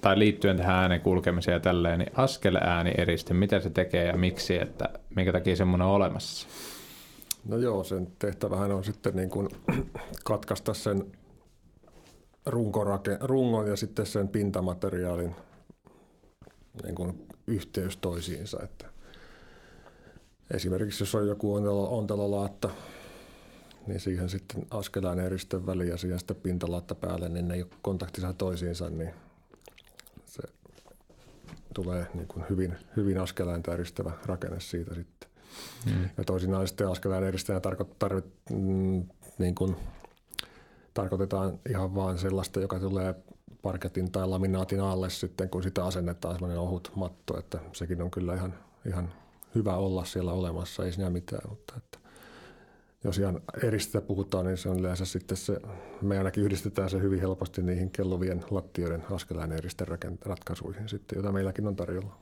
tai 0.00 0.18
liittyen 0.18 0.56
tähän 0.56 0.76
äänen 0.76 1.00
kulkemiseen 1.00 1.52
ja 1.52 1.60
tälleen, 1.60 1.98
niin 1.98 2.10
askelääänieriste, 2.14 3.34
mitä 3.34 3.60
se 3.60 3.70
tekee 3.70 4.06
ja 4.06 4.16
miksi, 4.16 4.62
että 4.62 4.88
minkä 5.16 5.32
takia 5.32 5.56
semmoinen 5.56 5.86
on 5.86 5.92
olemassa? 5.92 6.48
No 7.48 7.56
joo, 7.56 7.84
sen 7.84 8.08
tehtävähän 8.18 8.72
on 8.72 8.84
sitten 8.84 9.16
niin 9.16 9.30
kuin 9.30 9.48
katkaista 10.24 10.74
sen 10.74 11.04
runkorake, 12.46 13.18
rungon 13.20 13.66
ja 13.66 13.76
sitten 13.76 14.06
sen 14.06 14.28
pintamateriaalin 14.28 15.34
niin 16.82 16.94
kuin 16.94 17.26
yhteys 17.46 17.96
toisiinsa. 17.96 18.62
Että 18.62 18.86
esimerkiksi 20.50 21.02
jos 21.02 21.14
on 21.14 21.28
joku 21.28 21.54
ontelo, 21.54 21.98
ontelolaatta, 21.98 22.70
niin 23.86 24.00
siihen 24.00 24.28
sitten 24.28 24.66
askelaan 24.70 25.20
eristen 25.20 25.66
väliin 25.66 25.90
ja 25.90 25.96
siihen 25.96 26.18
sitten 26.18 26.36
pintalaatta 26.36 26.94
päälle, 26.94 27.28
niin 27.28 27.48
ne 27.48 27.54
ei 27.54 27.62
ole 27.62 27.70
kontaktissa 27.82 28.32
toisiinsa, 28.32 28.90
niin 28.90 29.10
se 30.26 30.42
tulee 31.74 32.06
niin 32.14 32.28
kuin 32.28 32.44
hyvin, 32.50 32.76
hyvin 32.96 33.20
askeläintä 33.20 33.72
eristävä 33.72 34.12
rakenne 34.26 34.60
siitä 34.60 34.94
sitten. 34.94 35.30
Mm. 35.86 36.08
Ja 36.18 36.24
toisinaan 36.24 36.68
sitten 36.68 36.88
askeleen 36.88 37.24
edistäjä 37.24 37.60
tarko- 37.60 37.94
tarvit, 37.98 38.24
mm, 38.50 39.06
niin 39.38 39.54
kuin, 39.54 39.76
tarkoitetaan 40.94 41.58
ihan 41.68 41.94
vaan 41.94 42.18
sellaista, 42.18 42.60
joka 42.60 42.78
tulee 42.78 43.14
parketin 43.62 44.12
tai 44.12 44.28
laminaatin 44.28 44.80
alle 44.80 45.10
sitten, 45.10 45.48
kun 45.48 45.62
sitä 45.62 45.84
asennetaan 45.84 46.34
sellainen 46.34 46.60
ohut 46.60 46.92
matto, 46.94 47.38
että 47.38 47.58
sekin 47.72 48.02
on 48.02 48.10
kyllä 48.10 48.34
ihan, 48.34 48.54
ihan 48.86 49.12
hyvä 49.56 49.76
olla 49.76 50.04
siellä 50.04 50.32
olemassa, 50.32 50.84
ei 50.84 50.92
siinä 50.92 51.10
mitään, 51.10 51.48
mutta 51.48 51.74
että 51.76 51.98
jos 53.04 53.18
ihan 53.18 53.40
eristä 53.62 54.00
puhutaan, 54.00 54.46
niin 54.46 54.56
se 54.56 54.68
on 54.68 54.78
yleensä 54.80 55.04
sitten 55.04 55.36
se, 55.36 55.60
me 56.02 56.18
ainakin 56.18 56.44
yhdistetään 56.44 56.90
se 56.90 57.00
hyvin 57.00 57.20
helposti 57.20 57.62
niihin 57.62 57.90
kelluvien 57.90 58.44
lattioiden 58.50 59.02
askeleen 59.10 59.52
eristen 59.52 59.86
ratkaisuihin 60.24 60.88
sitten, 60.88 61.16
joita 61.16 61.32
meilläkin 61.32 61.66
on 61.66 61.76
tarjolla. 61.76 62.18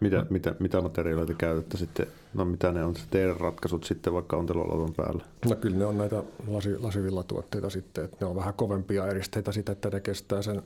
Mitä, 0.00 0.26
mitä, 0.30 0.54
mitä 0.58 0.80
materiaaleita 0.80 1.34
käytätte 1.34 1.76
sitten? 1.76 2.06
No 2.34 2.44
mitä 2.44 2.72
ne 2.72 2.84
on 2.84 2.94
teidän 3.10 3.36
ratkaisut 3.36 3.84
sitten 3.84 4.12
vaikka 4.12 4.36
ontelolavan 4.36 4.94
päällä? 4.96 5.24
No 5.48 5.56
kyllä 5.56 5.76
ne 5.76 5.86
on 5.86 5.98
näitä 5.98 6.22
lasi, 6.46 6.78
lasivillatuotteita 6.78 7.70
sitten, 7.70 8.04
että 8.04 8.16
ne 8.20 8.26
on 8.26 8.36
vähän 8.36 8.54
kovempia 8.54 9.06
eristeitä 9.06 9.52
sitä, 9.52 9.72
että 9.72 9.90
ne 9.90 10.00
kestää 10.00 10.42
sen 10.42 10.62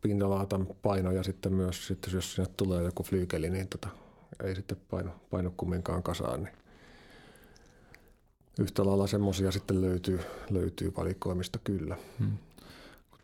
pinnalaatan 0.00 0.66
paino 0.82 1.10
ja 1.10 1.22
sitten 1.22 1.52
myös, 1.52 1.86
sitten 1.86 2.14
jos 2.14 2.34
sinne 2.34 2.50
tulee 2.56 2.84
joku 2.84 3.02
flyykeli, 3.02 3.50
niin 3.50 3.68
tota, 3.68 3.88
ei 4.44 4.54
sitten 4.54 4.76
paino, 4.90 5.10
paino 5.30 5.52
kumminkaan 5.56 6.02
kasaan. 6.02 6.42
Niin 6.42 6.54
yhtä 8.58 8.86
lailla 8.86 9.06
semmoisia 9.06 9.50
sitten 9.50 9.80
löytyy, 9.80 10.20
löytyy 10.50 10.92
valikoimista 10.96 11.58
kyllä. 11.64 11.96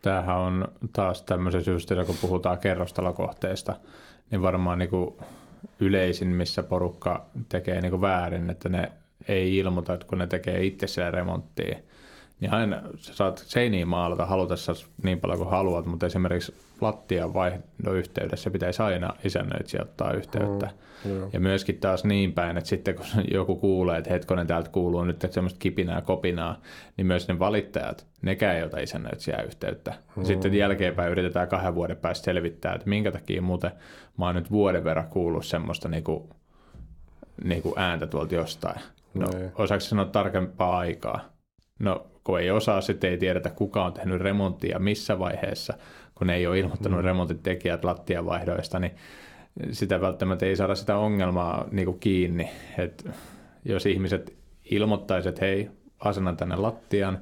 Tämähän 0.03 0.37
on 0.37 0.69
taas 0.93 1.23
tämmöisessä 1.23 1.71
justiinsa, 1.71 2.05
kun 2.05 2.17
puhutaan 2.21 2.59
kerrostalokohteista, 2.59 3.77
niin 4.31 4.43
varmaan 4.43 4.79
niin 4.79 4.91
kuin 4.91 5.15
yleisin, 5.81 6.29
missä 6.29 6.63
porukka 6.63 7.27
tekee 7.49 7.81
niin 7.81 7.91
kuin 7.91 8.01
väärin, 8.01 8.51
että 8.51 8.69
ne 8.69 8.93
ei 9.29 9.57
ilmoita, 9.57 9.95
että 9.95 10.07
kun 10.07 10.19
ne 10.19 10.27
tekee 10.27 10.65
itse 10.65 10.87
siellä 10.87 11.11
remonttia, 11.11 11.79
niin 12.41 12.53
aina 12.53 12.83
sä 12.97 13.15
saat 13.15 13.39
seiniin 13.47 13.89
maalata 13.89 14.27
halutessa 14.27 14.73
niin 15.03 15.21
paljon 15.21 15.39
kuin 15.39 15.51
haluat, 15.51 15.87
mutta 15.87 16.07
esimerkiksi 16.07 16.55
lattian 16.81 17.35
vaihdon 17.35 17.97
yhteydessä 17.97 18.51
pitäisi 18.51 18.83
aina 18.83 19.15
isännöitsijä 19.25 19.83
ottaa 19.83 20.13
yhteyttä. 20.13 20.71
Mm, 21.05 21.11
joo. 21.11 21.31
Ja 21.33 21.41
myöskin 21.41 21.79
taas 21.79 22.05
niin 22.05 22.33
päin, 22.33 22.57
että 22.57 22.69
sitten 22.69 22.95
kun 22.95 23.07
joku 23.35 23.57
kuulee, 23.57 23.99
että 23.99 24.11
hetkonen 24.11 24.47
täältä 24.47 24.71
kuuluu 24.71 25.05
nyt 25.05 25.27
semmoista 25.31 25.59
kipinää 25.59 26.01
kopinaa, 26.01 26.61
niin 26.97 27.07
myös 27.07 27.29
ne 27.29 27.39
valittajat, 27.39 28.07
nekään 28.23 28.57
ei 28.57 28.63
ota 28.63 28.81
isännöitsijää 28.81 29.43
yhteyttä. 29.43 29.95
Mm. 30.17 30.25
Sitten 30.25 30.55
jälkeenpäin 30.55 31.11
yritetään 31.11 31.49
kahden 31.49 31.75
vuoden 31.75 31.97
päästä 31.97 32.25
selvittää, 32.25 32.75
että 32.75 32.89
minkä 32.89 33.13
takia 33.13 33.43
muuten 33.43 33.71
mä 34.17 34.27
oon 34.27 34.35
nyt 34.35 34.51
vuoden 34.51 34.85
verran 34.85 35.09
kuullut 35.09 35.47
semmoista 35.47 35.89
niinku, 35.89 36.31
niinku 37.45 37.75
ääntä 37.77 38.07
tuolta 38.07 38.35
jostain. 38.35 38.81
No, 39.15 39.27
Nee. 39.35 39.53
osaako 39.55 39.81
sanoa 39.81 40.05
tarkempaa 40.05 40.79
aikaa? 40.79 41.21
No, 41.79 42.07
kun 42.25 42.41
ei 42.41 42.51
osaa, 42.51 42.81
sitten 42.81 43.11
ei 43.11 43.19
tiedetä, 43.19 43.51
kuka 43.51 43.85
on 43.85 43.93
tehnyt 43.93 44.21
remonttia 44.21 44.79
missä 44.79 45.19
vaiheessa, 45.19 45.75
kun 46.19 46.31
ei 46.31 46.47
ole 46.47 46.59
ilmoittanut 46.59 46.99
mm. 46.99 47.05
remontin 47.05 47.39
tekijät 47.39 47.85
lattiavaihdoista, 47.85 48.79
niin 48.79 48.93
sitä 49.71 50.01
välttämättä 50.01 50.47
ei 50.47 50.57
saada 50.57 50.75
sitä 50.75 50.97
ongelmaa 50.97 51.69
niin 51.71 51.87
kuin 51.87 51.99
kiinni. 51.99 52.51
Et 52.79 53.07
jos 53.65 53.87
ihmiset 53.87 54.37
ilmoittaisivat, 54.71 55.35
että 55.35 55.47
hei, 55.47 55.71
asennan 55.99 56.37
tänne 56.37 56.57
lattian, 56.57 57.19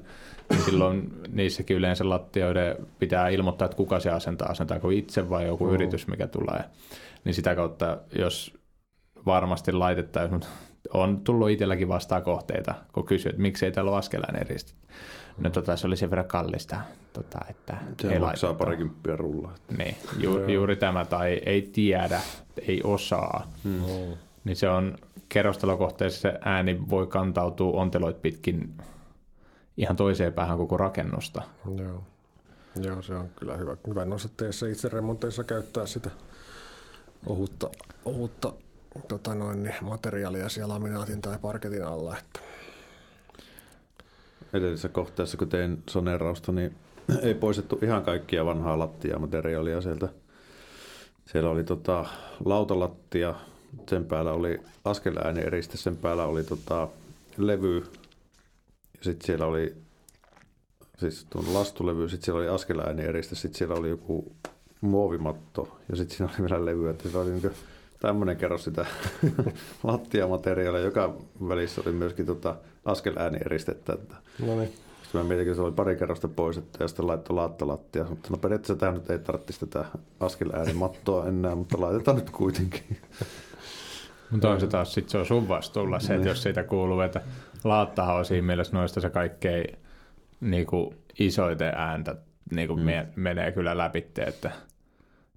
niin 0.49 0.61
silloin 0.61 1.13
niissäkin 1.29 1.77
yleensä 1.77 2.09
lattioiden 2.09 2.75
pitää 2.99 3.29
ilmoittaa, 3.29 3.65
että 3.65 3.77
kuka 3.77 3.99
se 3.99 4.09
asentaa, 4.09 4.49
asentaako 4.49 4.89
itse 4.89 5.29
vai 5.29 5.47
joku 5.47 5.65
Mm. 5.65 5.73
yritys, 5.73 6.07
mikä 6.07 6.27
tulee. 6.27 6.63
Niin 7.23 7.33
sitä 7.33 7.55
kautta, 7.55 7.97
jos 8.15 8.57
varmasti 9.25 9.71
laitettaisiin, 9.71 10.33
mutta 10.33 10.47
on 10.93 11.19
tullut 11.19 11.49
itselläkin 11.49 11.87
vastaan 11.87 12.21
kohteita, 12.21 12.75
kun 12.93 13.05
kysyy, 13.05 13.29
että 13.29 13.41
miksei 13.41 13.71
täällä 13.71 13.91
ole 13.91 14.41
eristetty. 14.41 14.87
No 15.37 15.49
tota, 15.49 15.75
se 15.75 15.87
oli 15.87 15.97
sen 15.97 16.09
verran 16.09 16.27
kallista, 16.27 16.81
tota, 17.13 17.39
että 17.49 17.77
Se 18.01 18.13
ei 18.13 18.19
maksaa 18.19 18.49
laiteta. 18.49 18.65
parikymppiä 18.65 19.15
rullaa. 19.15 19.55
Niin, 19.77 19.95
ju, 20.17 20.47
juuri 20.47 20.75
tämä, 20.75 21.05
tai 21.05 21.41
ei 21.45 21.61
tiedä, 21.61 22.21
ei 22.67 22.81
osaa. 22.83 23.51
Mm. 23.63 23.81
Niin 24.43 24.55
se 24.55 24.69
on 24.69 24.97
kerrostalokohteessa 25.29 26.19
se 26.21 26.39
ääni 26.45 26.89
voi 26.89 27.07
kantautua 27.07 27.81
onteloit 27.81 28.21
pitkin 28.21 28.73
ihan 29.77 29.95
toiseen 29.95 30.33
päähän 30.33 30.57
koko 30.57 30.77
rakennusta. 30.77 31.41
Joo. 31.77 32.03
Joo, 32.81 33.01
se 33.01 33.13
on 33.13 33.29
kyllä 33.39 33.57
hyvä, 33.57 33.77
hyvä 33.87 34.05
noissa 34.05 34.29
itse 34.71 34.89
remonteissa 34.89 35.43
käyttää 35.43 35.85
sitä 35.85 36.09
ohutta, 37.25 37.69
ohutta 38.05 38.53
tota 39.07 39.35
noin, 39.35 39.63
niin 39.63 39.75
materiaalia 39.81 40.49
siellä 40.49 40.73
laminaatin 40.73 41.21
tai 41.21 41.37
parketin 41.41 41.85
alla. 41.85 42.17
Että. 42.17 42.39
Edellisessä 44.53 44.89
kohteessa, 44.89 45.37
kun 45.37 45.49
tein 45.49 45.83
sonerausta, 45.89 46.51
niin 46.51 46.75
ei 47.21 47.33
poistettu 47.33 47.79
ihan 47.81 48.03
kaikkia 48.03 48.45
vanhaa 48.45 48.79
lattiamateriaalia 48.79 49.81
sieltä. 49.81 50.09
Siellä 51.25 51.49
oli 51.49 51.63
tota, 51.63 52.05
lautalattia, 52.45 53.35
sen 53.89 54.05
päällä 54.05 54.31
oli 54.31 54.59
askeläänieeriste, 54.85 55.77
sen 55.77 55.97
päällä 55.97 56.25
oli 56.25 56.43
tota, 56.43 56.87
levy, 57.37 57.77
ja 58.97 59.03
sitten 59.03 59.25
siellä 59.25 59.45
oli 59.45 59.75
siis 60.97 61.25
tuon 61.29 61.53
lastulevy, 61.53 62.09
sitten 62.09 62.25
siellä 62.25 62.39
oli 62.39 62.49
askeläänieeriste, 62.49 63.35
sitten 63.35 63.57
siellä 63.57 63.75
oli 63.75 63.89
joku 63.89 64.35
muovimatto, 64.81 65.79
ja 65.89 65.95
sitten 65.95 66.17
siinä 66.17 66.33
oli 66.33 66.49
vielä 66.49 66.65
levy, 66.65 66.89
että 66.89 67.09
se 67.09 67.17
oli 67.17 67.29
niin 67.29 67.51
tämmöinen 67.99 68.37
kerros 68.37 68.63
sitä 68.63 68.85
lattiamateriaalia, 69.83 70.81
joka 70.81 71.17
välissä 71.47 71.81
oli 71.85 71.91
myöskin 71.91 72.25
tota 72.25 72.55
askeläänieristettä, 72.87 73.93
että 73.93 74.15
No 74.39 74.55
niin. 74.59 74.73
sitten 75.03 75.21
mä 75.21 75.27
mietin, 75.27 75.47
että 75.47 75.55
se 75.55 75.61
oli 75.61 75.71
pari 75.71 75.95
kerrosta 75.95 76.27
poistettu 76.27 76.83
ja 76.83 76.87
sitten 76.87 77.07
laittoi 77.07 77.35
laattolattia. 77.35 78.03
Mutta 78.03 78.29
no 78.31 78.37
periaatteessa 78.37 78.75
tämä 78.75 78.91
nyt 78.91 79.09
ei 79.09 79.19
tarvitsisi 79.19 79.59
tätä 79.59 79.85
askeläänimattoa 80.19 81.25
enää, 81.27 81.55
mutta 81.55 81.81
laitetaan 81.81 82.17
nyt 82.17 82.29
kuitenkin. 82.29 82.97
Mutta 84.31 84.49
on 84.49 84.59
se 84.59 84.67
taas, 84.67 84.93
sit 84.93 85.09
se 85.09 85.17
on 85.17 85.25
sun 85.25 85.47
vastuulla 85.47 85.99
se, 85.99 86.05
että 86.05 86.17
Niin. 86.17 86.27
jos 86.27 86.43
siitä 86.43 86.63
kuuluu, 86.63 87.01
että 87.01 87.21
Laattahan 87.63 88.15
on 88.15 88.25
siinä 88.25 88.47
mielessä 88.47 88.77
noista 88.77 89.01
se 89.01 89.09
kaikkein 89.09 89.77
niin 90.41 90.65
kuin 90.65 90.95
isoiten 91.19 91.73
ääntä 91.75 92.15
niin 92.51 92.67
kuin 92.67 92.79
mm. 92.79 92.85
me, 92.85 93.07
menee 93.15 93.51
kyllä 93.51 93.77
läpi, 93.77 94.07
että 94.17 94.51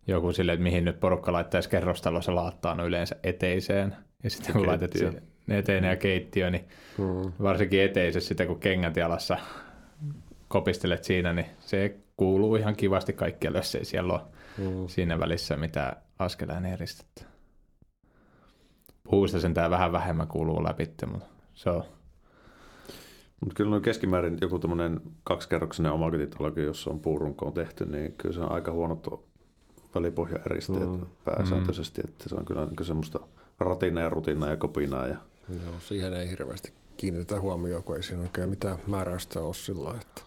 joku 0.07 0.33
sille, 0.33 0.53
että 0.53 0.63
mihin 0.63 0.85
nyt 0.85 1.01
porukka 1.01 1.33
laittaisi 1.33 1.69
kerrostalossa 1.69 2.35
laattaa 2.35 2.75
no 2.75 2.87
yleensä 2.87 3.17
eteiseen. 3.25 3.97
Ja 4.23 4.31
sitten 4.31 4.53
kun 4.53 4.67
laitat 4.67 4.91
eteinen 5.51 5.91
ja 5.91 5.97
keittiö, 5.97 6.51
niin 6.51 6.69
mm. 6.99 7.33
varsinkin 7.43 7.83
eteisessä 7.83 8.29
sitä, 8.29 8.47
kun 8.47 8.61
kengät 8.61 8.97
jalassa 8.97 9.37
kopistelet 10.49 11.05
siinä, 11.05 11.33
niin 11.33 11.47
se 11.61 11.99
kuuluu 12.17 12.57
ihan 12.57 12.77
kivasti 12.77 13.13
kaikkialle, 13.13 13.59
jos 13.59 13.75
ei 13.75 13.85
siellä 13.85 14.13
ole 14.13 14.21
mm. 14.59 14.89
siinä 14.89 15.19
välissä 15.19 15.57
mitä 15.57 15.97
askeleen 16.19 16.67
eristettä. 16.67 17.23
Puusta 19.11 19.41
sen 19.41 19.55
tämä 19.55 19.71
vähän 19.71 19.93
vähemmän 19.93 20.29
kuuluu 20.29 20.65
läpi, 20.65 20.89
mutta 21.07 21.27
se 21.55 21.71
on 21.71 21.85
mutta 23.41 23.55
kyllä 23.55 23.71
noin 23.71 23.83
keskimäärin 23.83 24.39
joku 24.41 24.59
tämmöinen 24.59 25.01
kaksikerroksinen 25.25 25.93
omakotitalokin, 25.93 26.65
jossa 26.65 26.91
on 26.91 27.01
puurunkoon 27.01 27.53
tehty, 27.53 27.87
niin 27.87 28.13
kyllä 28.13 28.35
se 28.35 28.41
on 28.41 28.53
aika 28.53 28.73
huonot 28.73 29.27
välipohjaeristeet 29.95 30.91
mm. 30.91 31.07
pääsääntöisesti, 31.25 32.01
että 32.05 32.29
se 32.29 32.35
on 32.35 32.45
kyllä 32.45 32.67
niin 32.67 32.87
semmoista 32.87 33.21
ratinaa 33.59 34.03
ja 34.03 34.11
rutinaa 34.11 34.49
ja 34.49 34.57
kopinaa. 34.57 35.07
Ja... 35.07 35.17
Joo, 35.49 35.81
siihen 35.81 36.13
ei 36.13 36.31
hirveästi 36.31 36.73
kiinnitetä 36.97 37.41
huomioon, 37.41 37.83
kun 37.83 37.97
ei 37.97 38.03
siinä 38.03 38.23
oikein 38.23 38.49
mitään 38.49 38.79
määräystä 38.87 39.41
ole 39.41 39.55
sillä 39.55 39.91
että... 40.01 40.23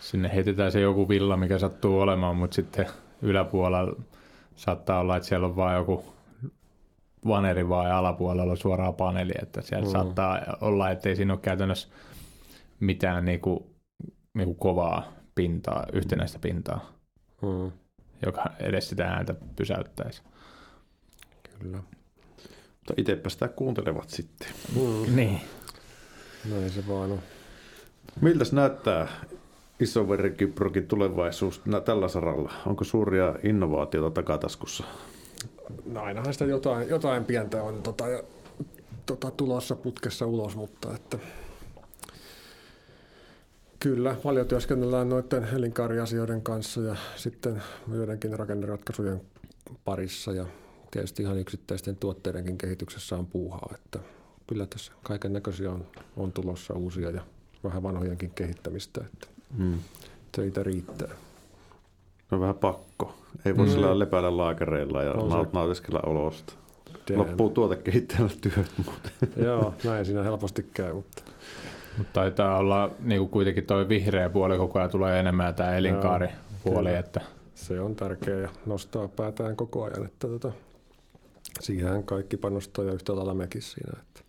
Sinne 0.00 0.34
heitetään 0.34 0.72
se 0.72 0.80
joku 0.80 1.08
villa, 1.08 1.36
mikä 1.36 1.58
sattuu 1.58 2.00
olemaan, 2.00 2.36
mutta 2.36 2.54
sitten 2.54 2.86
yläpuolella 3.22 4.02
saattaa 4.56 5.00
olla, 5.00 5.16
että 5.16 5.28
siellä 5.28 5.46
on 5.46 5.56
vain 5.56 5.76
joku 5.76 6.04
vaneri 7.26 7.68
vai 7.68 7.90
alapuolella 7.90 8.56
suoraan 8.56 8.94
paneeli, 8.94 9.32
että 9.42 9.62
siellä 9.62 9.86
mm. 9.86 9.92
saattaa 9.92 10.40
olla, 10.60 10.90
että 10.90 11.08
ei 11.08 11.16
siinä 11.16 11.32
ole 11.32 11.40
käytännössä 11.40 11.88
mitään 12.80 13.24
niinku, 13.24 13.74
niinku 14.34 14.54
kovaa 14.54 15.12
pintaa, 15.34 15.86
yhtenäistä 15.92 16.38
pintaa, 16.38 16.92
mm. 17.42 17.72
joka 18.26 18.44
edes 18.60 18.88
sitä 18.88 19.04
ääntä 19.04 19.34
pysäyttäisi. 19.56 20.22
Kyllä. 21.58 21.82
Mutta 22.88 23.00
itsepä 23.00 23.28
sitä 23.28 23.48
kuuntelevat 23.48 24.10
sitten. 24.10 24.48
Mm. 24.76 25.16
Niin. 25.16 25.40
Näin 26.50 26.70
se 26.70 26.88
vaan 26.88 27.12
on. 27.12 27.20
Miltä 28.20 28.44
näyttää 28.52 29.08
isoverrikyprokin 29.80 30.86
tulevaisuus 30.86 31.62
tällä 31.84 32.08
saralla? 32.08 32.52
Onko 32.66 32.84
suuria 32.84 33.34
innovaatioita 33.42 34.14
takataskussa? 34.14 34.84
no 35.86 36.02
ainahan 36.02 36.32
sitä 36.32 36.44
jotain, 36.44 36.88
jotain 36.88 37.24
pientä 37.24 37.62
on 37.62 37.82
tota, 37.82 38.04
tota, 39.06 39.30
tulossa 39.30 39.76
putkessa 39.76 40.26
ulos, 40.26 40.56
mutta 40.56 40.94
että 40.94 41.18
Kyllä, 43.80 44.16
paljon 44.22 44.46
työskennellään 44.46 45.08
noiden 45.08 45.48
elinkaariasioiden 45.54 46.42
kanssa 46.42 46.80
ja 46.80 46.96
sitten 47.16 47.62
joidenkin 47.92 48.38
rakenneratkaisujen 48.38 49.20
parissa 49.84 50.32
ja 50.32 50.46
tietysti 50.90 51.22
ihan 51.22 51.38
yksittäisten 51.38 51.96
tuotteidenkin 51.96 52.58
kehityksessä 52.58 53.16
on 53.16 53.26
puuhaa, 53.26 53.72
että 53.74 53.98
kyllä 54.46 54.66
tässä 54.66 54.92
kaiken 55.02 55.32
näköisiä 55.32 55.70
on, 55.70 55.86
on 56.16 56.32
tulossa 56.32 56.74
uusia 56.74 57.10
ja 57.10 57.22
vähän 57.64 57.82
vanhojenkin 57.82 58.30
kehittämistä, 58.30 59.00
että 59.04 59.28
hmm. 59.56 59.78
töitä 60.32 60.62
riittää 60.62 61.14
on 62.32 62.40
vähän 62.40 62.54
pakko. 62.54 63.14
Ei 63.44 63.56
voi 63.56 63.66
mm. 63.66 63.72
sillä 63.72 63.98
lepäillä 63.98 64.36
laakereilla 64.36 65.02
ja 65.02 65.12
naut- 65.12 65.52
nautiskella 65.52 66.00
olosta. 66.06 66.52
Tiedän. 67.06 67.26
Loppuu 67.26 67.50
tuotekehittäjällä 67.50 68.32
työt 68.40 68.72
muuten. 68.86 69.12
Joo, 69.46 69.74
näin 69.84 70.06
siinä 70.06 70.22
helposti 70.22 70.66
käy. 70.74 70.92
Mutta... 70.92 71.22
Mutta 71.98 72.12
taitaa 72.12 72.58
olla 72.58 72.90
niin 73.00 73.18
kuin 73.18 73.30
kuitenkin 73.30 73.66
tuo 73.66 73.88
vihreä 73.88 74.30
puoli 74.30 74.56
koko 74.56 74.78
ajan 74.78 74.90
tulee 74.90 75.20
enemmän 75.20 75.54
tämä 75.54 75.76
elinkaaripuoli. 75.76 76.94
Että... 76.94 77.20
Se 77.54 77.80
on 77.80 77.94
tärkeä 77.94 78.38
ja 78.38 78.48
nostaa 78.66 79.08
päätään 79.08 79.56
koko 79.56 79.84
ajan. 79.84 80.06
Että 80.06 80.28
tota, 80.28 80.52
siihen 81.60 82.04
kaikki 82.04 82.36
panostaa 82.36 82.84
ja 82.84 82.92
yhtä 82.92 83.16
lailla 83.16 83.34
mekin 83.34 83.62
siinä. 83.62 84.00
Että 84.00 84.20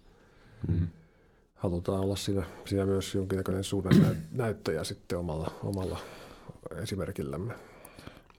mm. 0.67 0.87
Halutaan 1.55 1.99
olla 1.99 2.15
siinä, 2.15 2.43
siinä 2.65 2.85
myös 2.85 3.15
jonkinnäköinen 3.15 3.63
suunnan 3.63 4.17
näyttäjä 4.31 4.83
sitten 4.83 5.17
omalla, 5.17 5.51
omalla 5.63 5.97
esimerkillämme. 6.81 7.53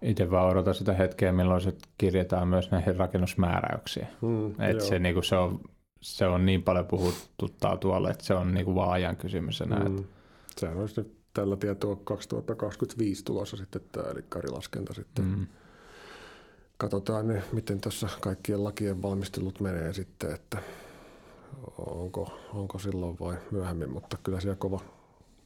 Itse 0.02 0.30
vaan 0.30 0.50
odotan 0.50 0.74
sitä 0.74 0.92
hetkeä, 0.92 1.32
milloin 1.32 1.60
se 1.60 1.72
kirjataan 1.98 2.48
myös 2.48 2.70
näihin 2.70 2.96
rakennusmääräyksiin. 2.96 4.06
Mm, 4.20 4.50
että 4.60 4.84
se, 4.84 4.98
niin 4.98 5.14
kuin 5.14 5.24
se, 5.24 5.36
on, 5.36 5.60
se 6.00 6.26
on 6.26 6.46
niin 6.46 6.62
paljon 6.62 6.86
puhuttaa 6.86 7.76
tuolla, 7.76 8.10
että 8.10 8.24
se 8.24 8.34
on 8.34 8.54
niin 8.54 8.64
kuin 8.64 8.74
vaan 8.74 8.90
ajan 8.90 9.16
kysymys 9.16 9.60
enää. 9.60 9.88
Mm. 9.88 10.04
Sehän 10.56 10.78
olisi 10.78 11.00
nyt 11.00 11.16
tällä 11.34 11.56
tietoa 11.56 11.96
2025 11.96 13.24
tulossa 13.24 13.56
sitten 13.56 13.82
tämä 13.92 14.10
eli 14.10 14.24
karilaskenta 14.28 14.94
sitten. 14.94 15.24
Mm. 15.24 15.46
Katsotaan 16.80 17.28
ne, 17.28 17.42
miten 17.52 17.80
tässä 17.80 18.08
kaikkien 18.20 18.64
lakien 18.64 19.02
valmistelut 19.02 19.60
menee 19.60 19.92
sitten, 19.92 20.34
että 20.34 20.58
onko, 21.78 22.38
onko 22.54 22.78
silloin 22.78 23.16
vai 23.20 23.36
myöhemmin, 23.50 23.90
mutta 23.90 24.18
kyllä 24.22 24.40
siellä 24.40 24.56
kova, 24.56 24.80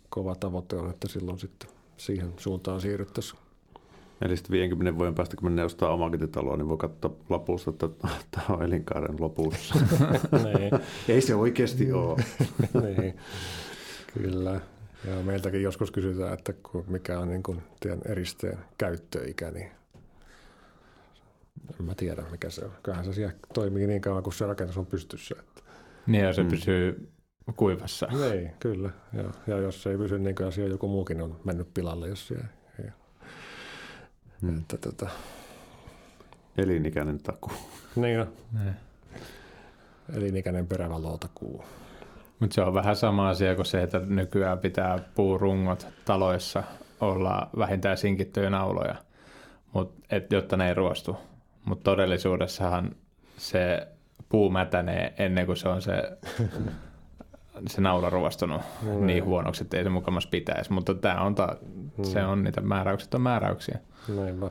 kova 0.09 0.35
tavoite 0.35 0.76
on, 0.76 0.91
että 0.91 1.09
silloin 1.09 1.39
sitten 1.39 1.70
siihen 1.97 2.32
suuntaan 2.37 2.80
siirryttäisiin 2.80 3.41
Eli 4.22 4.37
sitten 4.37 4.53
50 4.53 4.99
vuoden 4.99 5.14
päästä, 5.14 5.37
kun 5.37 5.51
menee 5.51 5.64
ostaa 5.64 5.95
omakotitaloa, 5.95 6.57
niin 6.57 6.68
voi 6.68 6.76
katsoa 6.76 7.16
lapusta, 7.28 7.70
että 7.70 7.89
tämä 8.30 8.47
on 8.49 8.62
elinkaaren 8.62 9.16
lopussa. 9.20 9.74
niin. 10.45 10.70
Ei 11.09 11.20
se 11.20 11.35
oikeasti 11.35 11.93
ole. 11.93 12.24
niin. 12.82 13.16
Kyllä. 14.14 14.61
Ja 15.05 15.22
meiltäkin 15.22 15.62
joskus 15.62 15.91
kysytään, 15.91 16.35
että 16.35 16.53
mikä 16.87 17.18
on 17.20 17.28
niin 17.28 17.43
kuin 17.43 17.62
eristeen 18.05 18.59
käyttöikä, 18.78 19.51
niin 19.51 19.70
en 21.81 21.87
mä 21.87 21.95
tiedä 21.95 22.23
mikä 22.31 22.51
se 22.51 22.65
on. 22.65 22.73
Kyllähän 22.83 23.05
se 23.05 23.12
siellä 23.12 23.35
toimii 23.55 23.87
niin 23.87 24.01
kauan, 24.01 24.23
kun 24.23 24.33
se 24.33 24.47
rakennus 24.47 24.79
on 24.79 24.87
pystyssä. 24.87 25.35
Että... 25.39 25.62
Niin 26.07 26.25
ja 26.25 26.33
se 26.33 26.43
mm. 26.43 26.49
pysyy 26.49 27.12
kuivassa. 27.57 28.07
Niin, 28.07 28.51
kyllä. 28.61 28.91
Ja, 29.12 29.25
ja 29.47 29.57
jos 29.59 29.83
se 29.83 29.91
ei 29.91 29.99
pysy, 29.99 30.19
niin 30.19 30.35
kyllä 30.35 30.51
siellä 30.51 30.75
joku 30.75 30.89
muukin 30.89 31.23
on 31.23 31.41
mennyt 31.45 31.75
pilalle, 31.75 32.09
jos 32.09 32.29
siellä 32.29 32.47
Hmm. 34.45 34.59
Että, 34.59 34.79
tota... 34.79 35.09
Elinikäinen 36.59 37.19
takuu. 37.19 37.53
Niin 37.97 38.21
on. 38.21 38.33
Ne. 38.53 38.75
Elinikäinen 40.17 40.67
perävä 40.67 40.99
luotakuu. 40.99 41.65
Mutta 42.41 42.55
se 42.55 42.62
on 42.62 42.75
vähän 42.75 42.97
sama 42.97 43.29
asia 43.29 43.55
kuin 43.55 43.67
se, 43.67 43.83
että 43.83 43.99
nykyään 43.99 44.59
pitää 44.59 44.99
puurungot 45.15 45.87
taloissa 46.05 46.62
olla 47.01 47.51
vähintään 47.59 47.97
sinkittyjä 47.97 48.51
nauloja, 48.51 48.95
mut, 49.73 49.95
et, 50.11 50.33
jotta 50.33 50.57
ne 50.57 50.69
ei 50.69 50.75
ruostu. 50.75 51.17
Mutta 51.65 51.85
todellisuudessahan 51.91 52.97
se 53.37 53.89
puu 54.29 54.51
mätänee 54.51 55.15
ennen 55.19 55.47
kuin 55.47 55.57
se 55.57 55.69
on 55.69 55.83
se, 55.83 56.19
se 57.67 57.81
naula 57.81 58.11
ruostunut 58.11 58.61
no, 58.83 59.01
niin 59.01 59.25
huonoksi, 59.25 59.62
että 59.62 59.77
ei 59.77 59.85
se 59.85 59.91
mukamassa 59.91 60.29
pitäisi. 60.29 60.73
Mutta 60.73 60.95
tämä 60.95 61.21
on, 61.21 61.35
ta, 61.35 61.57
hmm. 61.97 62.05
se 62.05 62.25
on 62.25 62.45
niitä 62.45 62.61
määräykset 62.61 63.15
on 63.15 63.21
määräyksiä. 63.21 63.79
Näinpä. 64.09 64.51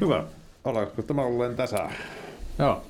Hyvä. 0.00 0.24
Alkaako 0.64 1.02
tämä 1.02 1.22
olleen 1.22 1.56
tässä? 1.56 1.90
Joo. 2.58 2.82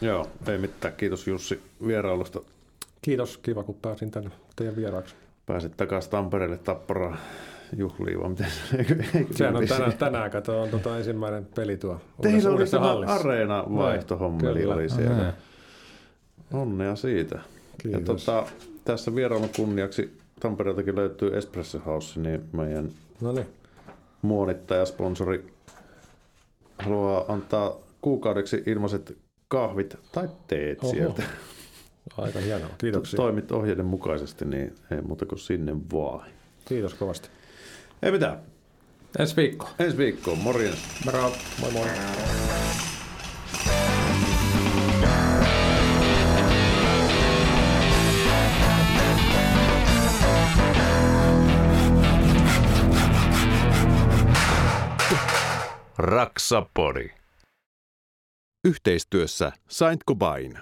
Joo, 0.00 0.28
ei 0.48 0.58
mitään. 0.58 0.94
Kiitos 0.96 1.26
Jussi 1.26 1.62
vierailusta. 1.86 2.40
Kiitos, 3.02 3.38
kiva 3.38 3.62
kun 3.62 3.74
pääsin 3.82 4.10
tänne 4.10 4.30
teidän 4.56 4.76
vieraaksi. 4.76 5.14
Pääsit 5.46 5.76
takaisin 5.76 6.10
Tampereelle 6.10 6.58
Tapparaa 6.58 7.16
juhliin, 7.76 8.20
vai 8.20 8.28
miten 8.28 8.46
Sehän 9.36 9.56
on 9.56 9.66
tänään, 9.66 9.98
tänään 9.98 10.30
kato, 10.30 10.62
on 10.62 10.68
tota 10.68 10.98
ensimmäinen 10.98 11.48
peli 11.54 11.76
tuo 11.76 12.00
Teillä 12.22 12.50
oli 12.50 12.66
tämä 12.66 12.92
areena 13.06 13.64
vaihtohommeli 13.68 14.66
oli 14.66 14.88
siellä. 14.88 15.32
Onnea 16.52 16.96
siitä. 16.96 17.38
Kiitos. 17.82 18.00
Ja 18.00 18.06
tota, 18.06 18.52
tässä 18.84 19.14
vierailun 19.14 19.50
kunniaksi 19.56 20.18
Tampereeltakin 20.40 20.96
löytyy 20.96 21.36
Espresso 21.36 21.78
House, 21.78 22.20
niin 22.20 22.44
meidän 22.52 22.90
Noniin. 23.20 23.46
muonittaja, 24.22 24.86
sponsori 24.86 25.44
haluaa 26.78 27.24
antaa 27.28 27.76
kuukaudeksi 28.00 28.62
ilmaiset 28.66 29.18
kahvit 29.48 29.96
tai 30.12 30.28
teet 30.46 30.84
Oho. 30.84 30.92
sieltä. 30.92 31.22
Aika 32.18 32.38
hienoa, 32.38 32.70
kiitoksia. 32.78 33.16
Toimit 33.16 33.52
ohjeiden 33.52 33.86
mukaisesti, 33.86 34.44
niin 34.44 34.74
ei 34.90 35.00
muuta 35.00 35.26
kuin 35.26 35.38
sinne 35.38 35.76
vaan. 35.92 36.28
Kiitos 36.64 36.94
kovasti. 36.94 37.28
Ei 38.04 38.12
mitään. 38.12 38.42
Ensi 39.18 39.36
viikko. 39.36 39.68
Ensi 39.78 39.96
viikko, 39.96 40.36
morjens. 40.36 40.78
Moro. 41.04 41.32
Moi 41.60 41.70
moi. 41.72 41.88
Raksapori. 55.98 57.14
Yhteistyössä 58.64 59.52
Saint 59.68 60.04
Gobain. 60.06 60.58